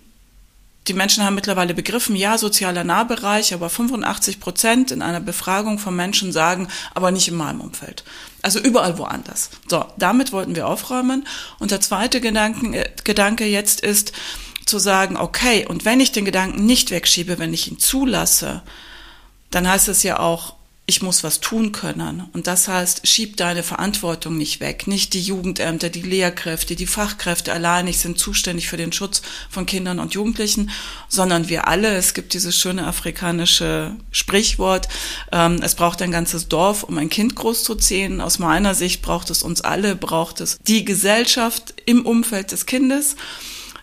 die 0.91 0.95
Menschen 0.95 1.25
haben 1.25 1.37
mittlerweile 1.37 1.73
begriffen, 1.73 2.17
ja, 2.17 2.37
sozialer 2.37 2.83
Nahbereich, 2.83 3.55
aber 3.55 3.71
85 3.71 4.41
Prozent 4.41 4.91
in 4.91 5.03
einer 5.03 5.21
Befragung 5.21 5.79
von 5.79 5.95
Menschen 5.95 6.33
sagen, 6.33 6.67
aber 6.95 7.13
nicht 7.13 7.29
in 7.29 7.37
meinem 7.37 7.61
Umfeld. 7.61 8.03
Also 8.43 8.59
überall 8.59 8.99
woanders. 8.99 9.51
So, 9.69 9.85
damit 9.99 10.33
wollten 10.33 10.57
wir 10.57 10.67
aufräumen. 10.67 11.29
Und 11.61 11.71
der 11.71 11.81
zweite 11.81 12.21
Gedanken, 12.21 12.75
äh, 12.75 12.91
Gedanke 13.05 13.45
jetzt 13.45 13.83
ist 13.83 14.11
zu 14.67 14.81
sagen, 14.81 15.17
okay, 15.17 15.65
und 15.65 15.85
wenn 15.85 16.01
ich 16.01 16.11
den 16.11 16.25
Gedanken 16.25 16.67
nicht 16.67 16.91
wegschiebe, 16.91 17.39
wenn 17.39 17.55
ich 17.55 17.71
ihn 17.71 17.79
zulasse, 17.79 18.63
dann 19.53 19.69
heißt 19.69 19.87
es 19.87 20.03
ja 20.03 20.19
auch, 20.19 20.57
ich 20.91 21.03
muss 21.03 21.23
was 21.23 21.41
tun 21.41 21.71
können. 21.71 22.29
Und 22.33 22.49
das 22.49 22.67
heißt, 22.67 23.07
schieb 23.07 23.37
deine 23.37 23.63
Verantwortung 23.63 24.37
nicht 24.37 24.59
weg. 24.59 24.89
Nicht 24.89 25.15
die 25.15 25.23
Jugendämter, 25.23 25.89
die 25.89 26.03
Lehrkräfte, 26.03 26.75
die 26.75 26.89
Fachkräfte 26.89 27.53
alleinig 27.53 27.99
sind 27.99 28.19
zuständig 28.19 28.69
für 28.69 28.77
den 28.77 28.93
Schutz 28.93 29.23
von 29.49 29.67
Kindern 29.67 30.01
und 30.01 30.15
Jugendlichen, 30.15 30.71
sondern 31.09 31.49
wir 31.49 31.69
alle. 31.69 31.95
Es 31.95 32.13
gibt 32.13 32.35
dieses 32.35 32.59
schöne 32.59 32.89
afrikanische 32.89 33.95
Sprichwort, 34.11 34.89
ähm, 35.31 35.61
es 35.63 35.77
braucht 35.77 36.03
ein 36.03 36.11
ganzes 36.11 36.49
Dorf, 36.49 36.83
um 36.83 36.99
ein 36.99 37.09
Kind 37.09 37.37
großzuziehen. 37.37 38.21
Aus 38.21 38.41
meiner 38.41 38.75
Sicht 38.75 39.01
braucht 39.01 39.31
es 39.31 39.45
uns 39.45 39.61
alle, 39.61 39.95
braucht 39.95 40.41
es 40.41 40.59
die 40.67 40.85
Gesellschaft 40.85 41.73
im 41.87 42.05
Umfeld 42.05 42.51
des 42.51 42.67
Kindes 42.67 43.15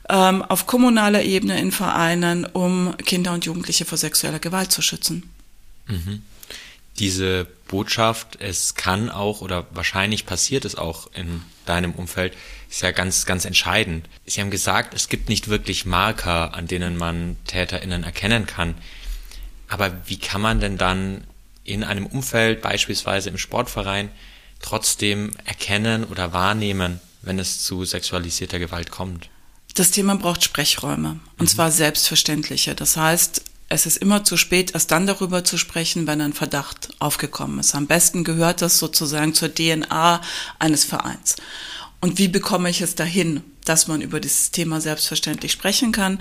ähm, 0.09 0.41
auf 0.41 0.67
kommunaler 0.67 1.23
Ebene 1.23 1.57
in 1.61 1.71
Vereinen, 1.71 2.45
um 2.45 2.95
Kinder 2.97 3.31
und 3.31 3.45
Jugendliche 3.45 3.85
vor 3.85 3.97
sexueller 3.97 4.39
Gewalt 4.39 4.73
zu 4.73 4.81
schützen. 4.81 5.23
Mhm 5.87 6.21
diese 6.99 7.45
Botschaft, 7.67 8.37
es 8.39 8.75
kann 8.75 9.09
auch 9.09 9.41
oder 9.41 9.67
wahrscheinlich 9.71 10.25
passiert 10.25 10.65
es 10.65 10.75
auch 10.75 11.09
in 11.13 11.41
deinem 11.65 11.93
Umfeld, 11.93 12.33
ist 12.69 12.81
ja 12.81 12.91
ganz, 12.91 13.25
ganz 13.25 13.45
entscheidend. 13.45 14.07
Sie 14.25 14.41
haben 14.41 14.51
gesagt, 14.51 14.93
es 14.93 15.09
gibt 15.09 15.29
nicht 15.29 15.47
wirklich 15.47 15.85
Marker, 15.85 16.53
an 16.53 16.67
denen 16.67 16.97
man 16.97 17.37
TäterInnen 17.45 18.03
erkennen 18.03 18.45
kann. 18.45 18.75
Aber 19.67 19.91
wie 20.05 20.17
kann 20.17 20.41
man 20.41 20.59
denn 20.59 20.77
dann 20.77 21.23
in 21.63 21.83
einem 21.83 22.05
Umfeld, 22.05 22.61
beispielsweise 22.61 23.29
im 23.29 23.37
Sportverein, 23.37 24.09
trotzdem 24.61 25.31
erkennen 25.45 26.05
oder 26.05 26.33
wahrnehmen, 26.33 26.99
wenn 27.21 27.37
es 27.37 27.61
zu 27.63 27.83
sexualisierter 27.85 28.59
Gewalt 28.59 28.91
kommt? 28.91 29.29
Das 29.75 29.91
Thema 29.91 30.15
braucht 30.15 30.43
Sprechräume 30.43 31.19
und 31.37 31.45
mhm. 31.45 31.47
zwar 31.47 31.71
selbstverständliche. 31.71 32.73
Das 32.73 32.97
heißt, 32.97 33.43
es 33.69 33.85
ist 33.85 33.97
immer 33.97 34.23
zu 34.23 34.37
spät, 34.37 34.73
erst 34.73 34.91
dann 34.91 35.07
darüber 35.07 35.43
zu 35.43 35.57
sprechen, 35.57 36.07
wenn 36.07 36.21
ein 36.21 36.33
Verdacht 36.33 36.89
aufgekommen 36.99 37.59
ist. 37.59 37.75
Am 37.75 37.87
besten 37.87 38.23
gehört 38.23 38.61
das 38.61 38.79
sozusagen 38.79 39.33
zur 39.33 39.53
DNA 39.53 40.21
eines 40.59 40.85
Vereins. 40.85 41.35
Und 41.99 42.17
wie 42.19 42.27
bekomme 42.27 42.69
ich 42.69 42.81
es 42.81 42.95
dahin, 42.95 43.43
dass 43.65 43.87
man 43.87 44.01
über 44.01 44.19
dieses 44.19 44.51
Thema 44.51 44.79
selbstverständlich 44.79 45.51
sprechen 45.51 45.91
kann? 45.91 46.19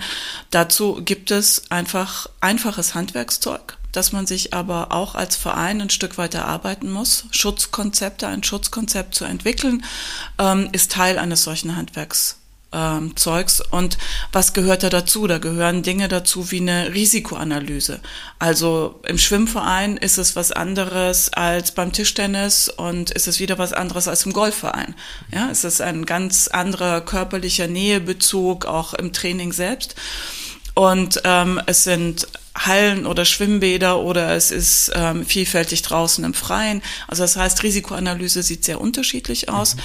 Dazu 0.49 1.01
gibt 1.03 1.31
es 1.31 1.69
einfach 1.69 2.27
einfaches 2.41 2.95
Handwerkszeug, 2.95 3.77
dass 3.91 4.11
man 4.11 4.25
sich 4.25 4.53
aber 4.53 4.91
auch 4.91 5.15
als 5.15 5.35
Verein 5.35 5.79
ein 5.79 5.91
Stück 5.91 6.17
weiter 6.17 6.45
arbeiten 6.45 6.91
muss. 6.91 7.25
Schutzkonzepte, 7.31 8.27
ein 8.27 8.43
Schutzkonzept 8.43 9.15
zu 9.15 9.23
entwickeln, 9.23 9.85
ähm, 10.39 10.67
ist 10.71 10.91
Teil 10.91 11.19
eines 11.19 11.43
solchen 11.43 11.75
Handwerks 11.75 12.37
ähm, 12.71 13.15
Zeugs. 13.15 13.61
Und 13.61 13.97
was 14.31 14.53
gehört 14.53 14.83
da 14.83 14.89
dazu? 14.89 15.27
Da 15.27 15.37
gehören 15.37 15.83
Dinge 15.83 16.07
dazu 16.07 16.51
wie 16.51 16.61
eine 16.61 16.93
Risikoanalyse. 16.93 17.99
Also 18.39 18.99
im 19.05 19.17
Schwimmverein 19.17 19.97
ist 19.97 20.17
es 20.17 20.35
was 20.35 20.51
anderes 20.51 21.31
als 21.33 21.71
beim 21.71 21.91
Tischtennis 21.91 22.69
und 22.69 23.11
ist 23.11 23.27
es 23.27 23.39
wieder 23.39 23.57
was 23.57 23.73
anderes 23.73 24.07
als 24.07 24.25
im 24.25 24.33
Golfverein. 24.33 24.95
Ja, 25.33 25.49
es 25.49 25.63
ist 25.63 25.81
ein 25.81 26.05
ganz 26.05 26.47
anderer 26.47 27.01
körperlicher 27.01 27.67
Nähebezug 27.67 28.65
auch 28.65 28.93
im 28.93 29.13
Training 29.13 29.53
selbst. 29.53 29.95
Und 30.73 31.21
ähm, 31.23 31.59
es 31.65 31.83
sind 31.83 32.27
Hallen 32.55 33.07
oder 33.07 33.25
Schwimmbäder 33.25 33.99
oder 33.99 34.35
es 34.35 34.51
ist 34.51 34.91
ähm, 34.93 35.25
vielfältig 35.25 35.81
draußen 35.81 36.23
im 36.23 36.33
Freien. 36.35 36.83
Also 37.07 37.23
das 37.23 37.35
heißt, 37.35 37.63
Risikoanalyse 37.63 38.43
sieht 38.43 38.63
sehr 38.63 38.79
unterschiedlich 38.79 39.49
aus. 39.49 39.75
Mhm. 39.75 39.79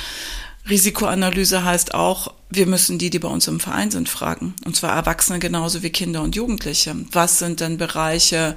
Risikoanalyse 0.68 1.64
heißt 1.64 1.94
auch, 1.94 2.34
wir 2.52 2.66
müssen 2.66 2.98
die, 2.98 3.10
die 3.10 3.18
bei 3.18 3.28
uns 3.28 3.48
im 3.48 3.60
Verein 3.60 3.90
sind, 3.90 4.08
fragen. 4.08 4.54
Und 4.64 4.76
zwar 4.76 4.94
Erwachsene 4.94 5.38
genauso 5.38 5.82
wie 5.82 5.90
Kinder 5.90 6.22
und 6.22 6.36
Jugendliche. 6.36 6.94
Was 7.12 7.38
sind 7.38 7.60
denn 7.60 7.78
Bereiche, 7.78 8.56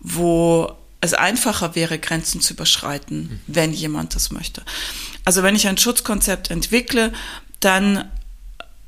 wo 0.00 0.72
es 1.00 1.12
einfacher 1.12 1.74
wäre, 1.74 1.98
Grenzen 1.98 2.40
zu 2.40 2.54
überschreiten, 2.54 3.40
wenn 3.46 3.72
jemand 3.72 4.14
das 4.14 4.30
möchte? 4.30 4.62
Also 5.24 5.42
wenn 5.42 5.56
ich 5.56 5.68
ein 5.68 5.78
Schutzkonzept 5.78 6.50
entwickle, 6.50 7.12
dann 7.60 8.10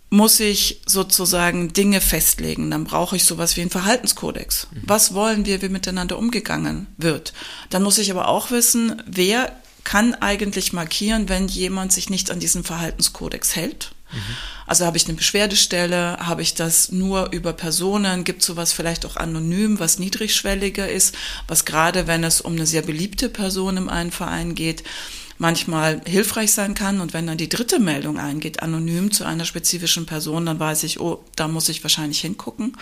muss 0.08 0.40
ich 0.40 0.80
sozusagen 0.86 1.72
Dinge 1.72 2.00
festlegen. 2.00 2.70
Dann 2.70 2.84
brauche 2.84 3.16
ich 3.16 3.24
sowas 3.24 3.56
wie 3.56 3.60
einen 3.60 3.70
Verhaltenskodex. 3.70 4.68
Was 4.82 5.14
wollen 5.14 5.44
wir, 5.44 5.60
wie 5.62 5.68
miteinander 5.68 6.16
umgegangen 6.16 6.86
wird? 6.96 7.32
Dann 7.70 7.82
muss 7.82 7.98
ich 7.98 8.10
aber 8.10 8.28
auch 8.28 8.50
wissen, 8.50 9.02
wer 9.06 9.52
kann 9.84 10.14
eigentlich 10.14 10.72
markieren, 10.72 11.28
wenn 11.28 11.48
jemand 11.48 11.92
sich 11.92 12.08
nicht 12.08 12.30
an 12.30 12.40
diesen 12.40 12.64
Verhaltenskodex 12.64 13.54
hält. 13.54 13.92
Mhm. 14.12 14.18
Also 14.66 14.84
habe 14.84 14.96
ich 14.96 15.06
eine 15.06 15.16
Beschwerdestelle, 15.16 16.18
habe 16.18 16.42
ich 16.42 16.54
das 16.54 16.90
nur 16.92 17.32
über 17.32 17.52
Personen, 17.52 18.24
gibt 18.24 18.42
sowas 18.42 18.72
vielleicht 18.72 19.06
auch 19.06 19.16
anonym, 19.16 19.78
was 19.78 19.98
niedrigschwelliger 19.98 20.88
ist, 20.88 21.14
was 21.48 21.64
gerade 21.64 22.06
wenn 22.06 22.24
es 22.24 22.40
um 22.40 22.52
eine 22.52 22.66
sehr 22.66 22.82
beliebte 22.82 23.28
Person 23.28 23.76
im 23.76 23.88
einen 23.88 24.12
Verein 24.12 24.54
geht, 24.54 24.82
manchmal 25.38 26.00
hilfreich 26.06 26.52
sein 26.52 26.74
kann. 26.74 27.00
Und 27.00 27.12
wenn 27.12 27.26
dann 27.26 27.38
die 27.38 27.48
dritte 27.48 27.78
Meldung 27.78 28.18
eingeht, 28.18 28.62
anonym 28.62 29.10
zu 29.10 29.24
einer 29.24 29.44
spezifischen 29.44 30.06
Person, 30.06 30.46
dann 30.46 30.58
weiß 30.58 30.84
ich, 30.84 31.00
oh, 31.00 31.24
da 31.36 31.48
muss 31.48 31.68
ich 31.68 31.82
wahrscheinlich 31.82 32.20
hingucken. 32.20 32.76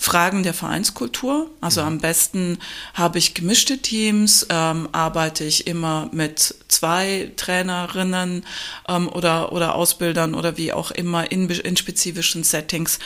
Fragen 0.00 0.44
der 0.44 0.54
Vereinskultur. 0.54 1.50
Also 1.60 1.82
am 1.82 1.98
besten 1.98 2.58
habe 2.94 3.18
ich 3.18 3.34
gemischte 3.34 3.78
Teams, 3.78 4.46
ähm, 4.48 4.88
arbeite 4.92 5.42
ich 5.44 5.66
immer 5.66 6.08
mit 6.12 6.54
zwei 6.68 7.32
Trainerinnen 7.36 8.44
ähm, 8.88 9.08
oder, 9.08 9.52
oder 9.52 9.74
Ausbildern 9.74 10.34
oder 10.34 10.56
wie 10.56 10.72
auch 10.72 10.92
immer 10.92 11.30
in, 11.32 11.50
in 11.50 11.76
spezifischen 11.76 12.44
Settings. 12.44 13.00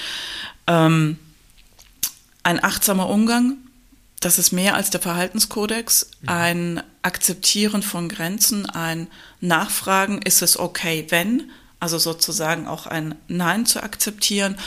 Ähm, 0.66 1.18
ein 2.42 2.62
achtsamer 2.62 3.08
Umgang, 3.08 3.56
das 4.20 4.38
ist 4.38 4.52
mehr 4.52 4.74
als 4.74 4.90
der 4.90 5.00
Verhaltenskodex, 5.00 6.10
mhm. 6.20 6.28
ein 6.28 6.82
Akzeptieren 7.00 7.82
von 7.82 8.10
Grenzen, 8.10 8.66
ein 8.68 9.08
Nachfragen, 9.40 10.20
ist 10.20 10.42
es 10.42 10.58
okay, 10.58 11.06
wenn, 11.08 11.50
also 11.80 11.98
sozusagen 11.98 12.68
auch 12.68 12.86
ein 12.86 13.14
Nein 13.28 13.64
zu 13.64 13.82
akzeptieren 13.82 14.58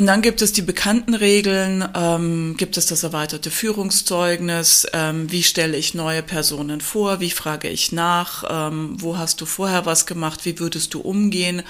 und 0.00 0.06
dann 0.06 0.22
gibt 0.22 0.40
es 0.40 0.54
die 0.54 0.62
bekannten 0.62 1.12
Regeln, 1.12 1.86
ähm, 1.94 2.54
gibt 2.56 2.78
es 2.78 2.86
das 2.86 3.02
erweiterte 3.02 3.50
Führungszeugnis, 3.50 4.86
ähm, 4.94 5.30
wie 5.30 5.42
stelle 5.42 5.76
ich 5.76 5.92
neue 5.92 6.22
Personen 6.22 6.80
vor, 6.80 7.20
wie 7.20 7.28
frage 7.28 7.68
ich 7.68 7.92
nach, 7.92 8.44
ähm, 8.48 8.96
wo 8.98 9.18
hast 9.18 9.42
du 9.42 9.44
vorher 9.44 9.84
was 9.84 10.06
gemacht, 10.06 10.46
wie 10.46 10.58
würdest 10.58 10.94
du 10.94 11.00
umgehen, 11.00 11.62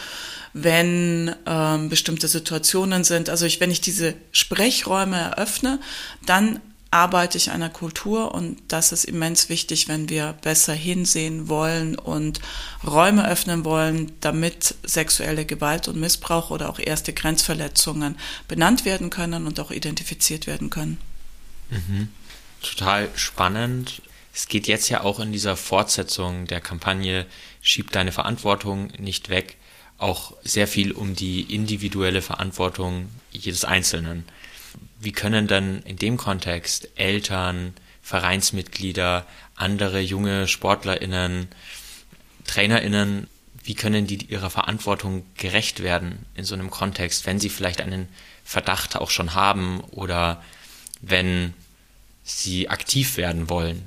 wenn 0.53 1.35
ähm, 1.45 1.89
bestimmte 1.89 2.29
Situationen 2.29 3.03
sind. 3.03 3.29
Also 3.29 3.47
ich, 3.47 3.59
wenn 3.59 3.73
ich 3.73 3.81
diese 3.81 4.15
Sprechräume 4.31 5.17
eröffne, 5.17 5.81
dann 6.25 6.61
arbeite 6.91 7.39
ich 7.39 7.51
einer 7.51 7.71
Kultur 7.71 8.35
und 8.35 8.61
das 8.69 8.93
ist 8.93 9.05
immens 9.05 9.49
wichtig, 9.49 9.89
wenn 9.89 10.09
wir 10.09 10.33
besser 10.43 10.73
hinsehen 10.73 11.49
wollen 11.49 11.97
und 11.97 12.41
Räume 12.85 13.29
öffnen 13.29 13.65
wollen, 13.65 14.13
damit 14.21 14.75
sexuelle 14.83 15.45
Gewalt 15.45 15.87
und 15.87 16.01
Missbrauch 16.01 16.51
oder 16.51 16.69
auch 16.69 16.81
erste 16.81 17.13
Grenzverletzungen 17.13 18.19
benannt 18.49 18.85
werden 18.85 19.11
können 19.11 19.47
und 19.47 19.61
auch 19.61 19.71
identifiziert 19.71 20.47
werden 20.47 20.71
können. 20.71 20.99
Mhm. 21.71 22.09
Total 22.63 23.09
spannend. 23.15 24.03
Es 24.35 24.49
geht 24.49 24.67
jetzt 24.67 24.89
ja 24.89 25.03
auch 25.03 25.21
in 25.21 25.33
dieser 25.33 25.57
Fortsetzung 25.57 26.47
der 26.47 26.61
Kampagne 26.61 27.27
Schieb 27.63 27.93
deine 27.93 28.11
Verantwortung 28.11 28.89
nicht 28.99 29.29
weg 29.29 29.57
auch 30.01 30.35
sehr 30.43 30.67
viel 30.67 30.93
um 30.93 31.15
die 31.15 31.43
individuelle 31.55 32.23
Verantwortung 32.23 33.11
jedes 33.33 33.65
Einzelnen 33.65 34.25
wie 35.01 35.13
können 35.13 35.47
dann 35.47 35.83
in 35.83 35.97
dem 35.97 36.17
Kontext 36.17 36.89
Eltern, 36.95 37.75
Vereinsmitglieder, 38.03 39.27
andere 39.57 40.01
junge 40.01 40.47
SportlerInnen, 40.47 41.49
TrainerInnen, 42.45 43.27
wie 43.65 43.75
können 43.75 44.07
die 44.07 44.25
ihrer 44.27 44.51
Verantwortung 44.51 45.25
gerecht 45.37 45.83
werden 45.83 46.27
in 46.35 46.45
so 46.45 46.55
einem 46.55 46.71
Kontext, 46.71 47.27
wenn 47.27 47.41
sie 47.41 47.49
vielleicht 47.49 47.81
einen 47.81 48.09
Verdacht 48.45 48.97
auch 48.97 49.11
schon 49.11 49.35
haben 49.35 49.81
oder 49.91 50.43
wenn 51.01 51.55
sie 52.25 52.69
aktiv 52.69 53.17
werden 53.17 53.49
wollen? 53.49 53.87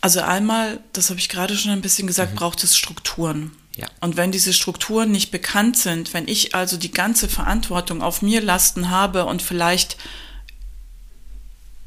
Also 0.00 0.20
einmal, 0.20 0.80
das 0.92 1.10
habe 1.10 1.20
ich 1.20 1.28
gerade 1.28 1.56
schon 1.56 1.70
ein 1.70 1.82
bisschen 1.82 2.08
gesagt, 2.08 2.32
mhm. 2.32 2.36
braucht 2.36 2.64
es 2.64 2.76
Strukturen. 2.76 3.52
Ja. 3.76 3.86
Und 4.00 4.16
wenn 4.16 4.32
diese 4.32 4.52
Strukturen 4.52 5.10
nicht 5.12 5.30
bekannt 5.30 5.78
sind, 5.78 6.12
wenn 6.12 6.28
ich 6.28 6.54
also 6.54 6.76
die 6.76 6.90
ganze 6.90 7.28
Verantwortung 7.28 8.02
auf 8.02 8.20
mir 8.20 8.40
lasten 8.40 8.90
habe 8.90 9.24
und 9.24 9.42
vielleicht 9.42 9.96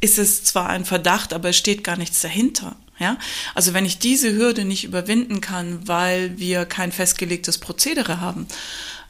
ist 0.05 0.17
es 0.19 0.43
zwar 0.43 0.69
ein 0.69 0.85
Verdacht, 0.85 1.33
aber 1.33 1.49
es 1.49 1.57
steht 1.57 1.83
gar 1.83 1.97
nichts 1.97 2.21
dahinter. 2.21 2.75
Ja, 2.97 3.17
also 3.55 3.73
wenn 3.73 3.85
ich 3.85 3.99
diese 3.99 4.33
Hürde 4.33 4.63
nicht 4.63 4.85
überwinden 4.85 5.41
kann, 5.41 5.85
weil 5.85 6.37
wir 6.37 6.65
kein 6.65 6.93
festgelegtes 6.93 7.57
Prozedere 7.57 8.21
haben, 8.21 8.47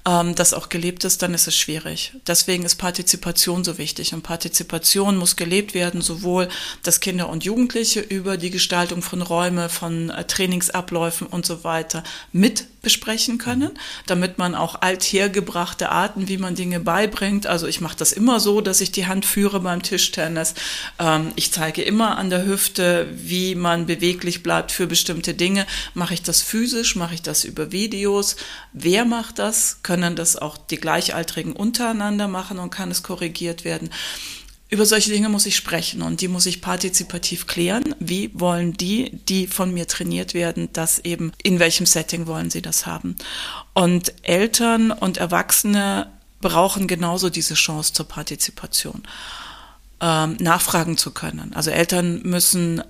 ähm, 0.07 0.33
das 0.33 0.53
auch 0.53 0.69
gelebt 0.69 1.03
ist, 1.03 1.21
dann 1.21 1.33
ist 1.33 1.47
es 1.47 1.55
schwierig. 1.55 2.13
Deswegen 2.25 2.63
ist 2.63 2.75
Partizipation 2.75 3.63
so 3.63 3.77
wichtig. 3.77 4.13
Und 4.13 4.23
Partizipation 4.23 5.17
muss 5.17 5.35
gelebt 5.35 5.73
werden, 5.73 6.01
sowohl 6.01 6.47
dass 6.83 6.99
Kinder 6.99 7.29
und 7.29 7.43
Jugendliche 7.43 7.99
über 7.99 8.37
die 8.37 8.51
Gestaltung 8.51 9.01
von 9.01 9.21
Räume, 9.21 9.69
von 9.69 10.09
äh, 10.09 10.23
Trainingsabläufen 10.25 11.27
und 11.27 11.45
so 11.45 11.63
weiter 11.63 12.03
mit 12.31 12.65
besprechen 12.85 13.39
können, 13.39 13.71
damit 14.05 14.37
man 14.37 14.53
auch 14.53 14.79
althergebrachte 14.81 15.89
Arten, 15.89 16.27
wie 16.27 16.37
man 16.37 16.53
Dinge 16.53 16.79
beibringt. 16.79 17.47
Also 17.47 17.65
ich 17.65 17.81
mache 17.81 17.97
das 17.97 18.11
immer 18.11 18.39
so, 18.39 18.61
dass 18.61 18.79
ich 18.79 18.91
die 18.91 19.07
Hand 19.07 19.25
führe 19.25 19.59
beim 19.59 19.81
Tischtennis. 19.81 20.53
Ähm, 20.99 21.31
ich 21.35 21.51
zeige 21.51 21.81
immer 21.81 22.19
an 22.19 22.29
der 22.29 22.45
Hüfte, 22.45 23.07
wie 23.11 23.55
man 23.55 23.87
beweglich 23.87 24.43
bleibt 24.43 24.71
für 24.71 24.85
bestimmte 24.85 25.33
Dinge. 25.33 25.65
Mache 25.95 26.13
ich 26.13 26.21
das 26.21 26.43
physisch? 26.43 26.95
Mache 26.95 27.15
ich 27.15 27.23
das 27.23 27.43
über 27.43 27.71
Videos? 27.71 28.35
Wer 28.71 29.03
macht 29.03 29.39
das? 29.39 29.79
Können 29.81 30.15
das 30.15 30.35
auch 30.35 30.55
die 30.55 30.77
Gleichaltrigen 30.77 31.53
untereinander 31.53 32.27
machen 32.27 32.59
und 32.59 32.69
kann 32.69 32.91
es 32.91 33.01
korrigiert 33.01 33.65
werden? 33.65 33.89
Über 34.69 34.85
solche 34.85 35.11
Dinge 35.11 35.29
muss 35.29 35.45
ich 35.45 35.55
sprechen 35.55 36.01
und 36.01 36.21
die 36.21 36.27
muss 36.27 36.47
ich 36.47 36.61
partizipativ 36.61 37.45
klären. 37.45 37.95
Wie 37.99 38.31
wollen 38.33 38.73
die, 38.73 39.11
die 39.29 39.45
von 39.47 39.73
mir 39.73 39.87
trainiert 39.87 40.33
werden, 40.33 40.69
das 40.73 40.99
eben, 40.99 41.33
in 41.43 41.59
welchem 41.59 41.85
Setting 41.85 42.25
wollen 42.25 42.49
sie 42.49 42.61
das 42.61 42.85
haben? 42.85 43.15
Und 43.73 44.13
Eltern 44.23 44.91
und 44.91 45.17
Erwachsene 45.17 46.11
brauchen 46.41 46.87
genauso 46.87 47.29
diese 47.29 47.53
Chance 47.53 47.93
zur 47.93 48.07
Partizipation, 48.07 49.03
ähm, 50.01 50.37
nachfragen 50.39 50.97
zu 50.97 51.11
können. 51.11 51.53
Also 51.53 51.69
Eltern 51.69 52.21
müssen 52.23 52.83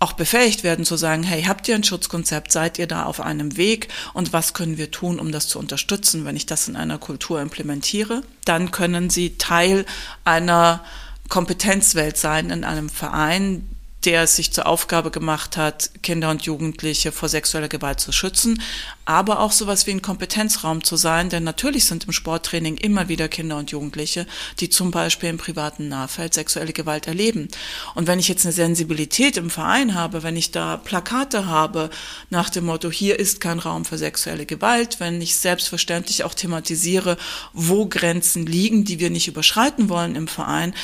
auch 0.00 0.14
befähigt 0.14 0.64
werden 0.64 0.86
zu 0.86 0.96
sagen, 0.96 1.22
hey, 1.22 1.42
habt 1.42 1.68
ihr 1.68 1.74
ein 1.74 1.84
Schutzkonzept, 1.84 2.50
seid 2.50 2.78
ihr 2.78 2.86
da 2.86 3.04
auf 3.04 3.20
einem 3.20 3.58
Weg 3.58 3.88
und 4.14 4.32
was 4.32 4.54
können 4.54 4.78
wir 4.78 4.90
tun, 4.90 5.20
um 5.20 5.30
das 5.30 5.46
zu 5.46 5.58
unterstützen? 5.58 6.24
Wenn 6.24 6.36
ich 6.36 6.46
das 6.46 6.68
in 6.68 6.76
einer 6.76 6.98
Kultur 6.98 7.40
implementiere, 7.40 8.22
dann 8.46 8.70
können 8.70 9.10
sie 9.10 9.36
Teil 9.36 9.84
einer 10.24 10.82
Kompetenzwelt 11.28 12.16
sein 12.16 12.48
in 12.48 12.64
einem 12.64 12.88
Verein, 12.88 13.68
der 14.04 14.22
es 14.22 14.36
sich 14.36 14.52
zur 14.52 14.66
Aufgabe 14.66 15.10
gemacht 15.10 15.56
hat, 15.56 15.90
Kinder 16.02 16.30
und 16.30 16.42
Jugendliche 16.42 17.12
vor 17.12 17.28
sexueller 17.28 17.68
Gewalt 17.68 18.00
zu 18.00 18.12
schützen, 18.12 18.62
aber 19.04 19.40
auch 19.40 19.52
sowas 19.52 19.86
wie 19.86 19.90
ein 19.90 20.02
Kompetenzraum 20.02 20.82
zu 20.84 20.96
sein, 20.96 21.28
denn 21.28 21.44
natürlich 21.44 21.84
sind 21.84 22.04
im 22.04 22.12
Sporttraining 22.12 22.76
immer 22.76 23.08
wieder 23.08 23.28
Kinder 23.28 23.58
und 23.58 23.70
Jugendliche, 23.70 24.26
die 24.60 24.70
zum 24.70 24.90
Beispiel 24.90 25.28
im 25.28 25.38
privaten 25.38 25.88
Nahfeld 25.88 26.32
sexuelle 26.32 26.72
Gewalt 26.72 27.06
erleben. 27.06 27.48
Und 27.94 28.06
wenn 28.06 28.18
ich 28.18 28.28
jetzt 28.28 28.46
eine 28.46 28.52
Sensibilität 28.52 29.36
im 29.36 29.50
Verein 29.50 29.94
habe, 29.94 30.22
wenn 30.22 30.36
ich 30.36 30.50
da 30.50 30.76
Plakate 30.76 31.46
habe 31.46 31.90
nach 32.30 32.48
dem 32.50 32.66
Motto, 32.66 32.90
hier 32.90 33.18
ist 33.18 33.40
kein 33.40 33.58
Raum 33.58 33.84
für 33.84 33.98
sexuelle 33.98 34.46
Gewalt, 34.46 35.00
wenn 35.00 35.20
ich 35.20 35.36
selbstverständlich 35.36 36.24
auch 36.24 36.34
thematisiere, 36.34 37.16
wo 37.52 37.86
Grenzen 37.86 38.46
liegen, 38.46 38.84
die 38.84 39.00
wir 39.00 39.10
nicht 39.10 39.28
überschreiten 39.28 39.88
wollen 39.88 40.14
im 40.14 40.28
Verein, 40.28 40.74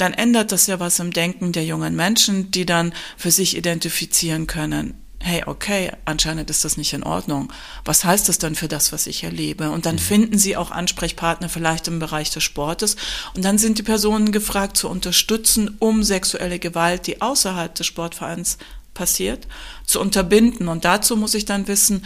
dann 0.00 0.12
ändert 0.12 0.52
das 0.52 0.66
ja 0.66 0.80
was 0.80 0.98
im 0.98 1.12
Denken 1.12 1.52
der 1.52 1.64
jungen 1.64 1.94
Menschen, 1.96 2.50
die 2.50 2.66
dann 2.66 2.92
für 3.16 3.30
sich 3.30 3.56
identifizieren 3.56 4.46
können. 4.46 4.94
Hey, 5.22 5.42
okay, 5.44 5.92
anscheinend 6.06 6.48
ist 6.48 6.64
das 6.64 6.78
nicht 6.78 6.94
in 6.94 7.02
Ordnung. 7.02 7.52
Was 7.84 8.04
heißt 8.04 8.30
das 8.30 8.38
dann 8.38 8.54
für 8.54 8.68
das, 8.68 8.90
was 8.90 9.06
ich 9.06 9.22
erlebe? 9.22 9.70
Und 9.70 9.84
dann 9.84 9.96
mhm. 9.96 10.00
finden 10.00 10.38
sie 10.38 10.56
auch 10.56 10.70
Ansprechpartner 10.70 11.50
vielleicht 11.50 11.88
im 11.88 11.98
Bereich 11.98 12.30
des 12.30 12.42
Sportes. 12.42 12.96
Und 13.34 13.44
dann 13.44 13.58
sind 13.58 13.76
die 13.76 13.82
Personen 13.82 14.32
gefragt 14.32 14.78
zu 14.78 14.88
unterstützen, 14.88 15.76
um 15.78 16.02
sexuelle 16.02 16.58
Gewalt, 16.58 17.06
die 17.06 17.20
außerhalb 17.20 17.74
des 17.74 17.86
Sportvereins 17.86 18.56
passiert, 18.94 19.46
zu 19.84 20.00
unterbinden. 20.00 20.68
Und 20.68 20.86
dazu 20.86 21.18
muss 21.18 21.34
ich 21.34 21.44
dann 21.44 21.68
wissen, 21.68 22.02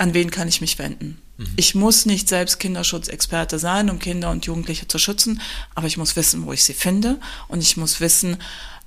an 0.00 0.14
wen 0.14 0.30
kann 0.30 0.48
ich 0.48 0.60
mich 0.60 0.78
wenden? 0.78 1.20
Mhm. 1.36 1.46
Ich 1.56 1.74
muss 1.74 2.06
nicht 2.06 2.28
selbst 2.28 2.58
Kinderschutzexperte 2.58 3.58
sein, 3.58 3.90
um 3.90 3.98
Kinder 3.98 4.30
und 4.30 4.46
Jugendliche 4.46 4.88
zu 4.88 4.98
schützen, 4.98 5.40
aber 5.74 5.86
ich 5.86 5.96
muss 5.96 6.16
wissen, 6.16 6.46
wo 6.46 6.52
ich 6.52 6.64
sie 6.64 6.74
finde 6.74 7.20
und 7.48 7.62
ich 7.62 7.76
muss 7.76 8.00
wissen, 8.00 8.38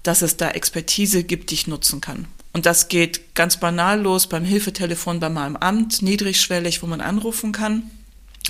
dass 0.01 0.21
es 0.21 0.37
da 0.37 0.49
Expertise 0.49 1.23
gibt, 1.23 1.51
die 1.51 1.55
ich 1.55 1.67
nutzen 1.67 2.01
kann. 2.01 2.27
Und 2.51 2.65
das 2.65 2.87
geht 2.87 3.35
ganz 3.35 3.57
banal 3.57 4.01
los 4.01 4.27
beim 4.27 4.43
Hilfetelefon 4.43 5.19
bei 5.19 5.29
meinem 5.29 5.55
Amt, 5.55 6.01
niedrigschwellig, 6.01 6.83
wo 6.83 6.87
man 6.87 7.01
anrufen 7.01 7.51
kann 7.51 7.89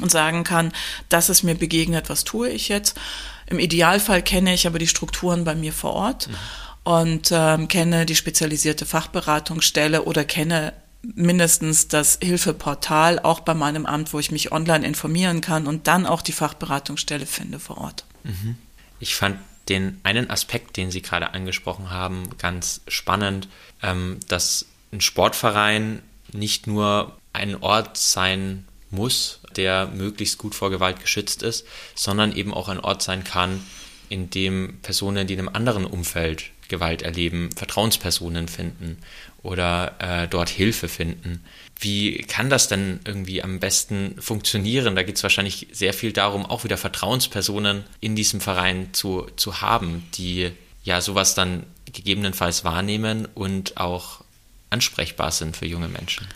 und 0.01 0.11
sagen 0.11 0.43
kann, 0.43 0.71
das 1.09 1.29
ist 1.29 1.43
mir 1.43 1.55
begegnet, 1.55 2.09
was 2.09 2.23
tue 2.23 2.49
ich 2.49 2.69
jetzt. 2.69 2.97
Im 3.45 3.59
Idealfall 3.59 4.21
kenne 4.21 4.53
ich 4.53 4.67
aber 4.67 4.79
die 4.79 4.87
Strukturen 4.87 5.43
bei 5.43 5.55
mir 5.55 5.73
vor 5.73 5.93
Ort 5.93 6.27
mhm. 6.27 6.35
und 6.83 7.29
ähm, 7.31 7.67
kenne 7.67 8.05
die 8.05 8.15
spezialisierte 8.15 8.85
Fachberatungsstelle 8.85 10.03
oder 10.03 10.25
kenne 10.25 10.73
mindestens 11.03 11.89
das 11.89 12.17
Hilfeportal 12.21 13.19
auch 13.19 13.41
bei 13.41 13.53
meinem 13.53 13.85
Amt, 13.85 14.13
wo 14.13 14.19
ich 14.19 14.31
mich 14.31 14.51
online 14.51 14.85
informieren 14.85 15.41
kann 15.41 15.67
und 15.67 15.87
dann 15.87 16.05
auch 16.05 16.21
die 16.21 16.31
Fachberatungsstelle 16.31 17.25
finde 17.25 17.59
vor 17.59 17.77
Ort. 17.77 18.05
Mhm. 18.23 18.55
Ich 18.99 19.15
fand 19.15 19.37
den 19.69 19.99
einen 20.03 20.29
Aspekt, 20.29 20.77
den 20.77 20.91
Sie 20.91 21.01
gerade 21.01 21.33
angesprochen 21.33 21.89
haben, 21.89 22.29
ganz 22.37 22.81
spannend, 22.87 23.47
ähm, 23.81 24.19
dass 24.27 24.65
ein 24.91 25.01
Sportverein 25.01 26.01
nicht 26.31 26.67
nur 26.67 27.17
ein 27.33 27.61
Ort 27.61 27.97
sein 27.97 28.65
muss, 28.89 29.39
der 29.55 29.87
möglichst 29.87 30.37
gut 30.37 30.55
vor 30.55 30.69
Gewalt 30.69 30.99
geschützt 31.01 31.43
ist, 31.43 31.65
sondern 31.95 32.35
eben 32.35 32.53
auch 32.53 32.69
ein 32.69 32.79
Ort 32.79 33.01
sein 33.01 33.23
kann, 33.23 33.65
in 34.09 34.29
dem 34.29 34.77
Personen, 34.81 35.27
die 35.27 35.33
in 35.33 35.39
einem 35.39 35.49
anderen 35.49 35.85
Umfeld 35.85 36.51
Gewalt 36.69 37.01
erleben, 37.01 37.49
Vertrauenspersonen 37.55 38.47
finden 38.47 38.97
oder 39.43 39.95
äh, 39.99 40.27
dort 40.27 40.49
Hilfe 40.49 40.87
finden. 40.87 41.43
Wie 41.79 42.19
kann 42.19 42.49
das 42.49 42.69
denn 42.69 43.01
irgendwie 43.05 43.43
am 43.43 43.59
besten 43.59 44.15
funktionieren? 44.19 44.95
Da 44.95 45.03
geht 45.03 45.17
es 45.17 45.23
wahrscheinlich 45.23 45.67
sehr 45.71 45.93
viel 45.93 46.13
darum, 46.13 46.45
auch 46.45 46.63
wieder 46.63 46.77
Vertrauenspersonen 46.77 47.83
in 47.99 48.15
diesem 48.15 48.39
Verein 48.39 48.93
zu, 48.93 49.27
zu 49.35 49.61
haben, 49.61 50.07
die 50.15 50.51
ja 50.83 51.01
sowas 51.01 51.35
dann 51.35 51.65
gegebenenfalls 51.91 52.63
wahrnehmen 52.63 53.27
und 53.35 53.77
auch 53.77 54.23
ansprechbar 54.69 55.31
sind 55.31 55.57
für 55.57 55.65
junge 55.65 55.89
Menschen. 55.89 56.27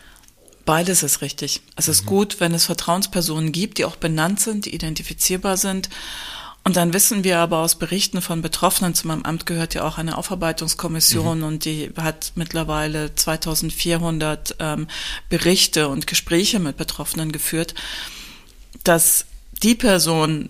Beides 0.66 1.02
ist 1.02 1.22
richtig. 1.22 1.62
Es 1.78 1.88
ist 1.88 2.04
mhm. 2.04 2.08
gut, 2.08 2.40
wenn 2.42 2.54
es 2.54 2.66
Vertrauenspersonen 2.66 3.54
gibt, 3.54 3.78
die 3.78 3.86
auch 3.86 3.96
benannt 3.96 4.42
sind, 4.42 4.66
die 4.66 4.76
identifizierbar 4.76 5.56
sind. 5.56 5.90
Und 6.68 6.76
dann 6.76 6.92
wissen 6.92 7.24
wir 7.24 7.40
aber 7.40 7.60
aus 7.60 7.76
Berichten 7.76 8.22
von 8.22 8.42
Betroffenen, 8.42 8.94
zu 8.94 9.08
meinem 9.08 9.24
Amt 9.24 9.46
gehört 9.46 9.74
ja 9.74 9.88
auch 9.88 9.98
eine 9.98 10.18
Aufarbeitungskommission 10.18 11.38
mhm. 11.38 11.44
und 11.46 11.64
die 11.64 11.94
hat 11.96 12.34
mittlerweile 12.36 13.16
2400 13.16 14.58
ähm, 14.60 14.88
Berichte 15.30 15.88
und 15.88 16.08
Gespräche 16.08 16.60
mit 16.60 16.76
Betroffenen 16.76 17.32
geführt, 17.32 17.74
dass 18.84 19.28
die 19.64 19.76
Person, 19.76 20.50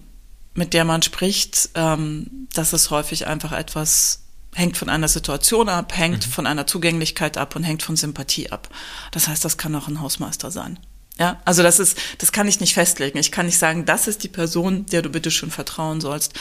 mit 0.55 0.73
der 0.73 0.85
man 0.85 1.03
spricht, 1.03 1.69
ähm, 1.75 2.47
dass 2.51 2.73
es 2.73 2.89
häufig 2.89 3.27
einfach 3.27 3.51
etwas 3.51 4.23
hängt 4.55 4.75
von 4.75 4.89
einer 4.89 5.09
Situation 5.09 5.69
ab, 5.69 5.95
hängt 5.95 6.25
mhm. 6.25 6.31
von 6.31 6.47
einer 6.47 6.65
Zugänglichkeit 6.65 7.37
ab 7.37 7.55
und 7.55 7.61
hängt 7.61 7.83
von 7.83 7.95
Sympathie 7.95 8.51
ab. 8.51 8.69
Das 9.11 9.27
heißt, 9.27 9.45
das 9.45 9.59
kann 9.59 9.75
auch 9.75 9.87
ein 9.87 10.01
Hausmeister 10.01 10.49
sein. 10.49 10.79
Ja, 11.19 11.41
also 11.45 11.63
das 11.63 11.79
ist, 11.79 11.97
das 12.19 12.31
kann 12.31 12.47
ich 12.47 12.59
nicht 12.59 12.75
festlegen. 12.75 13.17
Ich 13.17 13.31
kann 13.31 13.47
nicht 13.47 13.57
sagen, 13.57 13.85
das 13.85 14.07
ist 14.07 14.23
die 14.23 14.27
Person, 14.27 14.85
der 14.85 15.01
du 15.01 15.09
bitte 15.09 15.31
schon 15.31 15.49
vertrauen 15.49 15.99
sollst. 15.99 16.33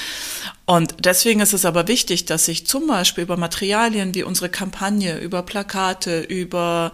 Und 0.66 0.96
deswegen 1.04 1.40
ist 1.40 1.54
es 1.54 1.64
aber 1.64 1.88
wichtig, 1.88 2.26
dass 2.26 2.46
ich 2.48 2.66
zum 2.66 2.86
Beispiel 2.86 3.24
über 3.24 3.38
Materialien 3.38 4.14
wie 4.14 4.22
unsere 4.22 4.50
Kampagne, 4.50 5.18
über 5.18 5.42
Plakate, 5.42 6.20
über 6.20 6.92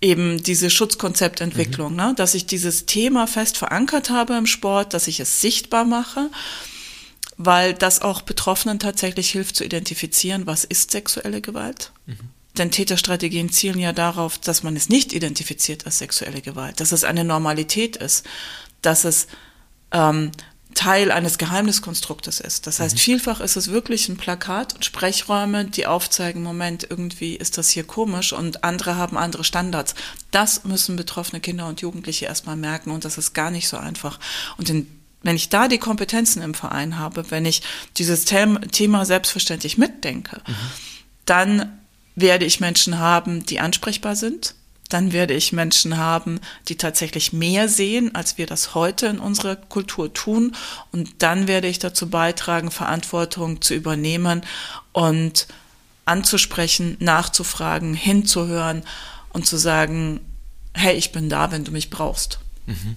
eben 0.00 0.42
diese 0.42 0.70
Schutzkonzeptentwicklung, 0.70 1.90
mhm. 1.90 1.96
ne, 1.96 2.14
dass 2.16 2.34
ich 2.34 2.46
dieses 2.46 2.86
Thema 2.86 3.26
fest 3.26 3.58
verankert 3.58 4.08
habe 4.08 4.36
im 4.36 4.46
Sport, 4.46 4.94
dass 4.94 5.06
ich 5.06 5.20
es 5.20 5.40
sichtbar 5.40 5.84
mache 5.84 6.30
weil 7.38 7.72
das 7.72 8.02
auch 8.02 8.22
Betroffenen 8.22 8.80
tatsächlich 8.80 9.30
hilft 9.30 9.54
zu 9.54 9.64
identifizieren, 9.64 10.46
was 10.46 10.64
ist 10.64 10.90
sexuelle 10.90 11.40
Gewalt. 11.40 11.92
Mhm. 12.06 12.30
Denn 12.58 12.70
Täterstrategien 12.70 13.50
zielen 13.50 13.78
ja 13.78 13.92
darauf, 13.92 14.38
dass 14.38 14.62
man 14.62 14.76
es 14.76 14.88
nicht 14.88 15.12
identifiziert 15.12 15.86
als 15.86 15.98
sexuelle 15.98 16.42
Gewalt, 16.42 16.80
dass 16.80 16.92
es 16.92 17.04
eine 17.04 17.24
Normalität 17.24 17.96
ist, 17.96 18.26
dass 18.82 19.04
es 19.04 19.28
ähm, 19.92 20.32
Teil 20.74 21.10
eines 21.10 21.38
Geheimniskonstruktes 21.38 22.40
ist. 22.40 22.66
Das 22.66 22.78
heißt, 22.78 22.94
mhm. 22.94 23.00
vielfach 23.00 23.40
ist 23.40 23.56
es 23.56 23.68
wirklich 23.68 24.08
ein 24.08 24.16
Plakat 24.16 24.74
und 24.74 24.84
Sprechräume, 24.84 25.64
die 25.64 25.86
aufzeigen, 25.86 26.42
Moment, 26.42 26.86
irgendwie 26.88 27.34
ist 27.36 27.58
das 27.58 27.70
hier 27.70 27.84
komisch 27.84 28.32
und 28.32 28.62
andere 28.64 28.96
haben 28.96 29.16
andere 29.16 29.44
Standards. 29.44 29.94
Das 30.30 30.64
müssen 30.64 30.96
betroffene 30.96 31.40
Kinder 31.40 31.66
und 31.66 31.80
Jugendliche 31.80 32.26
erstmal 32.26 32.56
merken 32.56 32.90
und 32.90 33.04
das 33.04 33.18
ist 33.18 33.32
gar 33.34 33.50
nicht 33.50 33.68
so 33.68 33.76
einfach. 33.76 34.20
Und 34.56 34.70
in 34.70 34.86
wenn 35.22 35.34
ich 35.34 35.48
da 35.48 35.66
die 35.66 35.78
Kompetenzen 35.78 36.42
im 36.42 36.54
Verein 36.54 36.96
habe, 36.96 37.30
wenn 37.30 37.44
ich 37.44 37.62
dieses 37.96 38.24
Thema 38.24 39.04
selbstverständlich 39.04 39.76
mitdenke, 39.76 40.40
mhm. 40.46 40.54
dann 41.24 41.77
werde 42.20 42.44
ich 42.44 42.60
Menschen 42.60 42.98
haben, 42.98 43.44
die 43.44 43.60
ansprechbar 43.60 44.16
sind. 44.16 44.54
Dann 44.88 45.12
werde 45.12 45.34
ich 45.34 45.52
Menschen 45.52 45.98
haben, 45.98 46.40
die 46.68 46.76
tatsächlich 46.76 47.32
mehr 47.32 47.68
sehen, 47.68 48.14
als 48.14 48.38
wir 48.38 48.46
das 48.46 48.74
heute 48.74 49.06
in 49.06 49.18
unserer 49.18 49.56
Kultur 49.56 50.12
tun. 50.12 50.56
Und 50.92 51.22
dann 51.22 51.46
werde 51.46 51.68
ich 51.68 51.78
dazu 51.78 52.08
beitragen, 52.08 52.70
Verantwortung 52.70 53.60
zu 53.60 53.74
übernehmen 53.74 54.42
und 54.92 55.46
anzusprechen, 56.06 56.96
nachzufragen, 57.00 57.92
hinzuhören 57.92 58.82
und 59.30 59.46
zu 59.46 59.58
sagen, 59.58 60.20
hey, 60.72 60.96
ich 60.96 61.12
bin 61.12 61.28
da, 61.28 61.52
wenn 61.52 61.64
du 61.64 61.72
mich 61.72 61.90
brauchst. 61.90 62.38
Mhm 62.64 62.96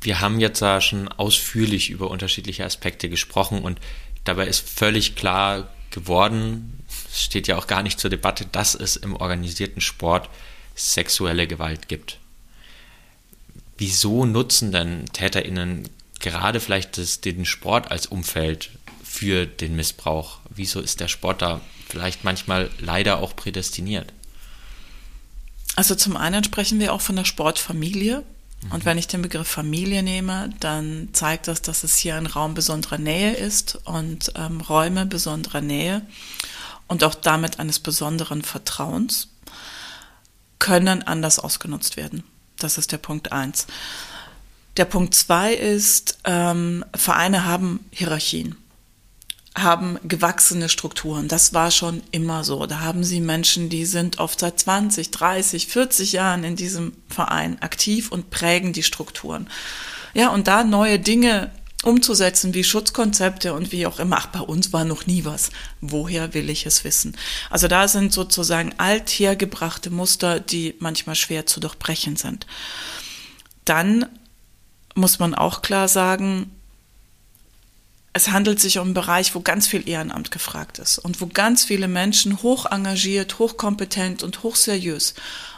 wir 0.00 0.20
haben 0.20 0.40
jetzt 0.40 0.62
da 0.62 0.80
schon 0.80 1.08
ausführlich 1.08 1.90
über 1.90 2.10
unterschiedliche 2.10 2.64
Aspekte 2.64 3.08
gesprochen 3.08 3.62
und 3.62 3.80
dabei 4.24 4.46
ist 4.46 4.68
völlig 4.68 5.16
klar 5.16 5.68
geworden, 5.90 6.84
es 7.10 7.22
steht 7.22 7.48
ja 7.48 7.56
auch 7.56 7.66
gar 7.66 7.82
nicht 7.82 8.00
zur 8.00 8.10
Debatte, 8.10 8.46
dass 8.46 8.74
es 8.74 8.96
im 8.96 9.16
organisierten 9.16 9.80
Sport 9.80 10.28
sexuelle 10.74 11.46
Gewalt 11.46 11.88
gibt. 11.88 12.18
Wieso 13.76 14.26
nutzen 14.26 14.72
denn 14.72 15.06
TäterInnen 15.12 15.88
gerade 16.20 16.60
vielleicht 16.60 16.98
das, 16.98 17.20
den 17.20 17.44
Sport 17.44 17.90
als 17.90 18.06
Umfeld 18.06 18.70
für 19.04 19.46
den 19.46 19.76
Missbrauch? 19.76 20.40
Wieso 20.50 20.80
ist 20.80 21.00
der 21.00 21.08
Sport 21.08 21.42
da 21.42 21.60
vielleicht 21.88 22.24
manchmal 22.24 22.70
leider 22.78 23.18
auch 23.18 23.36
prädestiniert? 23.36 24.12
Also 25.76 25.94
zum 25.94 26.16
einen 26.16 26.42
sprechen 26.42 26.80
wir 26.80 26.92
auch 26.92 27.00
von 27.00 27.14
der 27.16 27.24
Sportfamilie, 27.24 28.24
und 28.70 28.84
wenn 28.84 28.98
ich 28.98 29.06
den 29.06 29.22
Begriff 29.22 29.48
Familie 29.48 30.02
nehme, 30.02 30.50
dann 30.60 31.08
zeigt 31.12 31.48
das, 31.48 31.62
dass 31.62 31.84
es 31.84 31.96
hier 31.96 32.16
ein 32.16 32.26
Raum 32.26 32.54
besonderer 32.54 32.98
Nähe 32.98 33.34
ist 33.34 33.78
und 33.84 34.32
ähm, 34.36 34.60
Räume 34.60 35.06
besonderer 35.06 35.60
Nähe 35.60 36.02
und 36.86 37.04
auch 37.04 37.14
damit 37.14 37.60
eines 37.60 37.78
besonderen 37.78 38.42
Vertrauens 38.42 39.28
können 40.58 41.02
anders 41.02 41.38
ausgenutzt 41.38 41.96
werden. 41.96 42.24
Das 42.58 42.78
ist 42.78 42.92
der 42.92 42.98
Punkt 42.98 43.32
eins. 43.32 43.66
Der 44.76 44.84
Punkt 44.84 45.14
zwei 45.14 45.54
ist, 45.54 46.18
ähm, 46.24 46.84
Vereine 46.94 47.44
haben 47.44 47.84
Hierarchien 47.90 48.56
haben 49.56 49.98
gewachsene 50.04 50.68
Strukturen. 50.68 51.28
Das 51.28 51.52
war 51.52 51.70
schon 51.70 52.02
immer 52.10 52.44
so. 52.44 52.66
Da 52.66 52.80
haben 52.80 53.04
sie 53.04 53.20
Menschen, 53.20 53.68
die 53.68 53.86
sind 53.86 54.18
oft 54.18 54.40
seit 54.40 54.58
20, 54.60 55.10
30, 55.10 55.66
40 55.66 56.12
Jahren 56.12 56.44
in 56.44 56.56
diesem 56.56 56.92
Verein 57.08 57.60
aktiv 57.62 58.12
und 58.12 58.30
prägen 58.30 58.72
die 58.72 58.82
Strukturen. 58.82 59.48
Ja, 60.14 60.28
und 60.30 60.48
da 60.48 60.64
neue 60.64 60.98
Dinge 60.98 61.50
umzusetzen, 61.84 62.54
wie 62.54 62.64
Schutzkonzepte 62.64 63.54
und 63.54 63.70
wie 63.72 63.86
auch 63.86 64.00
immer. 64.00 64.16
Ach, 64.18 64.26
bei 64.26 64.40
uns 64.40 64.72
war 64.72 64.84
noch 64.84 65.06
nie 65.06 65.24
was. 65.24 65.50
Woher 65.80 66.34
will 66.34 66.50
ich 66.50 66.66
es 66.66 66.84
wissen? 66.84 67.16
Also 67.50 67.68
da 67.68 67.86
sind 67.86 68.12
sozusagen 68.12 68.74
althergebrachte 68.78 69.90
Muster, 69.90 70.40
die 70.40 70.74
manchmal 70.80 71.14
schwer 71.14 71.46
zu 71.46 71.60
durchbrechen 71.60 72.16
sind. 72.16 72.46
Dann 73.64 74.06
muss 74.94 75.18
man 75.18 75.34
auch 75.34 75.62
klar 75.62 75.86
sagen, 75.86 76.50
es 78.18 78.30
handelt 78.30 78.58
sich 78.58 78.78
um 78.78 78.88
einen 78.88 78.94
Bereich, 78.94 79.36
wo 79.36 79.40
ganz 79.40 79.68
viel 79.68 79.88
Ehrenamt 79.88 80.32
gefragt 80.32 80.80
ist 80.80 80.98
und 80.98 81.20
wo 81.20 81.26
ganz 81.28 81.64
viele 81.64 81.86
Menschen 81.86 82.42
hoch 82.42 82.66
engagiert, 82.66 83.38
hochkompetent 83.38 84.24
und 84.24 84.42
hochseriös 84.42 85.14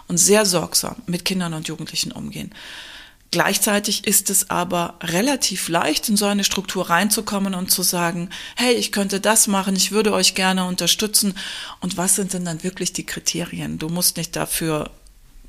und 0.08 0.18
sehr 0.18 0.44
sorgsam 0.44 0.96
mit 1.06 1.24
Kindern 1.24 1.54
und 1.54 1.68
Jugendlichen 1.68 2.12
umgehen. 2.12 2.54
Gleichzeitig 3.30 4.06
ist 4.06 4.28
es 4.28 4.50
aber 4.50 4.98
relativ 5.02 5.70
leicht, 5.70 6.10
in 6.10 6.18
so 6.18 6.26
eine 6.26 6.44
Struktur 6.44 6.90
reinzukommen 6.90 7.54
und 7.54 7.70
zu 7.70 7.82
sagen, 7.82 8.28
hey, 8.56 8.74
ich 8.74 8.92
könnte 8.92 9.20
das 9.20 9.46
machen, 9.46 9.74
ich 9.74 9.90
würde 9.90 10.12
euch 10.12 10.34
gerne 10.34 10.66
unterstützen. 10.66 11.32
Und 11.80 11.96
was 11.96 12.14
sind 12.14 12.34
denn 12.34 12.44
dann 12.44 12.62
wirklich 12.62 12.92
die 12.92 13.06
Kriterien? 13.06 13.78
Du 13.78 13.88
musst 13.88 14.18
nicht 14.18 14.36
dafür 14.36 14.90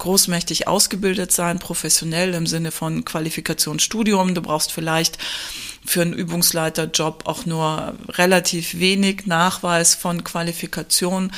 großmächtig 0.02 0.68
ausgebildet 0.68 1.32
sein, 1.32 1.60
professionell 1.60 2.34
im 2.34 2.48
Sinne 2.48 2.72
von 2.72 3.06
Qualifikationsstudium. 3.06 4.36
Du 4.36 4.42
brauchst 4.42 4.72
vielleicht 4.72 5.18
für 5.86 6.02
einen 6.02 6.14
Übungsleiterjob 6.14 7.28
auch 7.28 7.46
nur 7.46 7.96
relativ 8.10 8.80
wenig 8.80 9.26
Nachweis 9.26 9.96
von 9.96 10.24
Qualifikation 10.24 11.32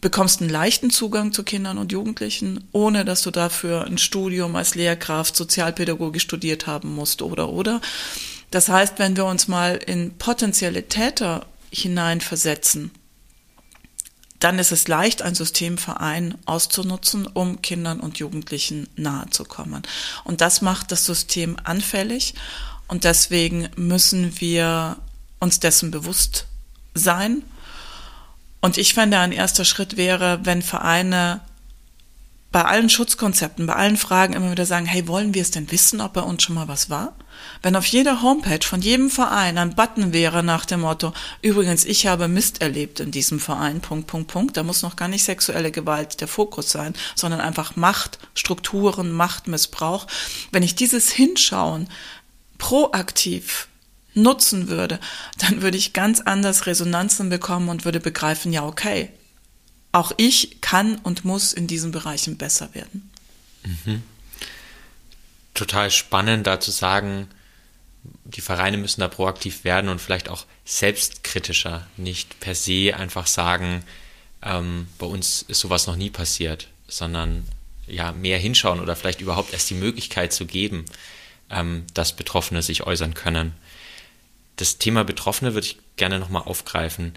bekommst 0.00 0.40
einen 0.40 0.50
leichten 0.50 0.90
Zugang 0.90 1.32
zu 1.32 1.42
Kindern 1.42 1.76
und 1.76 1.92
Jugendlichen, 1.92 2.66
ohne 2.72 3.04
dass 3.04 3.22
du 3.22 3.30
dafür 3.30 3.84
ein 3.84 3.98
Studium 3.98 4.56
als 4.56 4.74
Lehrkraft, 4.74 5.36
Sozialpädagogik 5.36 6.22
studiert 6.22 6.66
haben 6.66 6.94
musst 6.94 7.22
oder 7.22 7.50
oder. 7.50 7.80
Das 8.50 8.68
heißt, 8.68 8.98
wenn 8.98 9.16
wir 9.16 9.26
uns 9.26 9.46
mal 9.46 9.76
in 9.76 10.16
potenzielle 10.16 10.88
Täter 10.88 11.44
hineinversetzen, 11.70 12.92
dann 14.40 14.58
ist 14.58 14.72
es 14.72 14.88
leicht, 14.88 15.22
ein 15.22 15.34
Systemverein 15.34 16.36
auszunutzen, 16.46 17.26
um 17.26 17.62
Kindern 17.62 18.00
und 18.00 18.18
Jugendlichen 18.18 18.88
nahezukommen. 18.96 19.82
Und 20.24 20.40
das 20.40 20.62
macht 20.62 20.90
das 20.90 21.04
System 21.04 21.56
anfällig 21.62 22.34
und 22.88 23.04
deswegen 23.04 23.68
müssen 23.76 24.40
wir 24.40 24.96
uns 25.38 25.60
dessen 25.60 25.90
bewusst 25.90 26.46
sein. 26.94 27.42
Und 28.60 28.78
ich 28.78 28.94
fände, 28.94 29.18
ein 29.18 29.32
erster 29.32 29.64
Schritt 29.64 29.96
wäre, 29.96 30.40
wenn 30.44 30.62
Vereine 30.62 31.40
bei 32.52 32.64
allen 32.64 32.90
Schutzkonzepten, 32.90 33.66
bei 33.66 33.76
allen 33.76 33.96
Fragen 33.96 34.32
immer 34.32 34.50
wieder 34.50 34.66
sagen, 34.66 34.86
hey, 34.86 35.06
wollen 35.06 35.34
wir 35.34 35.42
es 35.42 35.52
denn 35.52 35.70
wissen, 35.70 36.00
ob 36.00 36.14
bei 36.14 36.22
uns 36.22 36.42
schon 36.42 36.56
mal 36.56 36.66
was 36.66 36.90
war? 36.90 37.14
Wenn 37.62 37.76
auf 37.76 37.86
jeder 37.86 38.22
Homepage 38.22 38.64
von 38.66 38.82
jedem 38.82 39.08
Verein 39.08 39.56
ein 39.56 39.76
Button 39.76 40.12
wäre 40.12 40.42
nach 40.42 40.66
dem 40.66 40.80
Motto, 40.80 41.12
übrigens, 41.42 41.84
ich 41.84 42.08
habe 42.08 42.26
Mist 42.26 42.60
erlebt 42.60 42.98
in 42.98 43.12
diesem 43.12 43.38
Verein, 43.38 43.80
Punkt, 43.80 44.08
Punkt, 44.08 44.28
Punkt, 44.28 44.56
da 44.56 44.64
muss 44.64 44.82
noch 44.82 44.96
gar 44.96 45.08
nicht 45.08 45.22
sexuelle 45.22 45.70
Gewalt 45.70 46.20
der 46.20 46.28
Fokus 46.28 46.70
sein, 46.70 46.94
sondern 47.14 47.40
einfach 47.40 47.76
Macht, 47.76 48.18
Strukturen, 48.34 49.12
Machtmissbrauch. 49.12 50.08
Wenn 50.50 50.64
ich 50.64 50.74
dieses 50.74 51.10
Hinschauen 51.10 51.88
proaktiv 52.58 53.68
nutzen 54.14 54.68
würde, 54.68 54.98
dann 55.38 55.62
würde 55.62 55.78
ich 55.78 55.92
ganz 55.92 56.20
anders 56.20 56.66
Resonanzen 56.66 57.28
bekommen 57.28 57.68
und 57.68 57.84
würde 57.84 58.00
begreifen, 58.00 58.52
ja, 58.52 58.66
okay, 58.66 59.10
auch 59.92 60.12
ich 60.16 60.60
kann 60.60 60.96
und 60.96 61.24
muss 61.24 61.52
in 61.52 61.66
diesen 61.66 61.90
Bereichen 61.90 62.36
besser 62.36 62.74
werden. 62.74 63.10
Mhm. 63.64 64.02
Total 65.54 65.90
spannend 65.90 66.46
da 66.46 66.60
zu 66.60 66.70
sagen, 66.70 67.28
die 68.24 68.40
Vereine 68.40 68.78
müssen 68.78 69.00
da 69.00 69.08
proaktiv 69.08 69.64
werden 69.64 69.90
und 69.90 70.00
vielleicht 70.00 70.28
auch 70.28 70.46
selbstkritischer, 70.64 71.86
nicht 71.96 72.40
per 72.40 72.54
se 72.54 72.94
einfach 72.96 73.26
sagen, 73.26 73.84
ähm, 74.42 74.88
bei 74.98 75.06
uns 75.06 75.42
ist 75.42 75.60
sowas 75.60 75.86
noch 75.86 75.96
nie 75.96 76.10
passiert, 76.10 76.68
sondern 76.88 77.46
ja 77.86 78.12
mehr 78.12 78.38
hinschauen 78.38 78.80
oder 78.80 78.96
vielleicht 78.96 79.20
überhaupt 79.20 79.52
erst 79.52 79.68
die 79.70 79.74
Möglichkeit 79.74 80.32
zu 80.32 80.46
geben, 80.46 80.84
ähm, 81.50 81.84
dass 81.92 82.14
Betroffene 82.14 82.62
sich 82.62 82.84
äußern 82.84 83.14
können. 83.14 83.52
Das 84.56 84.78
Thema 84.78 85.04
Betroffene 85.04 85.54
würde 85.54 85.66
ich 85.66 85.78
gerne 85.96 86.18
nochmal 86.18 86.42
aufgreifen. 86.42 87.14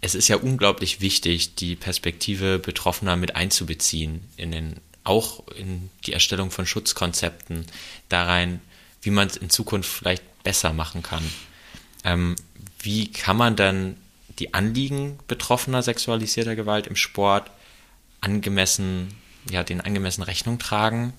Es 0.00 0.14
ist 0.14 0.28
ja 0.28 0.36
unglaublich 0.36 1.00
wichtig, 1.00 1.56
die 1.56 1.74
Perspektive 1.74 2.58
Betroffener 2.58 3.16
mit 3.16 3.34
einzubeziehen, 3.34 4.22
in 4.36 4.52
den, 4.52 4.76
auch 5.04 5.46
in 5.48 5.90
die 6.06 6.12
Erstellung 6.12 6.50
von 6.50 6.66
Schutzkonzepten, 6.66 7.66
da 8.08 8.46
wie 9.02 9.10
man 9.10 9.26
es 9.26 9.36
in 9.36 9.50
Zukunft 9.50 9.90
vielleicht 9.90 10.22
besser 10.44 10.72
machen 10.72 11.02
kann. 11.02 11.24
Ähm, 12.04 12.36
wie 12.80 13.10
kann 13.10 13.36
man 13.36 13.56
dann 13.56 13.96
die 14.38 14.54
Anliegen 14.54 15.18
betroffener 15.26 15.82
sexualisierter 15.82 16.54
Gewalt 16.54 16.86
im 16.86 16.96
Sport 16.96 17.50
angemessen, 18.20 19.14
ja, 19.50 19.64
den 19.64 19.80
angemessen 19.80 20.22
Rechnung 20.22 20.58
tragen 20.58 21.12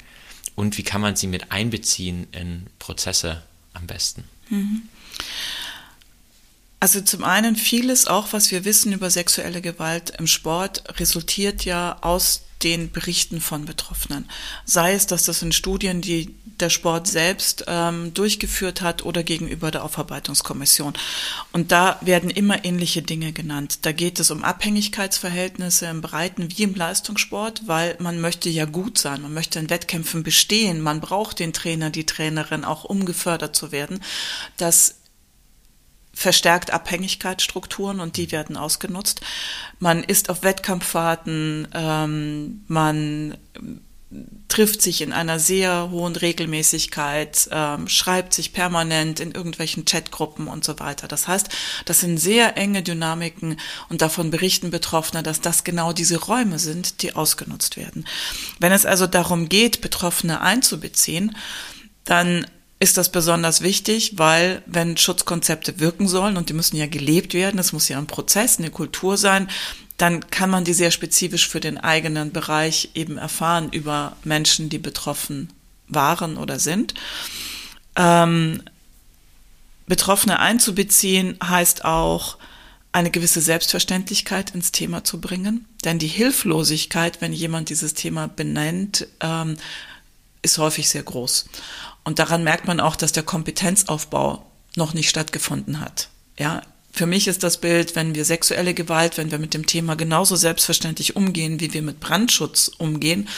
und 0.56 0.78
wie 0.78 0.84
kann 0.84 1.02
man 1.02 1.16
sie 1.16 1.28
mit 1.28 1.52
einbeziehen 1.52 2.28
in 2.32 2.68
Prozesse 2.80 3.44
am 3.74 3.88
besten? 3.88 4.24
Mhm. 4.50 4.84
Also 6.80 7.02
zum 7.02 7.24
einen 7.24 7.56
vieles 7.56 8.08
auch, 8.08 8.32
was 8.32 8.52
wir 8.52 8.64
wissen 8.64 8.94
über 8.94 9.10
sexuelle 9.10 9.62
Gewalt 9.62 10.14
im 10.18 10.28
Sport, 10.28 10.84
resultiert 11.00 11.66
ja 11.66 11.98
aus 12.02 12.44
den 12.64 12.92
Berichten 12.92 13.40
von 13.40 13.66
Betroffenen. 13.66 14.30
Sei 14.66 14.94
es, 14.94 15.08
dass 15.08 15.24
das 15.24 15.42
in 15.42 15.52
Studien, 15.52 16.02
die 16.02 16.36
der 16.60 16.70
Sport 16.70 17.08
selbst 17.08 17.64
ähm, 17.68 18.14
durchgeführt 18.14 18.82
hat 18.82 19.06
oder 19.06 19.24
gegenüber 19.24 19.72
der 19.72 19.84
Aufarbeitungskommission. 19.86 20.94
Und 21.54 21.72
da 21.72 21.98
werden 22.02 22.30
immer 22.30 22.66
ähnliche 22.66 23.02
Dinge 23.02 23.32
genannt. 23.32 23.80
Da 23.84 23.94
geht 23.94 24.20
es 24.20 24.30
um 24.30 24.44
Abhängigkeitsverhältnisse 24.44 25.86
im 25.86 26.02
Breiten 26.02 26.50
wie 26.50 26.64
im 26.64 26.76
Leistungssport, 26.76 27.64
weil 27.68 27.96
man 28.00 28.20
möchte 28.20 28.50
ja 28.50 28.66
gut 28.66 28.98
sein, 28.98 29.22
man 29.22 29.34
möchte 29.34 29.60
in 29.60 29.70
Wettkämpfen 29.70 30.24
bestehen, 30.24 30.82
man 30.82 31.00
braucht 31.00 31.40
den 31.40 31.54
Trainer, 31.54 31.90
die 31.92 32.06
Trainerin 32.06 32.66
auch, 32.66 32.84
um 32.84 33.06
gefördert 33.06 33.56
zu 33.56 33.72
werden. 33.72 34.02
Das 34.58 34.96
verstärkt 36.20 36.72
Abhängigkeitsstrukturen 36.72 38.02
und 38.02 38.18
die 38.18 38.34
werden 38.34 38.58
ausgenutzt. 38.58 39.22
Man 39.80 40.04
ist 40.04 40.30
auf 40.30 40.44
Wettkampffahrten, 40.44 41.70
ähm, 41.74 42.64
man 42.68 43.38
trifft 44.50 44.82
sich 44.82 45.02
in 45.02 45.14
einer 45.14 45.40
sehr 45.40 45.92
hohen 45.92 46.16
Regelmäßigkeit, 46.16 47.48
ähm, 47.52 47.88
schreibt 47.88 48.34
sich 48.34 48.52
permanent 48.52 49.22
in 49.22 49.32
irgendwelchen 49.32 49.86
Chatgruppen 49.86 50.48
und 50.48 50.66
so 50.66 50.80
weiter. 50.80 51.08
Das 51.08 51.28
heißt, 51.28 51.48
das 51.86 52.00
sind 52.00 52.18
sehr 52.18 52.58
enge 52.58 52.84
Dynamiken 52.84 53.58
und 53.88 54.02
davon 54.02 54.30
berichten 54.30 54.72
Betroffene, 54.72 55.24
dass 55.24 55.40
das 55.40 55.64
genau 55.64 55.94
diese 55.94 56.18
Räume 56.18 56.60
sind, 56.60 57.02
die 57.02 57.16
ausgenutzt 57.16 57.78
werden. 57.78 58.06
Wenn 58.60 58.74
es 58.74 58.86
also 58.86 59.08
darum 59.08 59.48
geht, 59.48 59.80
Betroffene 59.80 60.42
einzubeziehen, 60.42 61.36
dann 62.04 62.46
ist 62.80 62.98
das 62.98 63.12
besonders 63.12 63.62
wichtig, 63.62 64.14
weil 64.18 64.62
wenn 64.66 64.96
Schutzkonzepte 64.96 65.80
wirken 65.80 66.08
sollen 66.08 66.38
und 66.38 66.50
die 66.50 66.54
müssen 66.54 66.78
ja 66.78 66.88
gelebt 66.88 67.34
werden, 67.34 67.60
es 67.60 67.74
muss 67.74 67.90
ja 67.90 67.98
ein 67.98 68.08
Prozess, 68.08 68.58
eine 68.58 68.70
Kultur 68.70 69.18
sein, 69.18 69.50
dann 69.98 70.30
kann 70.30 70.50
man 70.50 70.64
die 70.64 70.74
sehr 70.74 70.92
spezifisch 70.92 71.50
für 71.50 71.60
den 71.60 71.78
eigenen 71.78 72.32
Bereich 72.32 72.92
eben 72.94 73.18
erfahren 73.18 73.70
über 73.72 74.16
Menschen, 74.24 74.70
die 74.70 74.78
betroffen 74.78 75.52
waren 75.90 76.38
oder 76.38 76.58
sind. 76.58 76.94
Ähm, 77.98 78.64
Betroffene 79.88 80.40
einzubeziehen 80.40 81.38
heißt 81.44 81.84
auch, 81.84 82.38
eine 82.92 83.12
gewisse 83.12 83.42
Selbstverständlichkeit 83.42 84.56
ins 84.56 84.72
Thema 84.72 85.04
zu 85.04 85.20
bringen. 85.20 85.66
Denn 85.84 86.00
die 86.00 86.08
Hilflosigkeit, 86.08 87.22
wenn 87.22 87.34
jemand 87.34 87.70
dieses 87.70 87.94
Thema 87.94 88.28
benennt, 88.28 89.08
ähm, 89.20 89.58
ist 90.42 90.58
häufig 90.58 90.90
sehr 90.90 91.04
groß. 91.04 91.46
Und 92.04 92.20
daran 92.20 92.44
merkt 92.44 92.68
man 92.68 92.80
auch, 92.80 92.96
dass 92.96 93.12
der 93.12 93.24
Kompetenzaufbau 93.24 94.46
noch 94.76 94.94
nicht 94.94 95.10
stattgefunden 95.10 95.80
hat. 95.80 96.10
Ja, 96.38 96.62
für 96.92 97.06
mich 97.06 97.28
ist 97.28 97.44
das 97.44 97.58
Bild, 97.58 97.96
wenn 97.96 98.16
wir 98.16 98.26
sexuelle 98.26 98.74
Gewalt, 98.74 99.18
wenn 99.18 99.32
wir 99.32 99.38
mit 99.38 99.54
dem 99.54 99.66
Thema 99.66 99.96
genauso 99.96 100.36
selbstverständlich 100.36 101.16
umgehen, 101.16 101.60
wie 101.60 101.74
wir 101.74 101.82
mit 101.82 102.00
Brandschutz 102.00 102.70
umgehen, 102.78 103.30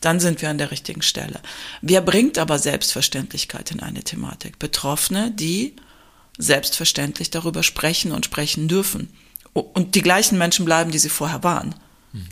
dann 0.00 0.20
sind 0.20 0.40
wir 0.42 0.48
an 0.48 0.58
der 0.58 0.70
richtigen 0.70 1.02
Stelle. 1.02 1.40
Wer 1.82 2.00
bringt 2.00 2.38
aber 2.38 2.58
Selbstverständlichkeit 2.58 3.72
in 3.72 3.80
eine 3.80 4.04
Thematik? 4.04 4.58
Betroffene, 4.58 5.32
die 5.32 5.74
selbstverständlich 6.38 7.30
darüber 7.30 7.62
sprechen 7.62 8.12
und 8.12 8.24
sprechen 8.24 8.68
dürfen. 8.68 9.10
Und 9.52 9.96
die 9.96 10.02
gleichen 10.02 10.38
Menschen 10.38 10.64
bleiben, 10.64 10.90
die 10.90 10.98
sie 10.98 11.08
vorher 11.08 11.42
waren. 11.42 11.74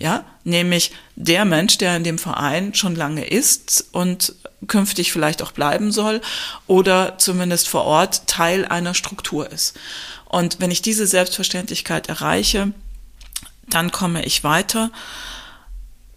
Ja, 0.01 0.25
nämlich 0.43 0.93
der 1.15 1.45
Mensch, 1.45 1.79
der 1.79 1.97
in 1.97 2.03
dem 2.03 2.19
Verein 2.19 2.75
schon 2.75 2.97
lange 2.97 3.25
ist 3.25 3.85
und 3.93 4.35
künftig 4.67 5.13
vielleicht 5.13 5.41
auch 5.41 5.53
bleiben 5.53 5.93
soll 5.93 6.21
oder 6.67 7.17
zumindest 7.19 7.69
vor 7.69 7.85
Ort 7.85 8.27
Teil 8.27 8.65
einer 8.65 8.95
Struktur 8.95 9.51
ist. 9.51 9.79
Und 10.25 10.61
wenn 10.61 10.73
ich 10.73 10.83
diese 10.83 11.07
Selbstverständlichkeit 11.07 12.09
erreiche, 12.09 12.73
dann 13.69 13.93
komme 13.93 14.25
ich 14.25 14.43
weiter. 14.43 14.91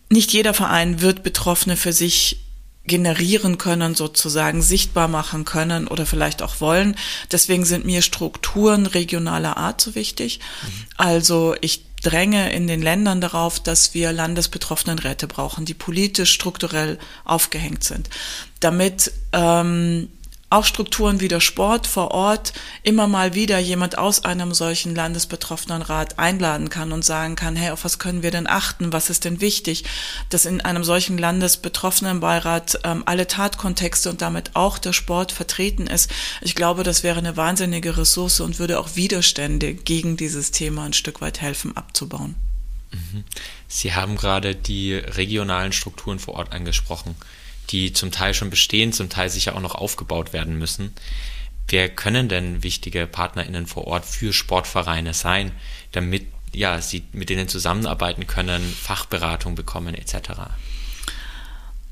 Nicht 0.10 0.34
jeder 0.34 0.54
Verein 0.54 1.02
wird 1.02 1.22
Betroffene 1.24 1.78
für 1.78 1.94
sich 1.94 2.40
generieren 2.86 3.60
können, 3.60 3.94
sozusagen 3.94 4.62
sichtbar 4.62 5.08
machen 5.08 5.46
können 5.46 5.88
oder 5.88 6.08
vielleicht 6.08 6.42
auch 6.42 6.62
wollen. 6.62 6.96
Deswegen 7.32 7.64
sind 7.64 7.86
mir 7.86 8.02
Strukturen 8.02 8.88
regionaler 8.88 9.56
Art 9.58 9.80
so 9.80 9.94
wichtig. 9.94 10.40
Mhm. 10.64 10.68
Also 10.98 11.56
ich 11.62 11.91
dränge 12.02 12.52
in 12.54 12.68
den 12.68 12.82
Ländern 12.82 13.22
darauf, 13.22 13.60
dass 13.60 13.94
wir 13.94 14.12
Landesbetroffenenräte 14.12 15.28
brauchen, 15.28 15.66
die 15.66 15.74
politisch 15.74 16.32
strukturell 16.32 16.98
aufgehängt 17.24 17.84
sind, 17.84 18.10
damit 18.60 19.12
ähm, 19.34 20.10
auch 20.52 20.66
Strukturen 20.66 21.22
wie 21.22 21.30
der 21.30 21.40
Sport 21.40 21.88
vor 21.88 22.12
Ort 22.12 22.52
immer 22.84 23.08
mal 23.08 23.34
wieder 23.34 23.58
jemand 23.58 23.98
aus 23.98 24.26
einem 24.26 24.54
solchen 24.54 24.94
landesbetroffenen 24.94 25.82
Rat 25.82 26.20
einladen 26.20 26.70
kann 26.70 26.92
und 26.92 27.06
sagen 27.06 27.36
kann, 27.36 27.56
hey, 27.56 27.72
auf 27.72 27.86
was 27.86 28.00
können 28.00 28.22
wir 28.22 28.32
denn 28.32 28.48
achten? 28.48 28.92
Was 28.92 29.10
ist 29.10 29.24
denn 29.24 29.40
wichtig? 29.40 29.86
Dass 30.30 30.46
in 30.46 30.60
einem 30.60 30.84
solchen 30.84 31.18
landesbetroffenen 31.18 32.20
Beirat 32.20 32.80
ähm, 32.84 33.04
alle 33.06 33.28
Tatkontexte 33.28 34.10
und 34.10 34.22
damit 34.22 34.56
auch 34.56 34.78
der 34.78 34.94
Sport 34.94 35.32
vertreten 35.32 35.88
ist. 35.88 36.12
Ich 36.42 36.56
glaube, 36.56 36.84
das 36.84 37.02
wäre 37.02 37.20
eine 37.20 37.38
wahnsinnige 37.38 37.98
Ressource 37.98 38.42
und 38.42 38.60
würde 38.60 38.80
auch 38.80 38.96
Widerstände 38.96 39.74
gegen 39.74 40.18
dieses 40.18 40.52
Thema 40.52 40.84
ein 40.84 40.94
Stück 40.94 41.22
weit 41.22 41.40
helfen 41.40 41.78
abzubauen. 41.78 42.36
Mhm. 42.92 43.24
Sie 43.70 43.94
haben 43.94 44.18
gerade 44.18 44.54
die 44.54 44.96
regionalen 44.96 45.72
Strukturen 45.72 46.20
vor 46.20 46.34
Ort 46.34 46.52
angesprochen 46.52 47.16
die 47.72 47.94
zum 47.94 48.12
Teil 48.12 48.34
schon 48.34 48.50
bestehen, 48.50 48.94
zum 48.94 49.10
Teil 49.10 49.30
sicher 49.30 49.56
auch 49.56 49.62
noch 49.62 49.76
aufgebaut 49.76 50.34
werden 50.34 50.58
müssen. 50.58 50.94
Wer 51.68 51.90
können 51.90 52.28
denn 52.28 52.64
wichtige 52.64 53.08
PartnerInnen 53.08 53.66
vor 53.66 53.88
Ort 53.88 54.06
für 54.06 54.34
Sportvereine 54.34 55.14
sein, 55.14 55.52
damit 55.94 56.28
ja, 56.54 56.82
sie 56.82 57.04
mit 57.14 57.30
denen 57.30 57.48
zusammenarbeiten 57.48 58.28
können, 58.28 58.62
Fachberatung 58.62 59.56
bekommen 59.56 59.96
etc.? 59.96 60.32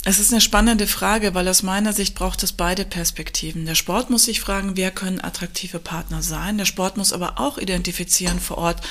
Es 0.05 0.17
ist 0.19 0.31
eine 0.31 0.41
spannende 0.41 0.87
Frage, 0.87 1.33
weil 1.33 1.47
aus 1.47 1.61
meiner 1.61 1.91
Sicht 1.91 2.15
braucht 2.15 2.41
es 2.43 2.53
beide 2.53 2.85
Perspektiven. 2.85 3.65
Der 3.65 3.75
Sport 3.75 4.09
muss 4.09 4.25
sich 4.25 4.39
fragen, 4.39 4.77
wer 4.77 4.91
können 4.91 5.21
attraktive 5.21 5.79
Partner 5.79 6.21
sein. 6.21 6.57
Der 6.57 6.65
Sport 6.65 6.95
muss 6.95 7.11
aber 7.11 7.39
auch 7.39 7.57
identifizieren 7.57 8.39
vor 8.39 8.57
Ort, 8.57 8.81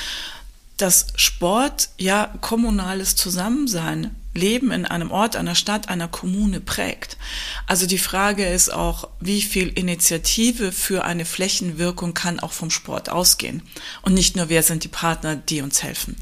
dass 0.79 1.09
Sport 1.17 1.91
ja 1.99 2.33
kommunales 2.41 3.17
Zusammensein 3.17 4.15
Leben 4.39 4.71
in 4.71 4.87
einem 4.87 5.11
Ort, 5.11 5.37
einer 5.37 5.55
Stadt, 5.55 5.89
einer 5.89 6.09
Kommune 6.09 6.61
prägt. 6.61 7.17
Also 7.67 7.87
die 7.87 7.99
Frage 7.99 8.47
ist 8.47 8.73
auch, 8.73 9.09
wie 9.21 9.43
viel 9.43 9.69
Initiative 9.69 10.73
für 10.73 11.05
eine 11.05 11.25
Flächenwirkung 11.25 12.15
kann 12.15 12.41
auch 12.41 12.53
vom 12.53 12.71
Sport 12.71 13.11
ausgehen. 13.11 13.63
Und 14.03 14.15
nicht 14.15 14.37
nur, 14.37 14.49
wer 14.49 14.63
sind 14.63 14.85
die 14.85 14.89
Partner, 14.89 15.37
die 15.37 15.61
uns 15.61 15.83
helfen. 15.83 16.17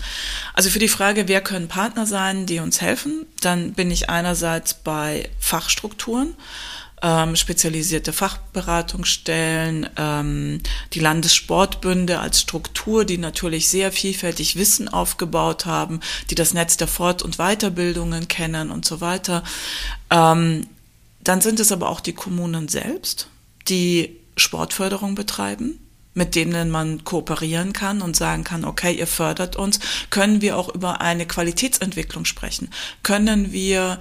Also 0.54 0.70
für 0.70 0.78
die 0.78 0.88
Frage, 0.88 1.28
wer 1.28 1.42
können 1.42 1.68
Partner 1.68 2.06
sein, 2.06 2.46
die 2.46 2.58
uns 2.58 2.80
helfen, 2.80 3.26
dann 3.40 3.74
bin 3.74 3.90
ich 3.90 4.08
einerseits 4.08 4.74
bei 4.74 5.28
Fachstrukturen 5.38 6.34
ähm, 7.06 7.36
spezialisierte 7.36 8.12
Fachberatungsstellen, 8.12 9.88
ähm, 9.96 10.60
die 10.92 10.98
Landessportbünde 10.98 12.18
als 12.18 12.40
Struktur, 12.40 13.04
die 13.04 13.16
natürlich 13.16 13.68
sehr 13.68 13.92
vielfältig 13.92 14.56
Wissen 14.56 14.88
aufgebaut 14.88 15.66
haben, 15.66 16.00
die 16.30 16.34
das 16.34 16.52
Netz 16.52 16.76
der 16.76 16.88
Fort- 16.88 17.22
und 17.22 17.36
Weiterbildungen 17.36 18.26
kennen 18.26 18.72
und 18.72 18.84
so 18.84 19.00
weiter. 19.00 19.44
Ähm, 20.10 20.66
dann 21.22 21.40
sind 21.40 21.60
es 21.60 21.70
aber 21.70 21.90
auch 21.90 22.00
die 22.00 22.12
Kommunen 22.12 22.66
selbst, 22.66 23.28
die 23.68 24.16
Sportförderung 24.36 25.14
betreiben 25.14 25.78
mit 26.16 26.34
denen 26.34 26.70
man 26.70 27.04
kooperieren 27.04 27.72
kann 27.72 28.00
und 28.02 28.16
sagen 28.16 28.42
kann, 28.42 28.64
okay, 28.64 28.92
ihr 28.94 29.06
fördert 29.06 29.54
uns, 29.54 29.78
können 30.10 30.40
wir 30.40 30.56
auch 30.56 30.74
über 30.74 31.00
eine 31.00 31.26
Qualitätsentwicklung 31.26 32.24
sprechen, 32.24 32.70
können 33.02 33.52
wir 33.52 34.00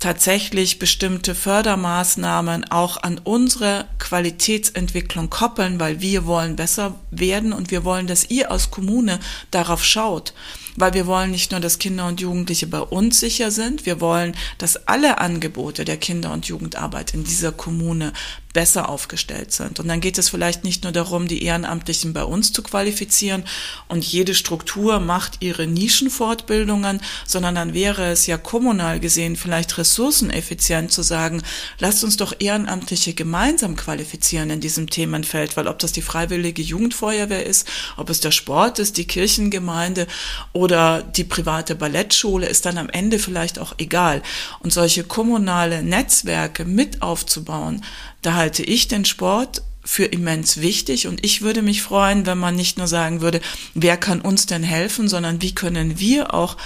tatsächlich 0.00 0.78
bestimmte 0.78 1.34
Fördermaßnahmen 1.34 2.70
auch 2.70 2.96
an 3.02 3.20
unsere 3.22 3.84
Qualitätsentwicklung 3.98 5.28
koppeln, 5.28 5.78
weil 5.78 6.00
wir 6.00 6.24
wollen 6.24 6.56
besser 6.56 6.98
werden 7.10 7.52
und 7.52 7.70
wir 7.70 7.84
wollen, 7.84 8.06
dass 8.06 8.30
ihr 8.30 8.50
als 8.50 8.70
Kommune 8.70 9.20
darauf 9.50 9.84
schaut? 9.84 10.32
Weil 10.76 10.94
wir 10.94 11.06
wollen 11.06 11.30
nicht 11.30 11.50
nur, 11.50 11.60
dass 11.60 11.78
Kinder 11.78 12.06
und 12.06 12.20
Jugendliche 12.20 12.66
bei 12.66 12.80
uns 12.80 13.20
sicher 13.20 13.50
sind, 13.50 13.84
wir 13.84 14.00
wollen, 14.00 14.34
dass 14.56 14.88
alle 14.88 15.18
Angebote 15.18 15.84
der 15.84 15.98
Kinder- 15.98 16.32
und 16.32 16.46
Jugendarbeit 16.46 17.12
in 17.12 17.24
dieser 17.24 17.52
Kommune 17.52 18.14
besser 18.52 18.88
aufgestellt 18.88 19.52
sind. 19.52 19.78
Und 19.78 19.88
dann 19.88 20.00
geht 20.00 20.18
es 20.18 20.28
vielleicht 20.28 20.64
nicht 20.64 20.82
nur 20.82 20.92
darum, 20.92 21.28
die 21.28 21.44
Ehrenamtlichen 21.44 22.12
bei 22.12 22.24
uns 22.24 22.52
zu 22.52 22.62
qualifizieren 22.62 23.44
und 23.88 24.04
jede 24.04 24.34
Struktur 24.34 24.98
macht 24.98 25.36
ihre 25.40 25.66
Nischenfortbildungen, 25.66 27.00
sondern 27.26 27.54
dann 27.54 27.74
wäre 27.74 28.10
es 28.10 28.26
ja 28.26 28.38
kommunal 28.38 28.98
gesehen 28.98 29.36
vielleicht 29.36 29.78
ressourceneffizient 29.78 30.90
zu 30.90 31.02
sagen, 31.02 31.42
lasst 31.78 32.02
uns 32.02 32.16
doch 32.16 32.34
Ehrenamtliche 32.38 33.14
gemeinsam 33.14 33.76
qualifizieren 33.76 34.50
in 34.50 34.60
diesem 34.60 34.90
Themenfeld, 34.90 35.56
weil 35.56 35.68
ob 35.68 35.78
das 35.78 35.92
die 35.92 36.02
freiwillige 36.02 36.62
Jugendfeuerwehr 36.62 37.46
ist, 37.46 37.68
ob 37.96 38.10
es 38.10 38.20
der 38.20 38.32
Sport 38.32 38.80
ist, 38.80 38.96
die 38.96 39.06
Kirchengemeinde 39.06 40.06
oder 40.52 41.02
die 41.02 41.24
private 41.24 41.76
Ballettschule 41.76 42.46
ist 42.46 42.66
dann 42.66 42.78
am 42.78 42.88
Ende 42.88 43.18
vielleicht 43.18 43.58
auch 43.58 43.74
egal. 43.78 44.22
Und 44.58 44.72
solche 44.72 45.04
kommunale 45.04 45.82
Netzwerke 45.82 46.64
mit 46.64 47.02
aufzubauen, 47.02 47.82
da 48.22 48.34
halte 48.34 48.62
ich 48.62 48.88
den 48.88 49.04
Sport 49.04 49.62
für 49.84 50.04
immens 50.04 50.60
wichtig 50.60 51.06
und 51.06 51.24
ich 51.24 51.42
würde 51.42 51.62
mich 51.62 51.82
freuen, 51.82 52.26
wenn 52.26 52.38
man 52.38 52.54
nicht 52.54 52.78
nur 52.78 52.86
sagen 52.86 53.22
würde, 53.22 53.40
wer 53.74 53.96
kann 53.96 54.20
uns 54.20 54.46
denn 54.46 54.62
helfen, 54.62 55.08
sondern 55.08 55.40
wie 55.42 55.54
können 55.54 55.98
wir 55.98 56.34
auch 56.34 56.56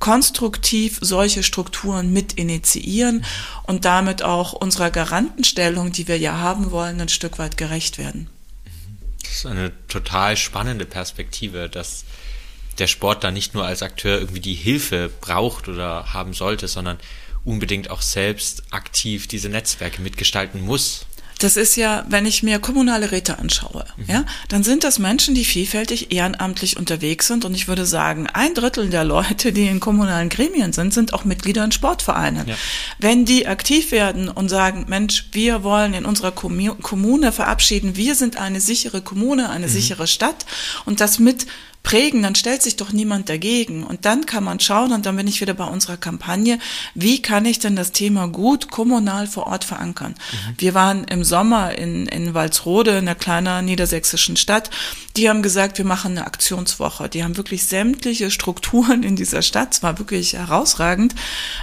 konstruktiv 0.00 0.98
solche 1.00 1.42
Strukturen 1.42 2.12
mit 2.12 2.34
initiieren 2.34 3.24
und 3.62 3.84
damit 3.84 4.22
auch 4.22 4.52
unserer 4.52 4.90
Garantenstellung, 4.90 5.92
die 5.92 6.08
wir 6.08 6.18
ja 6.18 6.38
haben 6.38 6.72
wollen, 6.72 7.00
ein 7.00 7.08
Stück 7.08 7.38
weit 7.38 7.56
gerecht 7.56 7.96
werden. 7.96 8.28
Das 9.22 9.32
ist 9.32 9.46
eine 9.46 9.72
total 9.88 10.36
spannende 10.36 10.84
Perspektive, 10.84 11.68
dass 11.68 12.04
der 12.78 12.86
Sport 12.86 13.24
da 13.24 13.30
nicht 13.30 13.54
nur 13.54 13.64
als 13.64 13.82
Akteur 13.82 14.18
irgendwie 14.18 14.40
die 14.40 14.54
Hilfe 14.54 15.10
braucht 15.20 15.68
oder 15.68 16.12
haben 16.12 16.34
sollte, 16.34 16.68
sondern 16.68 16.98
unbedingt 17.44 17.90
auch 17.90 18.02
selbst 18.02 18.62
aktiv 18.70 19.26
diese 19.26 19.48
Netzwerke 19.48 20.02
mitgestalten 20.02 20.64
muss. 20.64 21.06
Das 21.40 21.56
ist 21.56 21.76
ja, 21.76 22.06
wenn 22.08 22.26
ich 22.26 22.42
mir 22.42 22.58
kommunale 22.58 23.10
Räte 23.10 23.38
anschaue, 23.38 23.84
mhm. 23.96 24.04
ja, 24.08 24.24
dann 24.48 24.62
sind 24.62 24.84
das 24.84 24.98
Menschen, 24.98 25.34
die 25.34 25.44
vielfältig 25.44 26.12
ehrenamtlich 26.12 26.76
unterwegs 26.76 27.26
sind. 27.26 27.44
Und 27.44 27.54
ich 27.54 27.66
würde 27.66 27.86
sagen, 27.86 28.28
ein 28.28 28.54
Drittel 28.54 28.88
der 28.88 29.04
Leute, 29.04 29.52
die 29.52 29.66
in 29.66 29.80
kommunalen 29.80 30.28
Gremien 30.28 30.72
sind, 30.72 30.94
sind 30.94 31.12
auch 31.12 31.24
Mitglieder 31.24 31.64
in 31.64 31.72
Sportvereinen. 31.72 32.48
Ja. 32.48 32.54
Wenn 32.98 33.24
die 33.24 33.46
aktiv 33.46 33.90
werden 33.90 34.28
und 34.28 34.48
sagen, 34.48 34.86
Mensch, 34.88 35.26
wir 35.32 35.62
wollen 35.62 35.92
in 35.92 36.04
unserer 36.04 36.30
Kommune 36.32 37.32
verabschieden, 37.32 37.96
wir 37.96 38.14
sind 38.14 38.36
eine 38.36 38.60
sichere 38.60 39.02
Kommune, 39.02 39.50
eine 39.50 39.66
mhm. 39.66 39.70
sichere 39.70 40.06
Stadt 40.06 40.46
und 40.84 41.00
das 41.00 41.18
mit 41.18 41.46
prägen, 41.84 42.22
dann 42.22 42.34
stellt 42.34 42.62
sich 42.62 42.76
doch 42.76 42.92
niemand 42.92 43.28
dagegen. 43.28 43.84
Und 43.84 44.06
dann 44.06 44.26
kann 44.26 44.42
man 44.42 44.58
schauen, 44.58 44.92
und 44.92 45.06
dann 45.06 45.16
bin 45.16 45.28
ich 45.28 45.40
wieder 45.40 45.54
bei 45.54 45.66
unserer 45.66 45.98
Kampagne, 45.98 46.58
wie 46.94 47.22
kann 47.22 47.44
ich 47.44 47.60
denn 47.60 47.76
das 47.76 47.92
Thema 47.92 48.26
gut 48.26 48.70
kommunal 48.70 49.28
vor 49.28 49.46
Ort 49.46 49.64
verankern? 49.64 50.14
Mhm. 50.14 50.54
Wir 50.58 50.74
waren 50.74 51.04
im 51.04 51.22
Sommer 51.22 51.78
in, 51.78 52.06
in 52.06 52.34
Walsrode, 52.34 52.92
in 52.92 52.96
einer 53.06 53.14
kleinen 53.14 53.66
niedersächsischen 53.66 54.36
Stadt. 54.36 54.70
Die 55.16 55.28
haben 55.28 55.42
gesagt, 55.42 55.78
wir 55.78 55.84
machen 55.84 56.12
eine 56.12 56.26
Aktionswoche. 56.26 57.08
Die 57.08 57.22
haben 57.22 57.36
wirklich 57.36 57.66
sämtliche 57.66 58.30
Strukturen 58.30 59.02
in 59.02 59.14
dieser 59.14 59.42
Stadt, 59.42 59.74
es 59.74 59.82
war 59.82 59.98
wirklich 59.98 60.32
herausragend, 60.32 61.14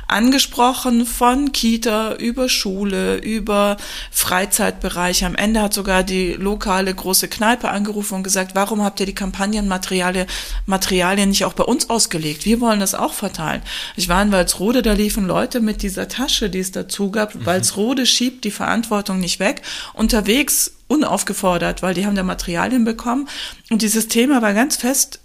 angesprochen 0.07 1.05
von 1.05 1.51
Kita 1.51 2.13
über 2.13 2.47
Schule, 2.47 3.17
über 3.17 3.75
Freizeitbereiche. 4.11 5.25
Am 5.25 5.35
Ende 5.35 5.63
hat 5.63 5.73
sogar 5.73 6.03
die 6.03 6.33
lokale 6.33 6.93
große 6.93 7.27
Kneipe 7.27 7.69
angerufen 7.69 8.15
und 8.15 8.23
gesagt, 8.23 8.53
warum 8.53 8.83
habt 8.83 8.99
ihr 8.99 9.07
die 9.07 9.15
Kampagnenmaterialien 9.15 10.10
Materialien, 10.11 11.01
Materialien 11.01 11.29
nicht 11.29 11.45
auch 11.45 11.53
bei 11.53 11.63
uns 11.63 11.89
ausgelegt. 11.89 12.45
Wir 12.45 12.61
wollen 12.61 12.79
das 12.79 12.95
auch 12.95 13.13
verteilen. 13.13 13.61
Ich 13.95 14.09
war 14.09 14.21
in 14.21 14.31
Walsrode, 14.31 14.81
da 14.81 14.93
liefen 14.93 15.25
Leute 15.25 15.59
mit 15.59 15.81
dieser 15.81 16.07
Tasche, 16.07 16.49
die 16.49 16.59
es 16.59 16.71
dazu 16.71 17.11
gab. 17.11 17.35
Mhm. 17.35 17.45
Walsrode 17.45 18.05
schiebt 18.05 18.43
die 18.43 18.51
Verantwortung 18.51 19.19
nicht 19.19 19.39
weg. 19.39 19.61
Unterwegs 19.93 20.73
unaufgefordert, 20.87 21.81
weil 21.81 21.93
die 21.93 22.05
haben 22.05 22.15
da 22.15 22.23
Materialien 22.23 22.83
bekommen. 22.83 23.27
Und 23.69 23.81
dieses 23.81 24.07
Thema 24.07 24.41
war 24.41 24.53
ganz 24.53 24.75
fest 24.75 25.19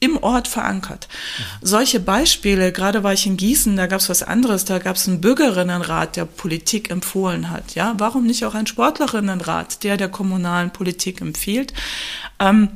im 0.00 0.22
Ort 0.22 0.48
verankert. 0.48 1.08
Mhm. 1.10 1.42
Solche 1.62 2.00
Beispiele, 2.00 2.72
gerade 2.72 3.02
war 3.02 3.12
ich 3.12 3.26
in 3.26 3.36
Gießen, 3.36 3.76
da 3.76 3.86
gab 3.86 4.00
es 4.00 4.08
was 4.08 4.22
anderes, 4.22 4.64
da 4.64 4.78
gab 4.78 4.96
es 4.96 5.08
einen 5.08 5.20
Bürgerinnenrat, 5.20 6.16
der 6.16 6.26
Politik 6.26 6.90
empfohlen 6.90 7.50
hat. 7.50 7.74
Ja, 7.74 7.94
warum 7.98 8.26
nicht 8.26 8.44
auch 8.44 8.54
ein 8.54 8.66
Sportlerinnenrat, 8.66 9.84
der 9.84 9.96
der 9.96 10.08
kommunalen 10.08 10.70
Politik 10.70 11.20
empfiehlt? 11.20 11.72
Ähm, 12.38 12.68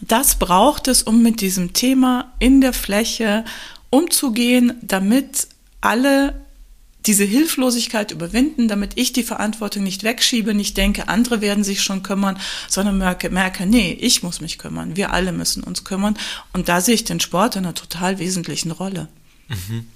das 0.00 0.38
braucht 0.38 0.88
es, 0.88 1.02
um 1.02 1.22
mit 1.22 1.40
diesem 1.40 1.72
Thema 1.72 2.32
in 2.38 2.60
der 2.60 2.72
Fläche 2.72 3.44
umzugehen, 3.90 4.74
damit 4.82 5.48
alle 5.80 6.44
diese 7.06 7.24
Hilflosigkeit 7.24 8.10
überwinden, 8.10 8.66
damit 8.66 8.92
ich 8.96 9.12
die 9.12 9.22
Verantwortung 9.22 9.84
nicht 9.84 10.02
wegschiebe, 10.02 10.54
nicht 10.54 10.76
denke, 10.76 11.08
andere 11.08 11.40
werden 11.40 11.62
sich 11.62 11.80
schon 11.80 12.02
kümmern, 12.02 12.38
sondern 12.68 12.98
merke, 12.98 13.30
merke, 13.30 13.64
nee, 13.64 13.96
ich 14.00 14.24
muss 14.24 14.40
mich 14.40 14.58
kümmern, 14.58 14.96
wir 14.96 15.12
alle 15.12 15.32
müssen 15.32 15.62
uns 15.62 15.84
kümmern. 15.84 16.18
Und 16.52 16.68
da 16.68 16.80
sehe 16.80 16.96
ich 16.96 17.04
den 17.04 17.20
Sport 17.20 17.54
in 17.54 17.64
einer 17.64 17.74
total 17.74 18.18
wesentlichen 18.18 18.72
Rolle. 18.72 19.08
Mhm. 19.48 19.86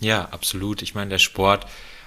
Ja, 0.00 0.28
absolut. 0.30 0.80
Ich 0.82 0.94
meine, 0.94 1.10
der 1.10 1.18
Sport 1.18 1.66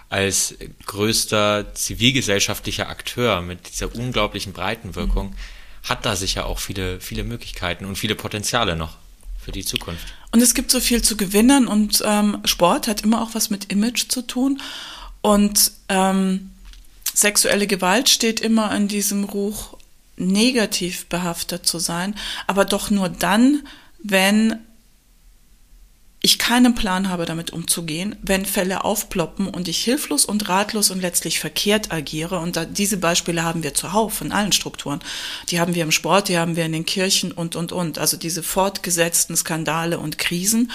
als 0.10 0.56
größter 0.86 1.74
zivilgesellschaftlicher 1.74 2.88
Akteur 2.88 3.42
mit 3.42 3.70
dieser 3.70 3.94
unglaublichen 3.94 4.54
Breitenwirkung 4.54 5.32
mhm 5.32 5.36
hat 5.84 6.06
da 6.06 6.16
sicher 6.16 6.46
auch 6.46 6.60
viele, 6.60 7.00
viele 7.00 7.24
Möglichkeiten 7.24 7.86
und 7.86 7.98
viele 7.98 8.16
Potenziale 8.16 8.76
noch 8.76 8.98
für 9.38 9.52
die 9.52 9.66
Zukunft. 9.66 10.06
Und 10.32 10.42
es 10.42 10.54
gibt 10.54 10.72
so 10.72 10.80
viel 10.80 11.02
zu 11.02 11.18
gewinnen 11.18 11.68
und 11.68 12.02
ähm, 12.06 12.40
Sport 12.46 12.88
hat 12.88 13.02
immer 13.02 13.22
auch 13.22 13.34
was 13.34 13.50
mit 13.50 13.72
Image 13.72 14.08
zu 14.08 14.22
tun. 14.22 14.62
Und 15.22 15.72
ähm, 15.90 16.52
sexuelle 17.14 17.68
Gewalt 17.68 18.10
steht 18.10 18.40
immer 18.40 18.74
in 18.76 18.88
diesem 18.88 19.26
Ruch, 19.26 19.78
negativ 20.16 21.08
behaftet 21.08 21.66
zu 21.66 21.80
sein, 21.80 22.16
aber 22.46 22.66
doch 22.66 22.92
nur 22.92 23.10
dann, 23.10 23.68
wenn 24.04 24.60
ich 26.26 26.40
keinen 26.40 26.74
Plan 26.74 27.10
habe, 27.10 27.26
damit 27.26 27.52
umzugehen, 27.52 28.16
wenn 28.22 28.46
Fälle 28.46 28.86
aufploppen 28.86 29.50
und 29.50 29.68
ich 29.68 29.84
hilflos 29.84 30.24
und 30.24 30.48
ratlos 30.48 30.90
und 30.90 31.02
letztlich 31.02 31.38
verkehrt 31.38 31.92
agiere. 31.92 32.40
Und 32.40 32.56
da, 32.56 32.64
diese 32.64 32.96
Beispiele 32.96 33.44
haben 33.44 33.62
wir 33.62 33.74
zuhauf 33.74 34.22
in 34.22 34.32
allen 34.32 34.54
Strukturen. 34.54 35.02
Die 35.50 35.60
haben 35.60 35.76
wir 35.76 35.84
im 35.84 35.92
Sport, 35.92 36.30
die 36.30 36.38
haben 36.38 36.56
wir 36.56 36.66
in 36.66 36.72
den 36.72 36.86
Kirchen 36.86 37.34
und, 37.34 37.58
und, 37.58 37.74
und. 37.74 38.00
Also 38.00 38.16
diese 38.16 38.42
fortgesetzten 38.42 39.36
Skandale 39.36 40.00
und 40.00 40.18
Krisen. 40.18 40.72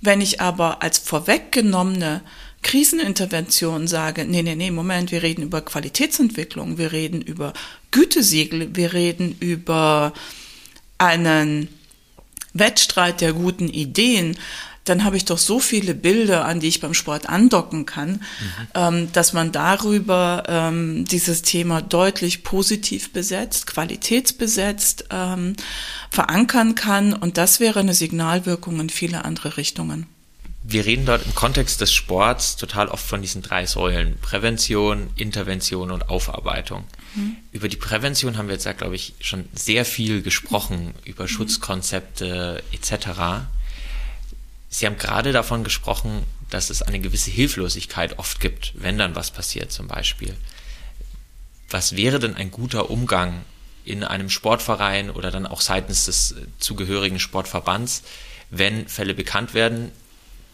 Wenn 0.00 0.20
ich 0.20 0.40
aber 0.40 0.82
als 0.82 0.98
vorweggenommene 0.98 2.20
Krisenintervention 2.62 3.86
sage, 3.86 4.24
nee, 4.24 4.42
nee, 4.42 4.56
nee, 4.56 4.72
Moment, 4.72 5.12
wir 5.12 5.22
reden 5.22 5.42
über 5.42 5.60
Qualitätsentwicklung, 5.60 6.76
wir 6.76 6.90
reden 6.90 7.22
über 7.22 7.52
Gütesiegel, 7.92 8.74
wir 8.74 8.92
reden 8.92 9.36
über 9.38 10.12
einen 10.98 11.68
Wettstreit 12.52 13.20
der 13.20 13.32
guten 13.32 13.68
Ideen, 13.68 14.36
dann 14.88 15.04
habe 15.04 15.16
ich 15.16 15.24
doch 15.24 15.38
so 15.38 15.60
viele 15.60 15.94
Bilder, 15.94 16.44
an 16.44 16.60
die 16.60 16.68
ich 16.68 16.80
beim 16.80 16.94
Sport 16.94 17.28
andocken 17.28 17.86
kann, 17.86 18.22
mhm. 18.74 19.12
dass 19.12 19.32
man 19.32 19.52
darüber 19.52 20.44
ähm, 20.48 21.04
dieses 21.04 21.42
Thema 21.42 21.82
deutlich 21.82 22.42
positiv 22.42 23.12
besetzt, 23.12 23.66
qualitätsbesetzt 23.66 25.06
ähm, 25.10 25.54
verankern 26.10 26.74
kann. 26.74 27.12
Und 27.12 27.38
das 27.38 27.60
wäre 27.60 27.80
eine 27.80 27.94
Signalwirkung 27.94 28.80
in 28.80 28.90
viele 28.90 29.24
andere 29.24 29.56
Richtungen. 29.56 30.06
Wir 30.70 30.84
reden 30.84 31.06
dort 31.06 31.24
im 31.24 31.34
Kontext 31.34 31.80
des 31.80 31.92
Sports 31.94 32.56
total 32.56 32.88
oft 32.88 33.06
von 33.06 33.22
diesen 33.22 33.40
drei 33.40 33.64
Säulen. 33.64 34.18
Prävention, 34.20 35.08
Intervention 35.16 35.90
und 35.90 36.10
Aufarbeitung. 36.10 36.84
Mhm. 37.14 37.36
Über 37.52 37.68
die 37.68 37.76
Prävention 37.76 38.36
haben 38.36 38.48
wir 38.48 38.54
jetzt 38.54 38.66
ja, 38.66 38.72
glaube 38.72 38.94
ich, 38.94 39.14
schon 39.20 39.46
sehr 39.54 39.84
viel 39.84 40.20
gesprochen, 40.20 40.94
über 41.04 41.24
mhm. 41.24 41.28
Schutzkonzepte 41.28 42.62
etc. 42.72 43.46
Sie 44.68 44.86
haben 44.86 44.98
gerade 44.98 45.32
davon 45.32 45.64
gesprochen, 45.64 46.24
dass 46.50 46.70
es 46.70 46.82
eine 46.82 47.00
gewisse 47.00 47.30
Hilflosigkeit 47.30 48.18
oft 48.18 48.40
gibt, 48.40 48.72
wenn 48.74 48.98
dann 48.98 49.14
was 49.14 49.30
passiert 49.30 49.72
zum 49.72 49.88
Beispiel. 49.88 50.36
Was 51.70 51.96
wäre 51.96 52.18
denn 52.18 52.34
ein 52.34 52.50
guter 52.50 52.90
Umgang 52.90 53.44
in 53.84 54.04
einem 54.04 54.30
Sportverein 54.30 55.10
oder 55.10 55.30
dann 55.30 55.46
auch 55.46 55.60
seitens 55.60 56.04
des 56.06 56.32
äh, 56.32 56.46
zugehörigen 56.58 57.18
Sportverbands, 57.18 58.02
wenn 58.50 58.88
Fälle 58.88 59.14
bekannt 59.14 59.54
werden, 59.54 59.92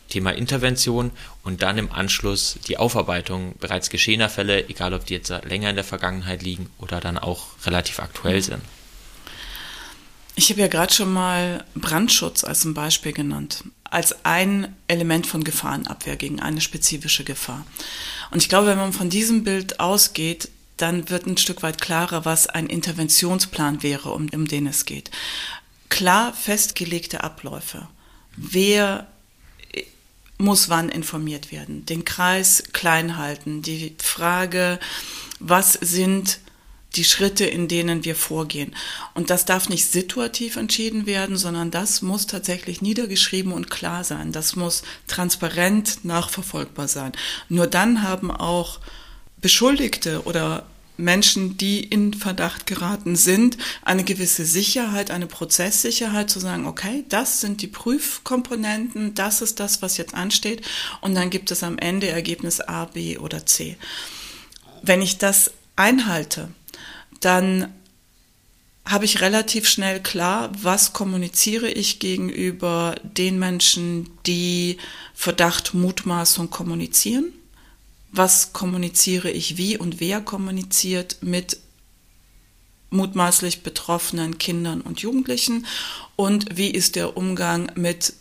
Thema 0.09 0.31
Intervention 0.31 1.11
und 1.43 1.63
dann 1.63 1.79
im 1.79 1.91
Anschluss 1.91 2.59
die 2.69 2.77
Aufarbeitung 2.77 3.57
bereits 3.59 3.91
geschehener 3.91 4.29
Fälle, 4.29 4.69
egal 4.69 4.95
ob 4.95 5.07
die 5.07 5.15
jetzt 5.15 5.31
länger 5.45 5.71
in 5.71 5.77
der 5.77 5.85
Vergangenheit 5.85 6.43
liegen 6.43 6.71
oder 6.79 7.01
dann 7.01 7.19
auch 7.19 7.47
relativ 7.65 8.01
aktuell 8.01 8.43
sind. 8.43 8.63
Ich 10.37 10.51
habe 10.51 10.61
ja 10.61 10.69
gerade 10.69 10.93
schon 10.93 11.13
mal 11.13 11.65
Brandschutz 11.75 12.45
als 12.45 12.65
ein 12.65 12.75
Beispiel 12.75 13.13
genannt, 13.13 13.65
als 13.95 14.25
ein 14.25 14.75
Element 14.89 15.25
von 15.25 15.45
Gefahrenabwehr 15.45 16.17
gegen 16.17 16.41
eine 16.41 16.61
spezifische 16.61 17.23
Gefahr. 17.23 17.65
Und 18.33 18.43
ich 18.43 18.49
glaube, 18.49 18.67
wenn 18.67 18.79
man 18.79 18.93
von 18.93 19.09
diesem 19.09 19.45
Bild 19.45 19.79
ausgeht, 19.79 20.49
dann 20.77 21.09
wird 21.11 21.27
ein 21.27 21.37
Stück 21.37 21.63
weit 21.63 21.81
klarer, 21.81 22.25
was 22.25 22.49
ein 22.49 22.67
Interventionsplan 22.67 23.85
wäre, 23.85 24.11
um, 24.11 24.29
um 24.31 24.49
den 24.49 24.67
es 24.67 24.85
geht. 24.85 25.13
Klar 25.91 26.33
festgelegte 26.33 27.23
Abläufe. 27.23 27.87
Wer 28.37 29.07
muss 30.39 30.69
wann 30.69 30.89
informiert 30.89 31.53
werden? 31.53 31.87
Den 31.87 32.05
Kreis 32.05 32.65
klein 32.73 33.17
halten. 33.17 33.63
Die 33.63 33.95
Frage, 34.03 34.81
was 35.39 35.75
sind 35.75 36.41
die 36.97 37.05
Schritte, 37.05 37.45
in 37.45 37.69
denen 37.69 38.05
wir 38.05 38.15
vorgehen. 38.15 38.75
Und 39.15 39.31
das 39.31 39.45
darf 39.45 39.69
nicht 39.69 39.87
situativ 39.87 40.57
entschieden 40.57 41.07
werden, 41.07 41.37
sondern 41.37 41.71
das 41.71 42.03
muss 42.03 42.27
tatsächlich 42.27 42.83
niedergeschrieben 42.83 43.53
und 43.53 43.71
klar 43.71 44.05
sein. 44.05 44.33
Das 44.33 44.57
muss 44.57 44.83
transparent 45.07 46.05
nachverfolgbar 46.05 46.89
sein. 46.89 47.13
Nur 47.49 47.67
dann 47.67 48.03
haben 48.03 48.31
auch 48.31 48.81
Beschuldigte 49.41 50.23
oder 50.25 50.67
Menschen, 50.97 51.57
die 51.57 51.83
in 51.83 52.15
Verdacht 52.15 52.67
geraten 52.67 53.17
sind, 53.17 53.59
eine 53.83 54.05
gewisse 54.05 54.45
Sicherheit, 54.45 55.11
eine 55.11 55.27
Prozesssicherheit 55.27 56.31
zu 56.31 56.39
sagen, 56.39 56.67
okay, 56.67 57.05
das 57.09 57.41
sind 57.41 57.63
die 57.63 57.67
Prüfkomponenten, 57.67 59.15
das 59.15 59.43
ist 59.43 59.59
das, 59.59 59.83
was 59.83 59.97
jetzt 59.97 60.15
ansteht 60.15 60.63
und 61.01 61.15
dann 61.15 61.31
gibt 61.31 61.51
es 61.51 61.63
am 61.65 61.79
Ende 61.79 62.09
Ergebnis 62.09 62.61
A, 62.61 62.85
B 62.85 63.19
oder 63.19 63.45
C. 63.45 63.77
Wenn 64.83 65.03
ich 65.03 65.19
das 65.19 65.51
einhalte, 65.77 66.49
dann 67.21 67.73
habe 68.85 69.07
ich 69.07 69.21
relativ 69.21 69.67
schnell 69.67 70.03
klar, 70.03 70.51
was 70.61 70.93
kommuniziere 70.93 71.71
ich 71.71 71.99
gegenüber 72.01 72.95
den 73.03 73.39
Menschen, 73.39 74.11
die 74.27 74.77
Verdacht, 75.15 75.73
Mutmaßung 75.73 76.51
kommunizieren. 76.51 77.33
Was 78.13 78.53
kommuniziere 78.53 79.31
ich 79.31 79.57
wie 79.57 79.77
und 79.77 80.01
wer 80.01 80.21
kommuniziert 80.21 81.17
mit 81.23 81.59
mutmaßlich 82.91 83.63
betroffenen 83.63 84.39
Kindern 84.39 84.81
und 84.81 85.01
Jugendlichen 85.01 85.67
und 86.15 86.57
wie 86.57 86.71
ist 86.71 86.95
der 86.95 87.17
Umgang 87.17 87.73
mit 87.75 88.15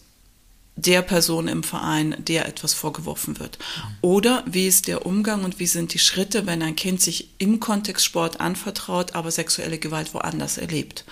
der 0.76 1.01
Person 1.01 1.47
im 1.47 1.63
Verein, 1.63 2.15
der 2.17 2.47
etwas 2.47 2.74
vorgeworfen 2.74 3.39
wird. 3.39 3.59
Oder 4.01 4.43
wie 4.47 4.67
ist 4.67 4.88
der 4.88 5.05
Umgang 5.05 5.43
und 5.43 5.59
wie 5.59 5.67
sind 5.67 5.93
die 5.93 5.99
Schritte, 5.99 6.45
wenn 6.45 6.63
ein 6.63 6.76
Kind 6.76 7.01
sich 7.01 7.30
im 7.38 7.59
Kontext 7.59 8.05
Sport 8.05 8.39
anvertraut, 8.39 9.13
aber 9.13 9.30
sexuelle 9.30 9.78
Gewalt 9.78 10.13
woanders 10.13 10.57
erlebt. 10.57 11.05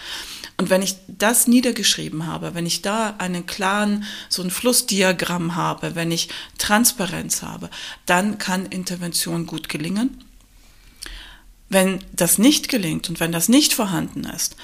Und 0.58 0.70
wenn 0.70 0.82
ich 0.82 0.96
das 1.08 1.48
niedergeschrieben 1.48 2.28
habe, 2.28 2.54
wenn 2.54 2.66
ich 2.66 2.82
da 2.82 3.16
einen 3.18 3.46
klaren, 3.46 4.04
so 4.30 4.44
ein 4.44 4.52
Flussdiagramm 4.52 5.56
habe, 5.56 5.96
wenn 5.96 6.12
ich 6.12 6.30
Transparenz 6.58 7.42
habe, 7.42 7.70
dann 8.06 8.38
kann 8.38 8.66
Intervention 8.68 9.48
gut 9.48 9.70
gelingen. 9.70 10.24
Wenn 11.70 12.00
das 12.12 12.38
nicht 12.38 12.68
gelingt 12.68 13.10
und 13.10 13.20
wenn 13.20 13.32
das 13.32 13.48
nicht 13.48 13.74
vorhanden 13.74 14.26
ist, 14.26 14.56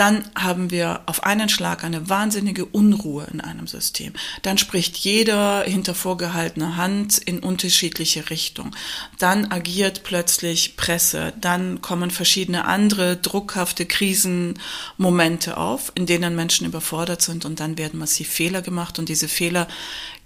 dann 0.00 0.24
haben 0.34 0.70
wir 0.70 1.02
auf 1.04 1.24
einen 1.24 1.50
Schlag 1.50 1.84
eine 1.84 2.08
wahnsinnige 2.08 2.64
Unruhe 2.64 3.26
in 3.30 3.42
einem 3.42 3.66
System. 3.66 4.14
Dann 4.40 4.56
spricht 4.56 4.96
jeder 4.96 5.62
hinter 5.64 5.94
vorgehaltener 5.94 6.78
Hand 6.78 7.18
in 7.18 7.40
unterschiedliche 7.40 8.30
Richtungen. 8.30 8.74
Dann 9.18 9.52
agiert 9.52 10.02
plötzlich 10.02 10.76
Presse. 10.76 11.34
Dann 11.38 11.82
kommen 11.82 12.10
verschiedene 12.10 12.64
andere 12.64 13.18
druckhafte 13.18 13.84
Krisenmomente 13.84 15.58
auf, 15.58 15.92
in 15.94 16.06
denen 16.06 16.34
Menschen 16.34 16.66
überfordert 16.66 17.20
sind 17.20 17.44
und 17.44 17.60
dann 17.60 17.76
werden 17.76 18.00
massiv 18.00 18.30
Fehler 18.30 18.62
gemacht 18.62 18.98
und 18.98 19.10
diese 19.10 19.28
Fehler 19.28 19.68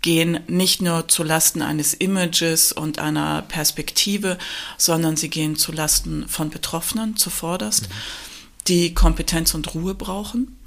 gehen 0.02 0.38
nicht 0.46 0.82
nur 0.82 1.08
zu 1.08 1.24
Lasten 1.24 1.62
eines 1.62 1.94
Images 1.94 2.70
und 2.70 3.00
einer 3.00 3.42
Perspektive, 3.42 4.38
sondern 4.78 5.16
sie 5.16 5.30
gehen 5.30 5.56
zu 5.56 5.72
Lasten 5.72 6.28
von 6.28 6.50
Betroffenen 6.50 7.16
zuvorderst. 7.16 7.88
Mhm 7.88 8.33
die 8.66 8.94
Kompetenz 8.94 9.54
und 9.54 9.74
Ruhe 9.74 9.94
brauchen. 9.94 10.58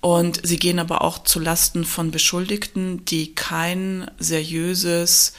Und 0.00 0.40
sie 0.42 0.58
gehen 0.58 0.78
aber 0.78 1.02
auch 1.02 1.24
zu 1.24 1.40
Lasten 1.40 1.84
von 1.84 2.10
Beschuldigten, 2.10 3.04
die 3.06 3.34
kein 3.34 4.10
seriöses, 4.18 5.32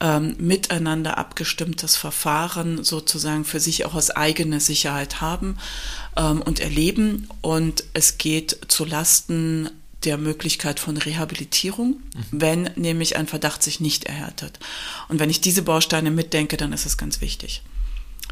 ähm, 0.00 0.36
miteinander 0.38 1.18
abgestimmtes 1.18 1.96
Verfahren 1.96 2.82
sozusagen 2.82 3.44
für 3.44 3.60
sich 3.60 3.84
auch 3.84 3.94
als 3.94 4.10
eigene 4.10 4.60
Sicherheit 4.60 5.20
haben 5.20 5.58
ähm, 6.16 6.42
und 6.42 6.60
erleben. 6.60 7.28
Und 7.42 7.84
es 7.92 8.18
geht 8.18 8.58
zu 8.68 8.84
Lasten 8.84 9.70
der 10.04 10.18
Möglichkeit 10.18 10.80
von 10.80 10.96
Rehabilitierung, 10.96 12.00
mhm. 12.14 12.24
wenn 12.30 12.70
nämlich 12.76 13.16
ein 13.16 13.26
Verdacht 13.26 13.62
sich 13.62 13.80
nicht 13.80 14.04
erhärtet. 14.04 14.58
Und 15.08 15.20
wenn 15.20 15.30
ich 15.30 15.40
diese 15.40 15.62
Bausteine 15.62 16.10
mitdenke, 16.10 16.56
dann 16.56 16.72
ist 16.72 16.86
es 16.86 16.98
ganz 16.98 17.20
wichtig. 17.20 17.62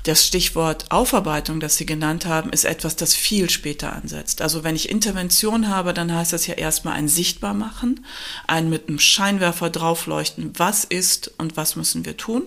Das 0.05 0.27
Stichwort 0.27 0.91
Aufarbeitung, 0.91 1.61
das 1.61 1.77
Sie 1.77 1.87
genannt 1.87 2.27
haben, 2.27 2.51
ist 2.51 2.65
etwas, 2.65 2.97
das 2.97 3.15
viel 3.15 3.49
später 3.51 3.93
ansetzt. 3.93 4.43
Also 4.43 4.65
wenn 4.65 4.75
ich 4.75 4.89
Intervention 4.89 5.69
habe, 5.69 5.95
dann 5.95 6.13
heißt 6.13 6.33
das 6.33 6.49
ja 6.49 6.55
erstmal 6.55 6.95
ein 6.95 7.07
Sichtbarmachen, 7.07 8.05
ein 8.49 8.69
mit 8.69 8.89
einem 8.89 8.99
Scheinwerfer 8.99 9.71
draufleuchten, 9.71 10.59
was 10.59 10.83
ist 10.83 11.31
und 11.39 11.57
was 11.57 11.77
müssen 11.77 12.05
wir 12.05 12.17
tun. 12.17 12.43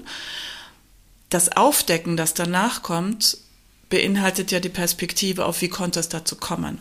Das 1.30 1.56
Aufdecken, 1.56 2.18
das 2.18 2.34
danach 2.34 2.82
kommt, 2.82 3.38
beinhaltet 3.89 4.51
ja 4.51 4.60
die 4.60 4.70
Perspektive 4.70 5.45
auf, 5.45 5.62
wie 5.62 5.70
konnte 5.70 6.01
es 6.01 6.10
dazu 6.10 6.36
kommen. 6.36 6.80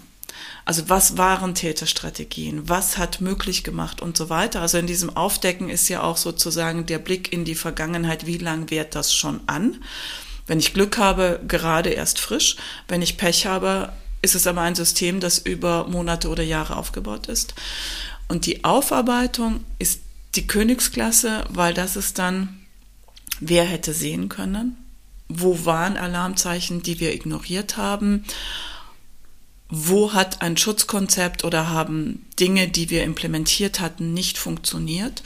Also 0.65 0.89
was 0.89 1.17
waren 1.17 1.55
Täterstrategien? 1.55 2.69
Was 2.69 2.99
hat 2.99 3.21
möglich 3.21 3.63
gemacht 3.63 4.01
und 4.03 4.17
so 4.17 4.29
weiter? 4.29 4.61
Also 4.61 4.79
in 4.79 4.89
diesem 4.89 5.15
Aufdecken 5.15 5.69
ist 5.69 5.89
ja 5.89 6.03
auch 6.03 6.17
sozusagen 6.17 6.87
der 6.87 6.99
Blick 6.99 7.33
in 7.33 7.45
die 7.45 7.55
Vergangenheit, 7.55 8.27
wie 8.27 8.39
lang 8.39 8.71
währt 8.71 8.97
das 8.97 9.15
schon 9.15 9.41
an? 9.47 9.85
Wenn 10.47 10.59
ich 10.59 10.75
Glück 10.75 10.99
habe, 10.99 11.41
gerade 11.49 11.91
erst 11.91 12.19
frisch. 12.19 12.57
Wenn 12.89 13.03
ich 13.03 13.17
Pech 13.17 13.47
habe, 13.47 13.93
ist 14.23 14.35
es 14.35 14.47
aber 14.47 14.63
ein 14.63 14.75
System, 14.75 15.21
das 15.21 15.39
über 15.39 15.87
Monate 15.87 16.29
oder 16.29 16.43
Jahre 16.43 16.77
aufgebaut 16.77 17.27
ist. 17.29 17.55
Und 18.29 18.47
die 18.47 18.65
Aufarbeitung 18.65 19.65
ist 19.79 20.01
die 20.35 20.47
Königsklasse, 20.47 21.45
weil 21.51 21.75
das 21.75 21.97
ist 21.97 22.19
dann, 22.19 22.61
wer 23.41 23.65
hätte 23.65 23.93
sehen 23.93 24.29
können? 24.29 24.77
Wo 25.29 25.65
waren 25.65 25.97
Alarmzeichen, 25.97 26.83
die 26.83 27.01
wir 27.01 27.15
ignoriert 27.15 27.77
haben? 27.77 28.25
Wo 29.69 30.13
hat 30.13 30.43
ein 30.43 30.57
Schutzkonzept 30.57 31.45
oder 31.45 31.71
haben 31.71 32.27
Dinge, 32.39 32.69
die 32.69 32.91
wir 32.91 33.05
implementiert 33.05 33.81
hatten, 33.81 34.13
nicht 34.15 34.39
funktioniert? 34.39 35.23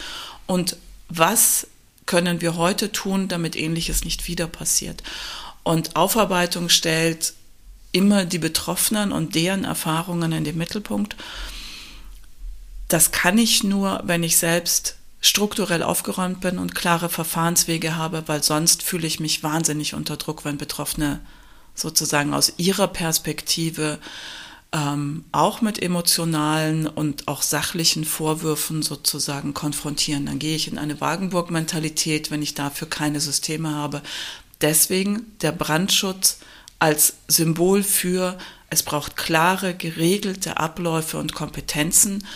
Und 0.46 0.76
was 1.08 1.66
können 2.08 2.40
wir 2.40 2.56
heute 2.56 2.90
tun, 2.90 3.28
damit 3.28 3.54
ähnliches 3.54 4.04
nicht 4.04 4.26
wieder 4.26 4.48
passiert. 4.48 5.04
Und 5.62 5.94
Aufarbeitung 5.94 6.70
stellt 6.70 7.34
immer 7.92 8.24
die 8.24 8.38
Betroffenen 8.38 9.12
und 9.12 9.34
deren 9.34 9.64
Erfahrungen 9.64 10.32
in 10.32 10.42
den 10.42 10.56
Mittelpunkt. 10.56 11.16
Das 12.88 13.12
kann 13.12 13.38
ich 13.38 13.62
nur, 13.62 14.00
wenn 14.04 14.22
ich 14.22 14.38
selbst 14.38 14.96
strukturell 15.20 15.82
aufgeräumt 15.82 16.40
bin 16.40 16.58
und 16.58 16.74
klare 16.74 17.10
Verfahrenswege 17.10 17.96
habe, 17.96 18.24
weil 18.26 18.42
sonst 18.42 18.82
fühle 18.82 19.06
ich 19.06 19.20
mich 19.20 19.42
wahnsinnig 19.42 19.94
unter 19.94 20.16
Druck, 20.16 20.44
wenn 20.44 20.56
Betroffene 20.56 21.20
sozusagen 21.74 22.32
aus 22.32 22.54
ihrer 22.56 22.88
Perspektive 22.88 23.98
ähm, 24.72 25.24
auch 25.32 25.60
mit 25.60 25.82
emotionalen 25.82 26.86
und 26.86 27.26
auch 27.26 27.42
sachlichen 27.42 28.04
Vorwürfen 28.04 28.82
sozusagen 28.82 29.54
konfrontieren. 29.54 30.26
Dann 30.26 30.38
gehe 30.38 30.56
ich 30.56 30.68
in 30.68 30.78
eine 30.78 31.00
Wagenburg-Mentalität, 31.00 32.30
wenn 32.30 32.42
ich 32.42 32.54
dafür 32.54 32.88
keine 32.88 33.20
Systeme 33.20 33.74
habe. 33.74 34.02
Deswegen 34.60 35.26
der 35.40 35.52
Brandschutz 35.52 36.38
als 36.78 37.14
Symbol 37.28 37.82
für, 37.82 38.36
es 38.70 38.82
braucht 38.82 39.16
klare, 39.16 39.74
geregelte 39.74 40.58
Abläufe 40.58 41.18
und 41.18 41.34
Kompetenzen 41.34 42.26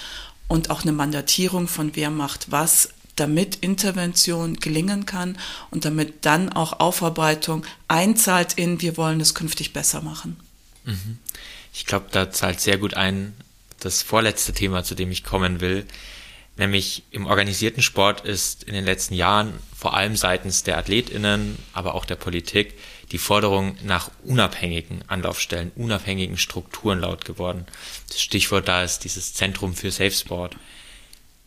und 0.49 0.71
auch 0.71 0.83
eine 0.83 0.93
Mandatierung 0.93 1.69
von 1.69 1.95
wer 1.95 2.11
macht 2.11 2.51
was, 2.51 2.91
damit 3.17 3.57
Intervention 3.57 4.57
gelingen 4.57 5.05
kann 5.05 5.37
und 5.71 5.85
damit 5.85 6.25
dann 6.25 6.51
auch 6.51 6.81
Aufarbeitung 6.81 7.65
einzahlt 7.89 8.55
in, 8.55 8.81
wir 8.81 8.97
wollen 8.97 9.21
es 9.21 9.35
künftig 9.35 9.75
besser 9.75 10.01
machen. 10.01 10.39
Mhm. 10.85 11.19
Ich 11.73 11.87
glaube, 11.87 12.07
da 12.11 12.31
zahlt 12.31 12.61
sehr 12.61 12.79
gut 12.79 12.95
ein 12.95 13.35
das 13.81 14.03
vorletzte 14.03 14.53
Thema, 14.53 14.85
zu 14.85 14.95
dem 14.95 15.11
ich 15.11 15.25
kommen 15.25 15.61
will. 15.61 15.87
Nämlich 16.57 17.03
im 17.11 17.27
organisierten 17.27 17.83
Sport 17.83 18.21
ist 18.21 18.63
in 18.65 18.75
den 18.75 18.85
letzten 18.85 19.15
Jahren 19.15 19.55
vor 19.77 19.95
allem 19.95 20.17
seitens 20.17 20.63
der 20.63 20.77
AthletInnen, 20.79 21.59
aber 21.73 21.95
auch 21.95 22.05
der 22.05 22.17
Politik 22.17 22.75
die 23.11 23.19
Forderung 23.19 23.77
nach 23.83 24.11
unabhängigen 24.25 25.03
Anlaufstellen, 25.07 25.71
unabhängigen 25.77 26.39
Strukturen 26.39 27.01
laut 27.01 27.25
geworden. 27.25 27.67
Das 28.09 28.21
Stichwort 28.21 28.69
da 28.69 28.83
ist 28.83 29.01
dieses 29.05 29.35
Zentrum 29.35 29.75
für 29.75 29.91
Safe 29.91 30.11
Sport. 30.11 30.57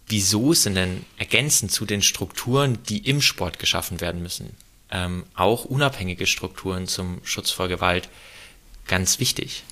wieso 0.08 0.54
sind 0.54 0.76
denn 0.76 1.04
ergänzend 1.18 1.72
zu 1.72 1.84
den 1.84 2.04
Strukturen, 2.04 2.78
die 2.84 3.00
im 3.10 3.24
Sport 3.24 3.58
geschaffen 3.58 4.02
werden 4.02 4.22
müssen, 4.22 4.56
ähm, 4.92 5.26
auch 5.34 5.66
unabhängige 5.66 6.28
Strukturen 6.28 6.88
zum 6.88 7.22
Schutz 7.24 7.50
vor 7.50 7.68
Gewalt 7.68 8.10
ganz 8.86 9.20
wichtig? 9.20 9.64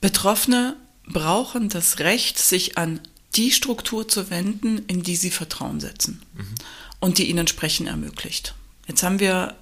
Betroffene 0.00 0.76
brauchen 1.06 1.68
das 1.68 1.98
Recht, 1.98 2.38
sich 2.38 2.78
an 2.78 3.00
die 3.36 3.52
Struktur 3.52 4.08
zu 4.08 4.30
wenden, 4.30 4.84
in 4.86 5.02
die 5.02 5.16
sie 5.16 5.30
Vertrauen 5.30 5.80
setzen 5.80 6.22
mhm. 6.34 6.54
und 6.98 7.18
die 7.18 7.30
ihnen 7.30 7.46
Sprechen 7.46 7.86
ermöglicht. 7.86 8.54
Jetzt 8.86 9.02
haben 9.02 9.20
wir 9.20 9.54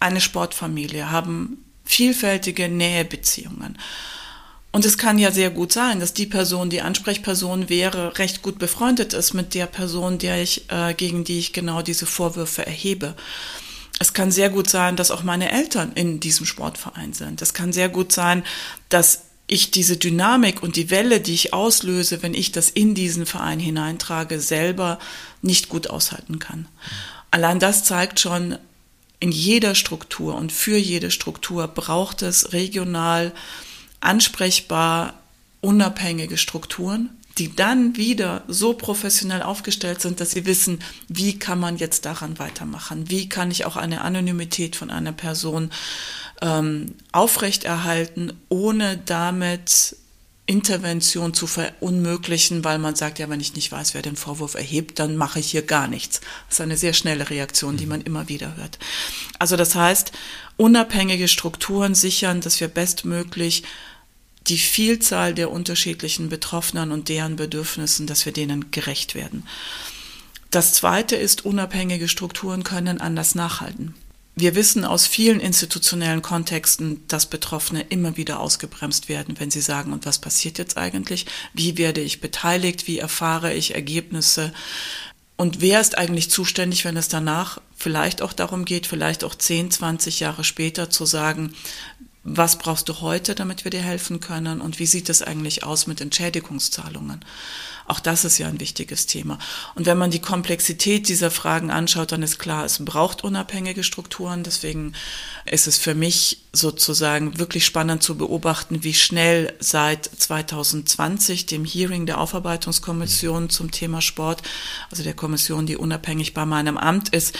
eine 0.00 0.20
Sportfamilie, 0.20 1.10
haben 1.10 1.64
vielfältige 1.84 2.68
Nähebeziehungen. 2.68 3.78
Und 4.70 4.84
es 4.84 4.98
kann 4.98 5.18
ja 5.18 5.32
sehr 5.32 5.50
gut 5.50 5.72
sein, 5.72 5.98
dass 6.00 6.12
die 6.12 6.26
Person, 6.26 6.70
die 6.70 6.82
Ansprechperson 6.82 7.68
wäre, 7.68 8.18
recht 8.18 8.42
gut 8.42 8.58
befreundet 8.58 9.14
ist 9.14 9.32
mit 9.32 9.54
der 9.54 9.66
Person, 9.66 10.18
der 10.18 10.42
ich, 10.42 10.70
äh, 10.70 10.92
gegen 10.94 11.24
die 11.24 11.38
ich 11.38 11.52
genau 11.52 11.82
diese 11.82 12.04
Vorwürfe 12.04 12.66
erhebe. 12.66 13.14
Es 13.98 14.12
kann 14.12 14.30
sehr 14.30 14.50
gut 14.50 14.68
sein, 14.68 14.96
dass 14.96 15.10
auch 15.10 15.22
meine 15.22 15.50
Eltern 15.50 15.92
in 15.94 16.20
diesem 16.20 16.46
Sportverein 16.46 17.14
sind. 17.14 17.42
Es 17.42 17.54
kann 17.54 17.72
sehr 17.72 17.88
gut 17.88 18.12
sein, 18.12 18.44
dass 18.90 19.22
ich 19.48 19.70
diese 19.70 19.96
Dynamik 19.96 20.62
und 20.62 20.76
die 20.76 20.90
Welle, 20.90 21.20
die 21.20 21.34
ich 21.34 21.52
auslöse, 21.52 22.22
wenn 22.22 22.34
ich 22.34 22.52
das 22.52 22.70
in 22.70 22.94
diesen 22.94 23.26
Verein 23.26 23.58
hineintrage, 23.58 24.40
selber 24.40 24.98
nicht 25.42 25.68
gut 25.68 25.88
aushalten 25.90 26.38
kann. 26.38 26.68
Allein 27.30 27.58
das 27.58 27.82
zeigt 27.82 28.20
schon, 28.20 28.58
in 29.20 29.32
jeder 29.32 29.74
Struktur 29.74 30.36
und 30.36 30.52
für 30.52 30.76
jede 30.76 31.10
Struktur 31.10 31.66
braucht 31.66 32.22
es 32.22 32.52
regional 32.52 33.32
ansprechbar 34.00 35.14
unabhängige 35.60 36.36
Strukturen, 36.36 37.10
die 37.38 37.54
dann 37.54 37.96
wieder 37.96 38.44
so 38.48 38.74
professionell 38.74 39.42
aufgestellt 39.42 40.00
sind, 40.00 40.20
dass 40.20 40.32
sie 40.32 40.46
wissen, 40.46 40.80
wie 41.08 41.38
kann 41.38 41.60
man 41.60 41.76
jetzt 41.76 42.04
daran 42.04 42.38
weitermachen, 42.38 43.08
wie 43.10 43.28
kann 43.28 43.50
ich 43.50 43.64
auch 43.64 43.76
eine 43.76 44.02
Anonymität 44.02 44.76
von 44.76 44.90
einer 44.90 45.12
Person 45.12 45.70
ähm, 46.42 46.94
aufrechterhalten, 47.12 48.32
ohne 48.48 48.98
damit 48.98 49.96
Intervention 50.48 51.34
zu 51.34 51.46
verunmöglichen, 51.46 52.64
weil 52.64 52.78
man 52.78 52.96
sagt, 52.96 53.18
ja, 53.18 53.28
wenn 53.28 53.38
ich 53.40 53.54
nicht 53.54 53.70
weiß, 53.70 53.92
wer 53.92 54.00
den 54.00 54.16
Vorwurf 54.16 54.54
erhebt, 54.54 54.98
dann 54.98 55.14
mache 55.14 55.40
ich 55.40 55.50
hier 55.50 55.60
gar 55.60 55.88
nichts. 55.88 56.20
Das 56.48 56.56
ist 56.56 56.60
eine 56.62 56.78
sehr 56.78 56.94
schnelle 56.94 57.28
Reaktion, 57.28 57.76
die 57.76 57.84
man 57.84 58.00
immer 58.00 58.28
wieder 58.30 58.56
hört. 58.56 58.78
Also 59.38 59.56
das 59.56 59.74
heißt, 59.74 60.10
unabhängige 60.56 61.28
Strukturen 61.28 61.94
sichern, 61.94 62.40
dass 62.40 62.60
wir 62.60 62.68
bestmöglich 62.68 63.64
die 64.48 64.58
Vielzahl 64.58 65.34
der 65.34 65.50
unterschiedlichen 65.50 66.28
Betroffenen 66.28 66.92
und 66.92 67.08
deren 67.08 67.36
Bedürfnissen, 67.36 68.06
dass 68.06 68.24
wir 68.24 68.32
denen 68.32 68.70
gerecht 68.70 69.14
werden. 69.14 69.46
Das 70.50 70.72
Zweite 70.72 71.16
ist, 71.16 71.44
unabhängige 71.44 72.08
Strukturen 72.08 72.64
können 72.64 73.00
anders 73.00 73.34
nachhalten. 73.34 73.94
Wir 74.34 74.54
wissen 74.54 74.84
aus 74.84 75.06
vielen 75.06 75.40
institutionellen 75.40 76.22
Kontexten, 76.22 77.06
dass 77.08 77.26
Betroffene 77.26 77.82
immer 77.88 78.16
wieder 78.16 78.38
ausgebremst 78.38 79.08
werden, 79.08 79.34
wenn 79.38 79.50
sie 79.50 79.60
sagen, 79.60 79.92
und 79.92 80.06
was 80.06 80.20
passiert 80.20 80.58
jetzt 80.58 80.78
eigentlich? 80.78 81.26
Wie 81.54 81.76
werde 81.76 82.00
ich 82.00 82.20
beteiligt? 82.20 82.86
Wie 82.86 82.98
erfahre 82.98 83.52
ich 83.52 83.74
Ergebnisse? 83.74 84.52
Und 85.36 85.60
wer 85.60 85.80
ist 85.80 85.98
eigentlich 85.98 86.30
zuständig, 86.30 86.84
wenn 86.84 86.96
es 86.96 87.08
danach 87.08 87.60
vielleicht 87.76 88.22
auch 88.22 88.32
darum 88.32 88.64
geht, 88.64 88.86
vielleicht 88.86 89.24
auch 89.24 89.34
10, 89.34 89.72
20 89.72 90.20
Jahre 90.20 90.44
später 90.44 90.88
zu 90.88 91.04
sagen, 91.04 91.52
was 92.36 92.58
brauchst 92.58 92.88
du 92.88 93.00
heute, 93.00 93.34
damit 93.34 93.64
wir 93.64 93.70
dir 93.70 93.82
helfen 93.82 94.20
können 94.20 94.60
und 94.60 94.78
wie 94.78 94.86
sieht 94.86 95.08
es 95.08 95.22
eigentlich 95.22 95.64
aus 95.64 95.86
mit 95.86 96.00
Entschädigungszahlungen? 96.00 97.24
Auch 97.88 98.00
das 98.00 98.24
ist 98.24 98.38
ja 98.38 98.48
ein 98.48 98.60
wichtiges 98.60 99.06
Thema. 99.06 99.38
Und 99.74 99.86
wenn 99.86 99.96
man 99.96 100.10
die 100.10 100.20
Komplexität 100.20 101.08
dieser 101.08 101.30
Fragen 101.30 101.70
anschaut, 101.70 102.12
dann 102.12 102.22
ist 102.22 102.38
klar, 102.38 102.64
es 102.64 102.84
braucht 102.84 103.24
unabhängige 103.24 103.82
Strukturen. 103.82 104.42
Deswegen 104.42 104.92
ist 105.46 105.66
es 105.66 105.78
für 105.78 105.94
mich 105.94 106.42
sozusagen 106.52 107.38
wirklich 107.38 107.64
spannend 107.64 108.02
zu 108.02 108.16
beobachten, 108.16 108.82
wie 108.84 108.94
schnell 108.94 109.54
seit 109.58 110.04
2020, 110.04 111.46
dem 111.46 111.64
Hearing 111.64 112.06
der 112.06 112.20
Aufarbeitungskommission 112.20 113.48
zum 113.50 113.70
Thema 113.70 114.00
Sport, 114.00 114.42
also 114.90 115.02
der 115.02 115.14
Kommission, 115.14 115.66
die 115.66 115.76
unabhängig 115.76 116.34
bei 116.34 116.44
meinem 116.44 116.76
Amt 116.76 117.10
ist, 117.10 117.38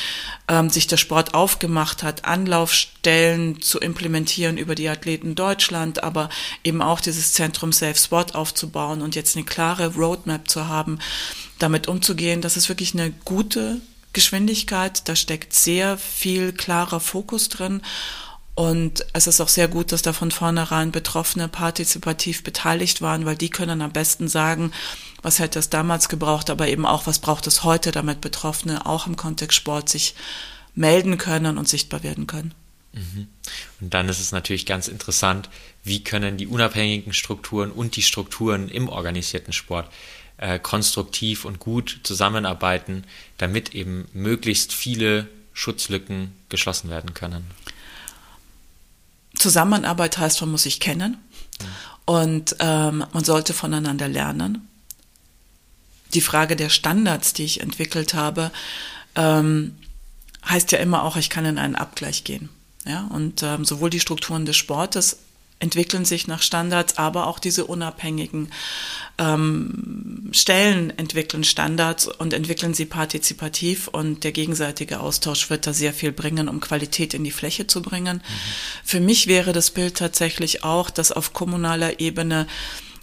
ähm, 0.48 0.70
sich 0.70 0.86
der 0.86 0.96
Sport 0.96 1.34
aufgemacht 1.34 2.02
hat, 2.02 2.24
Anlaufstellen 2.24 3.60
zu 3.60 3.78
implementieren 3.80 4.56
über 4.56 4.74
die 4.74 4.88
Athleten 4.88 5.34
Deutschland, 5.34 6.02
aber 6.02 6.28
eben 6.64 6.82
auch 6.82 7.00
dieses 7.00 7.32
Zentrum 7.32 7.72
Safe 7.72 7.96
Sport 7.96 8.34
aufzubauen 8.34 9.02
und 9.02 9.14
jetzt 9.14 9.36
eine 9.36 9.44
klare 9.44 9.94
Roadmap 9.94 10.37
zu 10.46 10.68
haben, 10.68 10.98
damit 11.58 11.88
umzugehen. 11.88 12.40
Das 12.40 12.56
ist 12.56 12.68
wirklich 12.68 12.94
eine 12.94 13.10
gute 13.24 13.80
Geschwindigkeit. 14.12 15.08
Da 15.08 15.16
steckt 15.16 15.52
sehr 15.52 15.98
viel 15.98 16.52
klarer 16.52 17.00
Fokus 17.00 17.48
drin. 17.48 17.82
Und 18.54 19.06
es 19.12 19.28
ist 19.28 19.40
auch 19.40 19.48
sehr 19.48 19.68
gut, 19.68 19.92
dass 19.92 20.02
da 20.02 20.12
von 20.12 20.32
vornherein 20.32 20.90
Betroffene 20.90 21.46
partizipativ 21.46 22.42
beteiligt 22.42 23.00
waren, 23.00 23.24
weil 23.24 23.36
die 23.36 23.50
können 23.50 23.82
am 23.82 23.92
besten 23.92 24.26
sagen, 24.26 24.72
was 25.22 25.38
hätte 25.38 25.60
es 25.60 25.70
damals 25.70 26.08
gebraucht, 26.08 26.50
aber 26.50 26.66
eben 26.66 26.84
auch, 26.84 27.06
was 27.06 27.20
braucht 27.20 27.46
es 27.46 27.62
heute, 27.62 27.92
damit 27.92 28.20
Betroffene 28.20 28.84
auch 28.84 29.06
im 29.06 29.16
Kontext 29.16 29.56
Sport 29.56 29.88
sich 29.88 30.16
melden 30.74 31.18
können 31.18 31.56
und 31.56 31.68
sichtbar 31.68 32.02
werden 32.02 32.26
können. 32.26 32.52
Mhm. 32.92 33.28
Und 33.80 33.94
dann 33.94 34.08
ist 34.08 34.18
es 34.18 34.32
natürlich 34.32 34.66
ganz 34.66 34.88
interessant, 34.88 35.48
wie 35.84 36.02
können 36.02 36.36
die 36.36 36.46
unabhängigen 36.46 37.12
Strukturen 37.12 37.70
und 37.70 37.94
die 37.94 38.02
Strukturen 38.02 38.68
im 38.68 38.88
organisierten 38.88 39.52
Sport 39.52 39.88
äh, 40.38 40.58
konstruktiv 40.58 41.44
und 41.44 41.58
gut 41.58 42.00
zusammenarbeiten, 42.02 43.04
damit 43.36 43.74
eben 43.74 44.08
möglichst 44.12 44.72
viele 44.72 45.28
Schutzlücken 45.52 46.32
geschlossen 46.48 46.90
werden 46.90 47.14
können. 47.14 47.44
Zusammenarbeit 49.36 50.18
heißt, 50.18 50.40
man 50.40 50.50
muss 50.50 50.62
sich 50.62 50.80
kennen 50.80 51.18
mhm. 51.60 51.66
und 52.06 52.56
ähm, 52.60 53.04
man 53.12 53.24
sollte 53.24 53.52
voneinander 53.52 54.08
lernen. 54.08 54.68
Die 56.14 56.20
Frage 56.20 56.56
der 56.56 56.70
Standards, 56.70 57.34
die 57.34 57.44
ich 57.44 57.60
entwickelt 57.60 58.14
habe, 58.14 58.50
ähm, 59.14 59.76
heißt 60.48 60.72
ja 60.72 60.78
immer 60.78 61.02
auch, 61.02 61.16
ich 61.16 61.30
kann 61.30 61.44
in 61.44 61.58
einen 61.58 61.76
Abgleich 61.76 62.24
gehen. 62.24 62.48
Ja, 62.86 63.06
und 63.12 63.42
ähm, 63.42 63.64
sowohl 63.64 63.90
die 63.90 64.00
Strukturen 64.00 64.46
des 64.46 64.56
Sportes 64.56 65.18
entwickeln 65.60 66.04
sich 66.04 66.26
nach 66.28 66.42
Standards, 66.42 66.98
aber 66.98 67.26
auch 67.26 67.38
diese 67.38 67.64
unabhängigen 67.64 68.50
ähm, 69.18 70.30
Stellen 70.32 70.96
entwickeln 70.96 71.42
Standards 71.42 72.06
und 72.06 72.32
entwickeln 72.32 72.74
sie 72.74 72.86
partizipativ 72.86 73.88
und 73.88 74.22
der 74.22 74.32
gegenseitige 74.32 75.00
Austausch 75.00 75.50
wird 75.50 75.66
da 75.66 75.72
sehr 75.72 75.92
viel 75.92 76.12
bringen, 76.12 76.48
um 76.48 76.60
Qualität 76.60 77.14
in 77.14 77.24
die 77.24 77.32
Fläche 77.32 77.66
zu 77.66 77.82
bringen. 77.82 78.18
Mhm. 78.18 78.22
Für 78.84 79.00
mich 79.00 79.26
wäre 79.26 79.52
das 79.52 79.70
Bild 79.70 79.96
tatsächlich 79.96 80.62
auch, 80.62 80.90
dass 80.90 81.10
auf 81.10 81.32
kommunaler 81.32 81.98
Ebene 81.98 82.46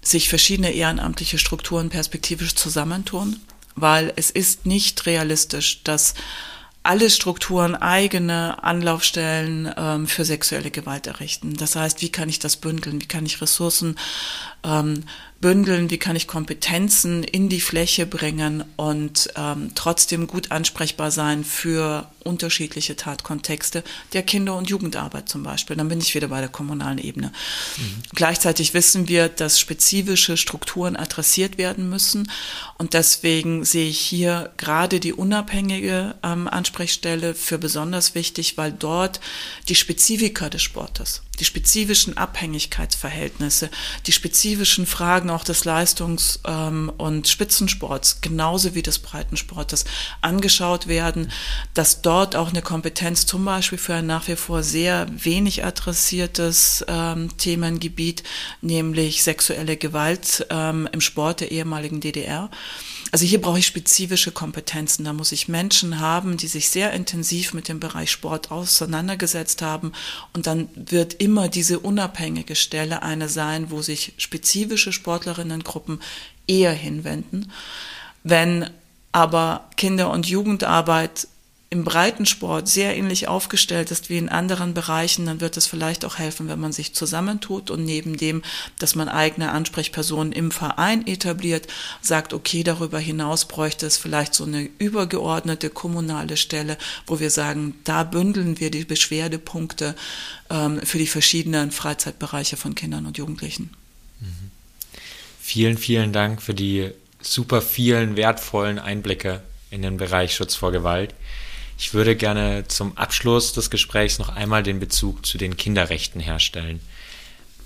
sich 0.02 0.30
verschiedene 0.30 0.72
ehrenamtliche 0.72 1.38
Strukturen 1.38 1.90
perspektivisch 1.90 2.56
zusammentun, 2.56 3.40
weil 3.76 4.14
es 4.16 4.30
ist 4.30 4.66
nicht 4.66 5.06
realistisch, 5.06 5.84
dass 5.84 6.14
alle 6.86 7.10
Strukturen 7.10 7.76
eigene 7.76 8.64
Anlaufstellen 8.64 9.72
ähm, 9.76 10.08
für 10.08 10.24
sexuelle 10.24 10.72
Gewalt 10.72 11.08
errichten. 11.08 11.56
Das 11.56 11.76
heißt, 11.76 12.02
wie 12.02 12.12
kann 12.12 12.30
ich 12.30 12.40
das 12.40 12.58
bündeln? 12.58 13.02
Wie 13.02 13.08
kann 13.08 13.26
ich 13.26 13.42
Ressourcen 13.42 13.98
ähm, 14.64 15.04
bündeln, 15.42 15.90
wie 15.90 15.98
kann 15.98 16.16
ich 16.16 16.28
Kompetenzen 16.28 17.24
in 17.24 17.50
die 17.50 17.62
Fläche 17.62 18.06
bringen 18.06 18.64
und 18.78 19.30
ähm, 19.36 19.72
trotzdem 19.76 20.28
gut 20.28 20.52
ansprechbar 20.52 21.12
sein 21.12 21.44
für 21.44 22.10
unterschiedliche 22.24 22.96
Tatkontexte 22.96 23.84
der 24.14 24.24
Kinder- 24.24 24.56
und 24.56 24.70
Jugendarbeit 24.70 25.30
zum 25.30 25.44
Beispiel. 25.44 25.76
Dann 25.76 25.90
bin 25.90 26.00
ich 26.00 26.16
wieder 26.16 26.30
bei 26.30 26.40
der 26.40 26.50
kommunalen 26.50 26.98
Ebene. 26.98 27.32
Mhm. 27.78 28.02
Gleichzeitig 28.16 28.74
wissen 28.74 29.08
wir, 29.08 29.30
dass 29.30 29.60
spezifische 29.60 30.38
Strukturen 30.38 30.96
adressiert 30.96 31.58
werden 31.58 31.90
müssen 31.90 32.32
und 32.78 32.94
deswegen 32.94 33.66
sehe 33.66 33.90
ich 33.90 34.00
hier 34.00 34.52
gerade 34.58 35.00
die 35.00 35.14
unabhängige 35.14 36.16
ähm, 36.24 36.48
Ansprechstelle 36.48 37.36
für 37.36 37.58
besonders 37.58 38.16
wichtig, 38.16 38.58
weil 38.58 38.72
dort 38.72 39.20
die 39.68 39.76
Spezifika 39.76 40.50
des 40.50 40.64
Sportes 40.64 41.22
die 41.40 41.46
spezifischen 41.46 42.18
Abhängigkeitsverhältnisse, 42.18 43.70
die 44.08 44.12
spezifischen 44.12 44.86
Fragen 44.86 45.25
auch 45.30 45.44
des 45.44 45.66
Leistungs- 45.66 46.40
ähm, 46.46 46.92
und 46.98 47.28
Spitzensports, 47.28 48.22
genauso 48.22 48.76
wie 48.76 48.82
des 48.82 49.00
Breitensportes, 49.00 49.86
angeschaut 50.22 50.88
werden, 50.88 51.32
dass 51.74 52.02
dort 52.02 52.36
auch 52.36 52.50
eine 52.50 52.62
Kompetenz 52.62 53.26
zum 53.26 53.46
Beispiel 53.46 53.78
für 53.78 53.96
ein 53.96 54.06
nach 54.06 54.28
wie 54.28 54.36
vor 54.36 54.64
sehr 54.64 55.08
wenig 55.12 55.66
adressiertes 55.66 56.86
ähm, 56.88 57.36
Themengebiet, 57.38 58.24
nämlich 58.62 59.24
sexuelle 59.24 59.78
Gewalt 59.78 60.46
ähm, 60.50 60.88
im 60.92 61.02
Sport 61.02 61.42
der 61.42 61.52
ehemaligen 61.52 62.00
DDR, 62.00 62.50
Also 63.16 63.26
hier 63.26 63.40
brauche 63.40 63.60
ich 63.60 63.66
spezifische 63.66 64.34
Kompetenzen. 64.34 65.06
Da 65.06 65.14
muss 65.14 65.32
ich 65.32 65.48
Menschen 65.48 66.02
haben, 66.02 66.36
die 66.36 66.48
sich 66.48 66.70
sehr 66.70 66.92
intensiv 66.92 67.54
mit 67.54 67.70
dem 67.70 67.80
Bereich 67.80 68.12
Sport 68.12 68.52
auseinandergesetzt 68.52 69.62
haben. 69.62 69.94
Und 70.34 70.48
dann 70.48 70.68
wird 70.76 71.14
immer 71.14 71.48
diese 71.48 71.80
unabhängige 71.80 72.58
Stelle 72.58 73.04
eine 73.04 73.30
sein, 73.30 73.72
wo 73.72 73.82
sich 73.82 74.12
spezifische 74.18 74.92
Sportlerinnengruppen 74.92 76.02
eher 76.46 76.74
hinwenden. 76.74 77.54
Wenn 78.24 78.70
aber 79.14 79.70
Kinder- 79.78 80.12
und 80.12 80.28
Jugendarbeit 80.28 81.30
im 81.72 81.84
Breitensport 81.84 82.68
sehr 82.68 82.96
ähnlich 82.96 83.28
aufgestellt 83.28 83.90
ist 83.92 84.10
wie 84.10 84.18
in 84.18 84.30
anderen 84.30 84.74
Bereichen, 84.74 85.26
dann 85.26 85.42
wird 85.42 85.58
es 85.58 85.66
vielleicht 85.66 86.06
auch 86.06 86.20
helfen, 86.20 86.48
wenn 86.48 86.60
man 86.60 86.72
sich 86.72 86.94
zusammentut 86.94 87.72
und 87.72 87.84
neben 87.84 88.18
dem, 88.18 88.44
dass 88.78 88.96
man 88.96 89.10
eigene 89.10 89.52
Ansprechpersonen 89.52 90.32
im 90.32 90.52
Verein 90.52 91.06
etabliert, 91.08 91.68
sagt, 92.02 92.34
okay, 92.34 92.64
darüber 92.64 93.00
hinaus 93.00 93.46
bräuchte 93.46 93.88
es 93.88 93.98
vielleicht 93.98 94.36
so 94.36 94.46
eine 94.46 94.70
übergeordnete 94.78 95.70
kommunale 95.70 96.38
Stelle, 96.38 96.78
wo 97.08 97.20
wir 97.20 97.32
sagen, 97.32 97.76
da 97.84 98.04
bündeln 98.04 98.60
wir 98.60 98.70
die 98.70 98.86
Beschwerdepunkte 98.86 99.96
ähm, 100.52 100.80
für 100.84 101.00
die 101.00 101.08
verschiedenen 101.08 101.72
Freizeitbereiche 101.72 102.58
von 102.58 102.76
Kindern 102.76 103.08
und 103.08 103.18
Jugendlichen. 103.18 103.72
Mhm. 104.22 104.52
Vielen, 105.42 105.78
vielen 105.78 106.14
Dank 106.14 106.42
für 106.42 106.54
die 106.54 106.92
super 107.22 107.62
vielen 107.62 108.16
wertvollen 108.16 108.80
Einblicke 108.80 109.42
in 109.72 109.82
den 109.82 109.98
Bereich 109.98 110.36
Schutz 110.36 110.56
vor 110.56 110.72
Gewalt. 110.72 111.14
Ich 111.78 111.94
würde 111.94 112.16
gerne 112.16 112.68
zum 112.68 112.98
Abschluss 112.98 113.54
des 113.54 113.70
Gesprächs 113.70 114.18
noch 114.18 114.30
einmal 114.30 114.64
den 114.64 114.80
Bezug 114.80 115.26
zu 115.26 115.38
den 115.38 115.58
Kinderrechten 115.58 116.22
herstellen. 116.22 116.80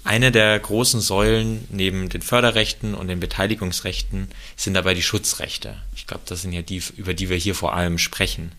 Eine 0.03 0.31
der 0.31 0.57
großen 0.57 1.01
Säulen 1.01 1.67
neben 1.69 2.09
den 2.09 2.21
Förderrechten 2.21 2.95
und 2.95 3.09
den 3.09 3.19
Beteiligungsrechten 3.19 4.29
sind 4.55 4.73
dabei 4.73 4.93
die 4.93 5.03
Schutzrechte. 5.03 5.75
Ich 5.95 6.07
glaube, 6.07 6.23
das 6.25 6.41
sind 6.41 6.53
ja 6.53 6.61
die, 6.61 6.81
über 6.97 7.13
die 7.13 7.29
wir 7.29 7.37
hier 7.37 7.53
vor 7.53 7.73
allem 7.73 7.97
sprechen. 7.97 8.53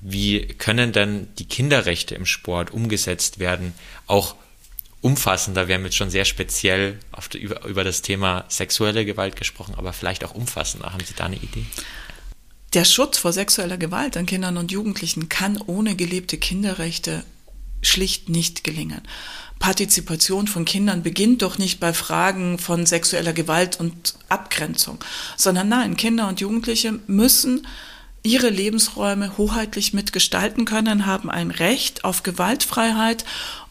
Wie 0.00 0.46
können 0.46 0.92
denn 0.92 1.28
die 1.38 1.46
Kinderrechte 1.46 2.14
im 2.14 2.26
Sport 2.26 2.70
umgesetzt 2.70 3.38
werden, 3.38 3.74
auch 4.06 4.36
umfassender? 5.00 5.68
Wir 5.68 5.74
haben 5.74 5.84
jetzt 5.84 5.96
schon 5.96 6.10
sehr 6.10 6.24
speziell 6.24 6.98
die, 7.32 7.38
über, 7.38 7.64
über 7.64 7.82
das 7.82 8.02
Thema 8.02 8.44
sexuelle 8.48 9.04
Gewalt 9.04 9.36
gesprochen, 9.36 9.74
aber 9.76 9.92
vielleicht 9.92 10.24
auch 10.24 10.34
umfassender. 10.34 10.92
Haben 10.92 11.04
Sie 11.04 11.14
da 11.14 11.24
eine 11.24 11.36
Idee? 11.36 11.66
Der 12.76 12.84
Schutz 12.84 13.16
vor 13.16 13.32
sexueller 13.32 13.78
Gewalt 13.78 14.18
an 14.18 14.26
Kindern 14.26 14.58
und 14.58 14.70
Jugendlichen 14.70 15.30
kann 15.30 15.58
ohne 15.66 15.96
gelebte 15.96 16.36
Kinderrechte 16.36 17.24
schlicht 17.80 18.28
nicht 18.28 18.64
gelingen. 18.64 19.00
Partizipation 19.58 20.46
von 20.46 20.66
Kindern 20.66 21.02
beginnt 21.02 21.40
doch 21.40 21.56
nicht 21.56 21.80
bei 21.80 21.94
Fragen 21.94 22.58
von 22.58 22.84
sexueller 22.84 23.32
Gewalt 23.32 23.80
und 23.80 24.16
Abgrenzung, 24.28 25.02
sondern 25.38 25.70
nein, 25.70 25.96
Kinder 25.96 26.28
und 26.28 26.40
Jugendliche 26.40 26.98
müssen 27.06 27.66
ihre 28.22 28.50
Lebensräume 28.50 29.38
hoheitlich 29.38 29.94
mitgestalten 29.94 30.66
können, 30.66 31.06
haben 31.06 31.30
ein 31.30 31.50
Recht 31.50 32.04
auf 32.04 32.24
Gewaltfreiheit 32.24 33.24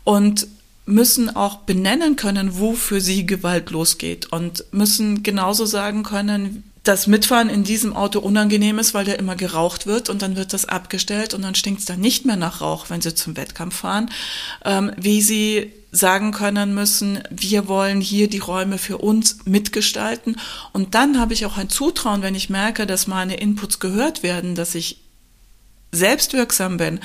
und 0.03 0.47
müssen 0.87 1.35
auch 1.35 1.57
benennen 1.57 2.15
können, 2.15 2.57
wo 2.57 2.73
für 2.73 3.01
sie 3.01 3.27
Gewalt 3.27 3.69
losgeht 3.69 4.31
und 4.31 4.65
müssen 4.71 5.21
genauso 5.21 5.67
sagen 5.67 6.01
können, 6.01 6.63
dass 6.85 7.07
Mitfahren 7.07 7.49
in 7.49 7.63
diesem 7.63 7.95
Auto 7.95 8.19
unangenehm 8.19 8.79
ist, 8.79 8.93
weil 8.93 9.05
der 9.05 9.19
immer 9.19 9.35
geraucht 9.35 9.87
wird 9.87 10.09
und 10.09 10.21
dann 10.21 10.35
wird 10.35 10.53
das 10.53 10.65
abgestellt 10.65 11.33
und 11.33 11.41
dann 11.41 11.55
stinkt 11.55 11.79
es 11.79 11.85
dann 11.85 11.99
nicht 11.99 12.25
mehr 12.25 12.37
nach 12.37 12.61
Rauch, 12.61 12.89
wenn 12.89 13.01
sie 13.01 13.15
zum 13.15 13.35
Wettkampf 13.35 13.75
fahren, 13.75 14.09
ähm, 14.63 14.91
wie 14.95 15.21
sie 15.21 15.73
sagen 15.91 16.31
können 16.31 16.73
müssen, 16.73 17.23
wir 17.29 17.67
wollen 17.67 18.01
hier 18.01 18.29
die 18.29 18.39
Räume 18.39 18.77
für 18.77 18.97
uns 18.97 19.45
mitgestalten. 19.45 20.37
Und 20.73 20.93
dann 20.93 21.19
habe 21.19 21.33
ich 21.33 21.45
auch 21.45 21.57
ein 21.57 21.69
Zutrauen, 21.69 22.21
wenn 22.21 22.35
ich 22.35 22.49
merke, 22.49 22.85
dass 22.85 23.07
meine 23.07 23.37
Inputs 23.37 23.79
gehört 23.79 24.21
werden, 24.21 24.55
dass 24.55 24.75
ich 24.75 24.99
selbstwirksam 25.91 26.77
bin, 26.77 26.99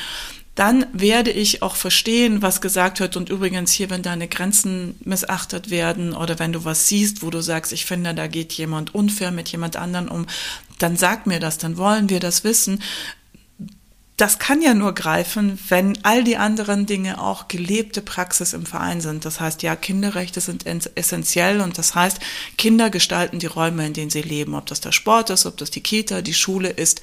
dann 0.60 0.84
werde 0.92 1.30
ich 1.30 1.62
auch 1.62 1.74
verstehen, 1.74 2.42
was 2.42 2.60
gesagt 2.60 3.00
wird. 3.00 3.16
Und 3.16 3.30
übrigens 3.30 3.72
hier, 3.72 3.88
wenn 3.88 4.02
deine 4.02 4.28
Grenzen 4.28 4.94
missachtet 5.02 5.70
werden 5.70 6.12
oder 6.12 6.38
wenn 6.38 6.52
du 6.52 6.66
was 6.66 6.86
siehst, 6.86 7.22
wo 7.22 7.30
du 7.30 7.40
sagst, 7.40 7.72
ich 7.72 7.86
finde, 7.86 8.12
da 8.12 8.26
geht 8.26 8.52
jemand 8.52 8.94
unfair 8.94 9.30
mit 9.30 9.48
jemand 9.48 9.76
anderen 9.76 10.10
um, 10.10 10.26
dann 10.78 10.98
sag 10.98 11.26
mir 11.26 11.40
das, 11.40 11.56
dann 11.56 11.78
wollen 11.78 12.10
wir 12.10 12.20
das 12.20 12.44
wissen. 12.44 12.82
Das 14.18 14.38
kann 14.38 14.60
ja 14.60 14.74
nur 14.74 14.92
greifen, 14.94 15.58
wenn 15.70 15.96
all 16.02 16.24
die 16.24 16.36
anderen 16.36 16.84
Dinge 16.84 17.22
auch 17.22 17.48
gelebte 17.48 18.02
Praxis 18.02 18.52
im 18.52 18.66
Verein 18.66 19.00
sind. 19.00 19.24
Das 19.24 19.40
heißt, 19.40 19.62
ja, 19.62 19.76
Kinderrechte 19.76 20.42
sind 20.42 20.66
essentiell 20.94 21.62
und 21.62 21.78
das 21.78 21.94
heißt, 21.94 22.20
Kinder 22.58 22.90
gestalten 22.90 23.38
die 23.38 23.46
Räume, 23.46 23.86
in 23.86 23.94
denen 23.94 24.10
sie 24.10 24.20
leben, 24.20 24.54
ob 24.54 24.66
das 24.66 24.82
der 24.82 24.92
Sport 24.92 25.30
ist, 25.30 25.46
ob 25.46 25.56
das 25.56 25.70
die 25.70 25.82
Kita, 25.82 26.20
die 26.20 26.34
Schule 26.34 26.68
ist. 26.68 27.00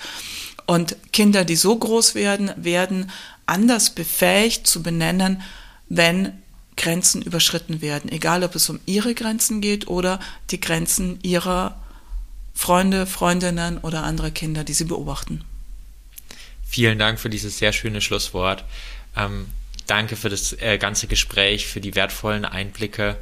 Und 0.67 0.95
Kinder, 1.11 1.43
die 1.43 1.55
so 1.55 1.75
groß 1.75 2.13
werden, 2.13 2.51
werden 2.55 3.09
anders 3.47 3.89
befähigt 3.89 4.67
zu 4.67 4.83
benennen, 4.83 5.41
wenn 5.89 6.33
Grenzen 6.75 7.21
überschritten 7.21 7.81
werden, 7.81 8.11
egal 8.11 8.43
ob 8.43 8.55
es 8.55 8.69
um 8.69 8.79
ihre 8.85 9.15
Grenzen 9.15 9.61
geht 9.61 9.87
oder 9.87 10.19
die 10.51 10.61
Grenzen 10.61 11.19
ihrer 11.23 11.81
Freunde, 12.53 13.07
Freundinnen 13.07 13.79
oder 13.79 14.03
anderer 14.03 14.31
Kinder, 14.31 14.63
die 14.63 14.73
sie 14.73 14.85
beobachten. 14.85 15.43
Vielen 16.67 16.99
Dank 16.99 17.19
für 17.19 17.29
dieses 17.29 17.57
sehr 17.57 17.73
schöne 17.73 18.01
Schlusswort. 18.01 18.63
Ähm, 19.15 19.47
danke 19.87 20.15
für 20.15 20.29
das 20.29 20.53
äh, 20.53 20.77
ganze 20.77 21.07
Gespräch, 21.07 21.65
für 21.65 21.81
die 21.81 21.95
wertvollen 21.95 22.45
Einblicke 22.45 23.17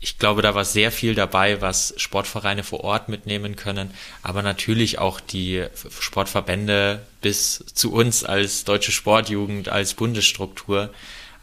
ich 0.00 0.18
glaube, 0.18 0.42
da 0.42 0.54
war 0.54 0.64
sehr 0.64 0.92
viel 0.92 1.14
dabei, 1.14 1.60
was 1.60 1.94
Sportvereine 1.96 2.64
vor 2.64 2.84
Ort 2.84 3.08
mitnehmen 3.08 3.56
können, 3.56 3.90
aber 4.22 4.42
natürlich 4.42 4.98
auch 4.98 5.20
die 5.20 5.64
Sportverbände 6.00 7.04
bis 7.22 7.64
zu 7.74 7.92
uns 7.92 8.22
als 8.22 8.64
Deutsche 8.64 8.92
Sportjugend, 8.92 9.68
als 9.68 9.94
Bundesstruktur. 9.94 10.92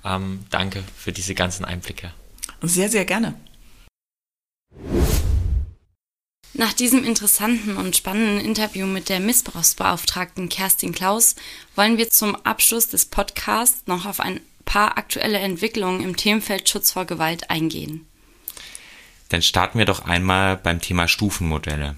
Ähm, 0.05 0.45
danke 0.49 0.83
für 0.95 1.11
diese 1.11 1.33
ganzen 1.33 1.65
Einblicke. 1.65 2.13
Sehr, 2.61 2.89
sehr 2.89 3.05
gerne. 3.05 3.33
Nach 6.55 6.73
diesem 6.73 7.03
interessanten 7.03 7.77
und 7.77 7.97
spannenden 7.97 8.39
Interview 8.39 8.85
mit 8.85 9.09
der 9.09 9.19
Missbrauchsbeauftragten 9.19 10.49
Kerstin 10.49 10.93
Klaus 10.93 11.35
wollen 11.75 11.97
wir 11.97 12.11
zum 12.11 12.35
Abschluss 12.35 12.87
des 12.87 13.05
Podcasts 13.07 13.87
noch 13.87 14.05
auf 14.05 14.19
ein 14.19 14.39
paar 14.63 14.99
aktuelle 14.99 15.39
Entwicklungen 15.39 16.03
im 16.03 16.15
Themenfeld 16.15 16.69
Schutz 16.69 16.91
vor 16.91 17.05
Gewalt 17.05 17.49
eingehen. 17.49 18.05
Dann 19.33 19.41
starten 19.41 19.79
wir 19.79 19.85
doch 19.85 20.05
einmal 20.05 20.57
beim 20.57 20.79
Thema 20.79 21.07
Stufenmodelle. 21.07 21.95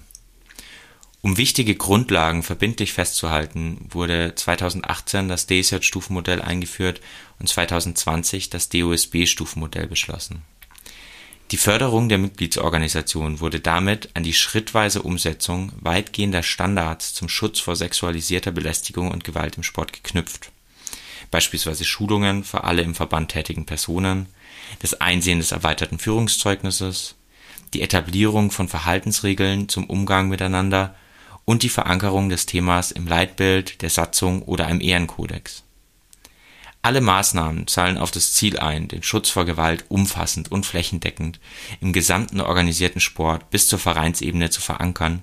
Um 1.20 1.36
wichtige 1.36 1.74
Grundlagen 1.74 2.42
verbindlich 2.42 2.94
festzuhalten, 2.94 3.86
wurde 3.90 4.34
2018 4.34 5.28
das 5.28 5.46
DSJ-Stufenmodell 5.46 6.40
eingeführt 6.40 7.02
und 7.38 7.46
2020 7.46 8.48
das 8.48 8.70
DOSB-Stufenmodell 8.70 9.86
beschlossen. 9.86 10.44
Die 11.50 11.58
Förderung 11.58 12.08
der 12.08 12.16
Mitgliedsorganisation 12.16 13.40
wurde 13.40 13.60
damit 13.60 14.08
an 14.14 14.22
die 14.22 14.32
schrittweise 14.32 15.02
Umsetzung 15.02 15.72
weitgehender 15.78 16.42
Standards 16.42 17.12
zum 17.12 17.28
Schutz 17.28 17.60
vor 17.60 17.76
sexualisierter 17.76 18.50
Belästigung 18.50 19.10
und 19.10 19.24
Gewalt 19.24 19.58
im 19.58 19.62
Sport 19.62 19.92
geknüpft. 19.92 20.50
Beispielsweise 21.30 21.84
Schulungen 21.84 22.44
für 22.44 22.64
alle 22.64 22.80
im 22.80 22.94
Verband 22.94 23.32
tätigen 23.32 23.66
Personen, 23.66 24.24
das 24.78 24.94
Einsehen 25.02 25.38
des 25.38 25.52
erweiterten 25.52 25.98
Führungszeugnisses, 25.98 27.15
die 27.76 27.82
Etablierung 27.82 28.50
von 28.50 28.68
Verhaltensregeln 28.68 29.68
zum 29.68 29.84
Umgang 29.84 30.30
miteinander 30.30 30.94
und 31.44 31.62
die 31.62 31.68
Verankerung 31.68 32.30
des 32.30 32.46
Themas 32.46 32.90
im 32.90 33.06
Leitbild, 33.06 33.82
der 33.82 33.90
Satzung 33.90 34.40
oder 34.40 34.66
einem 34.66 34.80
Ehrenkodex. 34.80 35.62
Alle 36.80 37.02
Maßnahmen 37.02 37.66
zahlen 37.66 37.98
auf 37.98 38.10
das 38.10 38.32
Ziel 38.32 38.58
ein, 38.58 38.88
den 38.88 39.02
Schutz 39.02 39.28
vor 39.28 39.44
Gewalt 39.44 39.84
umfassend 39.90 40.50
und 40.50 40.64
flächendeckend 40.64 41.38
im 41.82 41.92
gesamten 41.92 42.40
organisierten 42.40 43.02
Sport 43.02 43.50
bis 43.50 43.68
zur 43.68 43.78
Vereinsebene 43.78 44.48
zu 44.48 44.62
verankern 44.62 45.22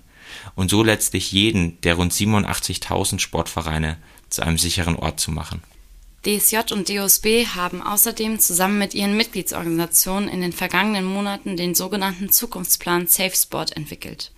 und 0.54 0.70
so 0.70 0.84
letztlich 0.84 1.32
jeden 1.32 1.82
der 1.82 1.96
rund 1.96 2.14
87.000 2.14 3.18
Sportvereine 3.18 3.98
zu 4.30 4.44
einem 4.44 4.60
sicheren 4.60 4.96
Ort 4.96 5.20
zu 5.20 5.32
machen 5.32 5.64
DSJ 6.26 6.72
und 6.72 6.88
DOSB 6.88 7.48
haben 7.48 7.82
außerdem 7.82 8.40
zusammen 8.40 8.78
mit 8.78 8.94
ihren 8.94 9.18
Mitgliedsorganisationen 9.18 10.30
in 10.30 10.40
den 10.40 10.54
vergangenen 10.54 11.04
Monaten 11.04 11.58
den 11.58 11.76
sogenannten 11.76 12.30
Zukunftsplan 12.30 13.08
Safe 13.08 13.36
Sport 13.36 13.76
entwickelt. 13.76 14.32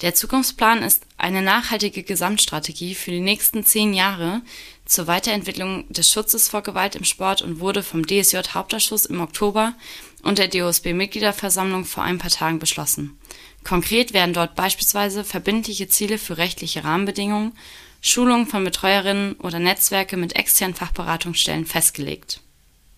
Der 0.00 0.14
Zukunftsplan 0.14 0.82
ist 0.82 1.02
eine 1.18 1.42
nachhaltige 1.42 2.02
Gesamtstrategie 2.02 2.94
für 2.94 3.10
die 3.10 3.20
nächsten 3.20 3.66
zehn 3.66 3.92
Jahre 3.92 4.40
zur 4.86 5.08
Weiterentwicklung 5.08 5.84
des 5.92 6.08
Schutzes 6.08 6.48
vor 6.48 6.62
Gewalt 6.62 6.96
im 6.96 7.04
Sport 7.04 7.42
und 7.42 7.60
wurde 7.60 7.82
vom 7.82 8.06
DSJ 8.06 8.38
Hauptausschuss 8.54 9.04
im 9.04 9.20
Oktober 9.20 9.74
und 10.22 10.38
der 10.38 10.48
DOSB 10.48 10.94
Mitgliederversammlung 10.94 11.84
vor 11.84 12.02
ein 12.02 12.16
paar 12.16 12.30
Tagen 12.30 12.58
beschlossen. 12.58 13.18
Konkret 13.62 14.14
werden 14.14 14.32
dort 14.32 14.54
beispielsweise 14.54 15.22
verbindliche 15.22 15.88
Ziele 15.88 16.16
für 16.16 16.38
rechtliche 16.38 16.82
Rahmenbedingungen 16.82 17.52
Schulung 18.00 18.46
von 18.46 18.64
Betreuerinnen 18.64 19.34
oder 19.34 19.58
Netzwerke 19.58 20.16
mit 20.16 20.36
externen 20.36 20.74
Fachberatungsstellen 20.74 21.66
festgelegt. 21.66 22.40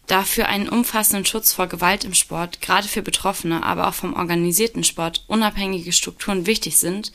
Da 0.07 0.23
für 0.23 0.47
einen 0.47 0.69
umfassenden 0.69 1.25
Schutz 1.25 1.53
vor 1.53 1.67
Gewalt 1.69 2.05
im 2.05 2.15
Sport 2.15 2.61
gerade 2.61 2.89
für 2.89 3.03
Betroffene, 3.03 3.63
aber 3.63 3.89
auch 3.89 3.95
vom 3.95 4.15
organisierten 4.15 4.85
Sport 4.85 5.25
unabhängige 5.27 5.93
Strukturen 5.93 6.47
wichtig 6.47 6.77
sind, 6.77 7.13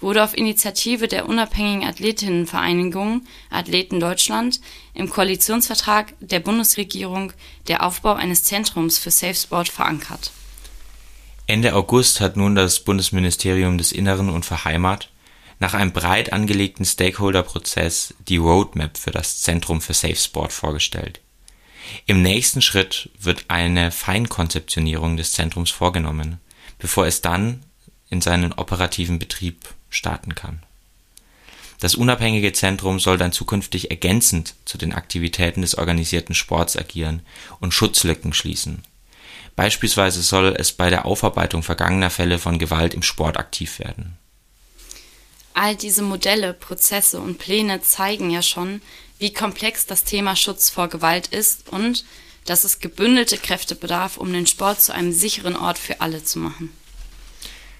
wurde 0.00 0.22
auf 0.22 0.36
Initiative 0.36 1.08
der 1.08 1.28
unabhängigen 1.28 1.88
Athletinnenvereinigung 1.88 3.22
Athleten 3.50 3.98
Deutschland 3.98 4.60
im 4.94 5.08
Koalitionsvertrag 5.08 6.14
der 6.20 6.40
Bundesregierung 6.40 7.32
der 7.68 7.82
Aufbau 7.82 8.12
eines 8.14 8.44
Zentrums 8.44 8.98
für 8.98 9.10
Safe 9.10 9.34
Sport 9.34 9.68
verankert. 9.68 10.32
Ende 11.46 11.74
August 11.74 12.20
hat 12.20 12.36
nun 12.36 12.54
das 12.54 12.80
Bundesministerium 12.80 13.78
des 13.78 13.92
Inneren 13.92 14.28
und 14.28 14.44
für 14.44 14.64
Heimat 14.64 15.10
nach 15.58 15.74
einem 15.74 15.92
breit 15.92 16.32
angelegten 16.32 16.84
Stakeholder-Prozess 16.84 18.14
die 18.28 18.36
Roadmap 18.36 18.98
für 18.98 19.10
das 19.10 19.40
Zentrum 19.40 19.80
für 19.80 19.94
Safe 19.94 20.16
Sport 20.16 20.52
vorgestellt. 20.52 21.20
Im 22.06 22.22
nächsten 22.22 22.62
Schritt 22.62 23.10
wird 23.18 23.46
eine 23.48 23.90
Feinkonzeptionierung 23.90 25.16
des 25.16 25.32
Zentrums 25.32 25.70
vorgenommen, 25.70 26.40
bevor 26.78 27.06
es 27.06 27.22
dann 27.22 27.62
in 28.10 28.20
seinen 28.20 28.52
operativen 28.52 29.18
Betrieb 29.18 29.68
starten 29.88 30.34
kann. 30.34 30.62
Das 31.80 31.94
unabhängige 31.94 32.52
Zentrum 32.52 32.98
soll 33.00 33.18
dann 33.18 33.32
zukünftig 33.32 33.90
ergänzend 33.90 34.54
zu 34.64 34.78
den 34.78 34.94
Aktivitäten 34.94 35.60
des 35.60 35.76
organisierten 35.76 36.34
Sports 36.34 36.76
agieren 36.76 37.20
und 37.60 37.74
Schutzlücken 37.74 38.32
schließen. 38.32 38.82
Beispielsweise 39.56 40.22
soll 40.22 40.54
es 40.58 40.72
bei 40.72 40.90
der 40.90 41.06
Aufarbeitung 41.06 41.62
vergangener 41.62 42.10
Fälle 42.10 42.38
von 42.38 42.58
Gewalt 42.58 42.94
im 42.94 43.02
Sport 43.02 43.36
aktiv 43.36 43.78
werden. 43.78 44.18
All 45.58 45.74
diese 45.74 46.02
Modelle, 46.02 46.52
Prozesse 46.52 47.18
und 47.18 47.38
Pläne 47.38 47.80
zeigen 47.80 48.28
ja 48.28 48.42
schon, 48.42 48.82
wie 49.18 49.32
komplex 49.32 49.86
das 49.86 50.04
Thema 50.04 50.36
Schutz 50.36 50.68
vor 50.68 50.88
Gewalt 50.88 51.28
ist 51.28 51.70
und 51.70 52.04
dass 52.44 52.64
es 52.64 52.80
gebündelte 52.80 53.38
Kräfte 53.38 53.74
bedarf, 53.74 54.18
um 54.18 54.30
den 54.34 54.46
Sport 54.46 54.82
zu 54.82 54.92
einem 54.92 55.12
sicheren 55.12 55.56
Ort 55.56 55.78
für 55.78 56.02
alle 56.02 56.22
zu 56.22 56.38
machen. 56.40 56.74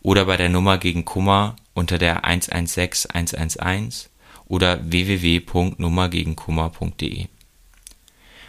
oder 0.00 0.24
bei 0.24 0.36
der 0.36 0.48
Nummer 0.48 0.78
gegen 0.78 1.04
Kummer 1.04 1.56
unter 1.74 1.98
der 1.98 2.24
116 2.24 3.10
111 3.10 4.08
oder 4.46 4.80
www.nummergegenkummer.de 4.82 7.26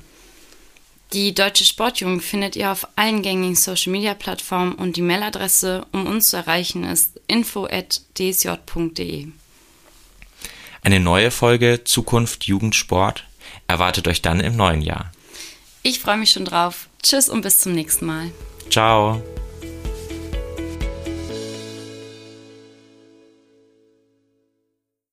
Die 1.11 1.35
Deutsche 1.35 1.65
Sportjugend 1.65 2.23
findet 2.23 2.55
ihr 2.55 2.71
auf 2.71 2.87
allen 2.95 3.21
gängigen 3.21 3.55
Social 3.55 3.91
Media 3.91 4.15
Plattformen 4.15 4.73
und 4.73 4.95
die 4.95 5.03
Mailadresse, 5.03 5.85
um 5.91 6.07
uns 6.07 6.31
zu 6.31 6.37
erreichen, 6.37 6.83
ist 6.83 7.21
info@dsj.de. 7.27 9.27
Eine 10.83 10.99
neue 10.99 11.31
Folge 11.31 11.85
Zukunft 11.85 12.43
Jugendsport 12.43 13.23
erwartet 13.67 14.07
euch 14.07 14.21
dann 14.21 14.41
im 14.41 14.57
neuen 14.57 14.81
Jahr. 14.81 15.11
Ich 15.81 15.99
freue 15.99 16.17
mich 16.17 16.31
schon 16.31 16.45
drauf. 16.45 16.87
Tschüss 17.01 17.29
und 17.29 17.41
bis 17.41 17.59
zum 17.59 17.73
nächsten 17.73 18.05
Mal. 18.05 18.31
Ciao. 18.69 19.21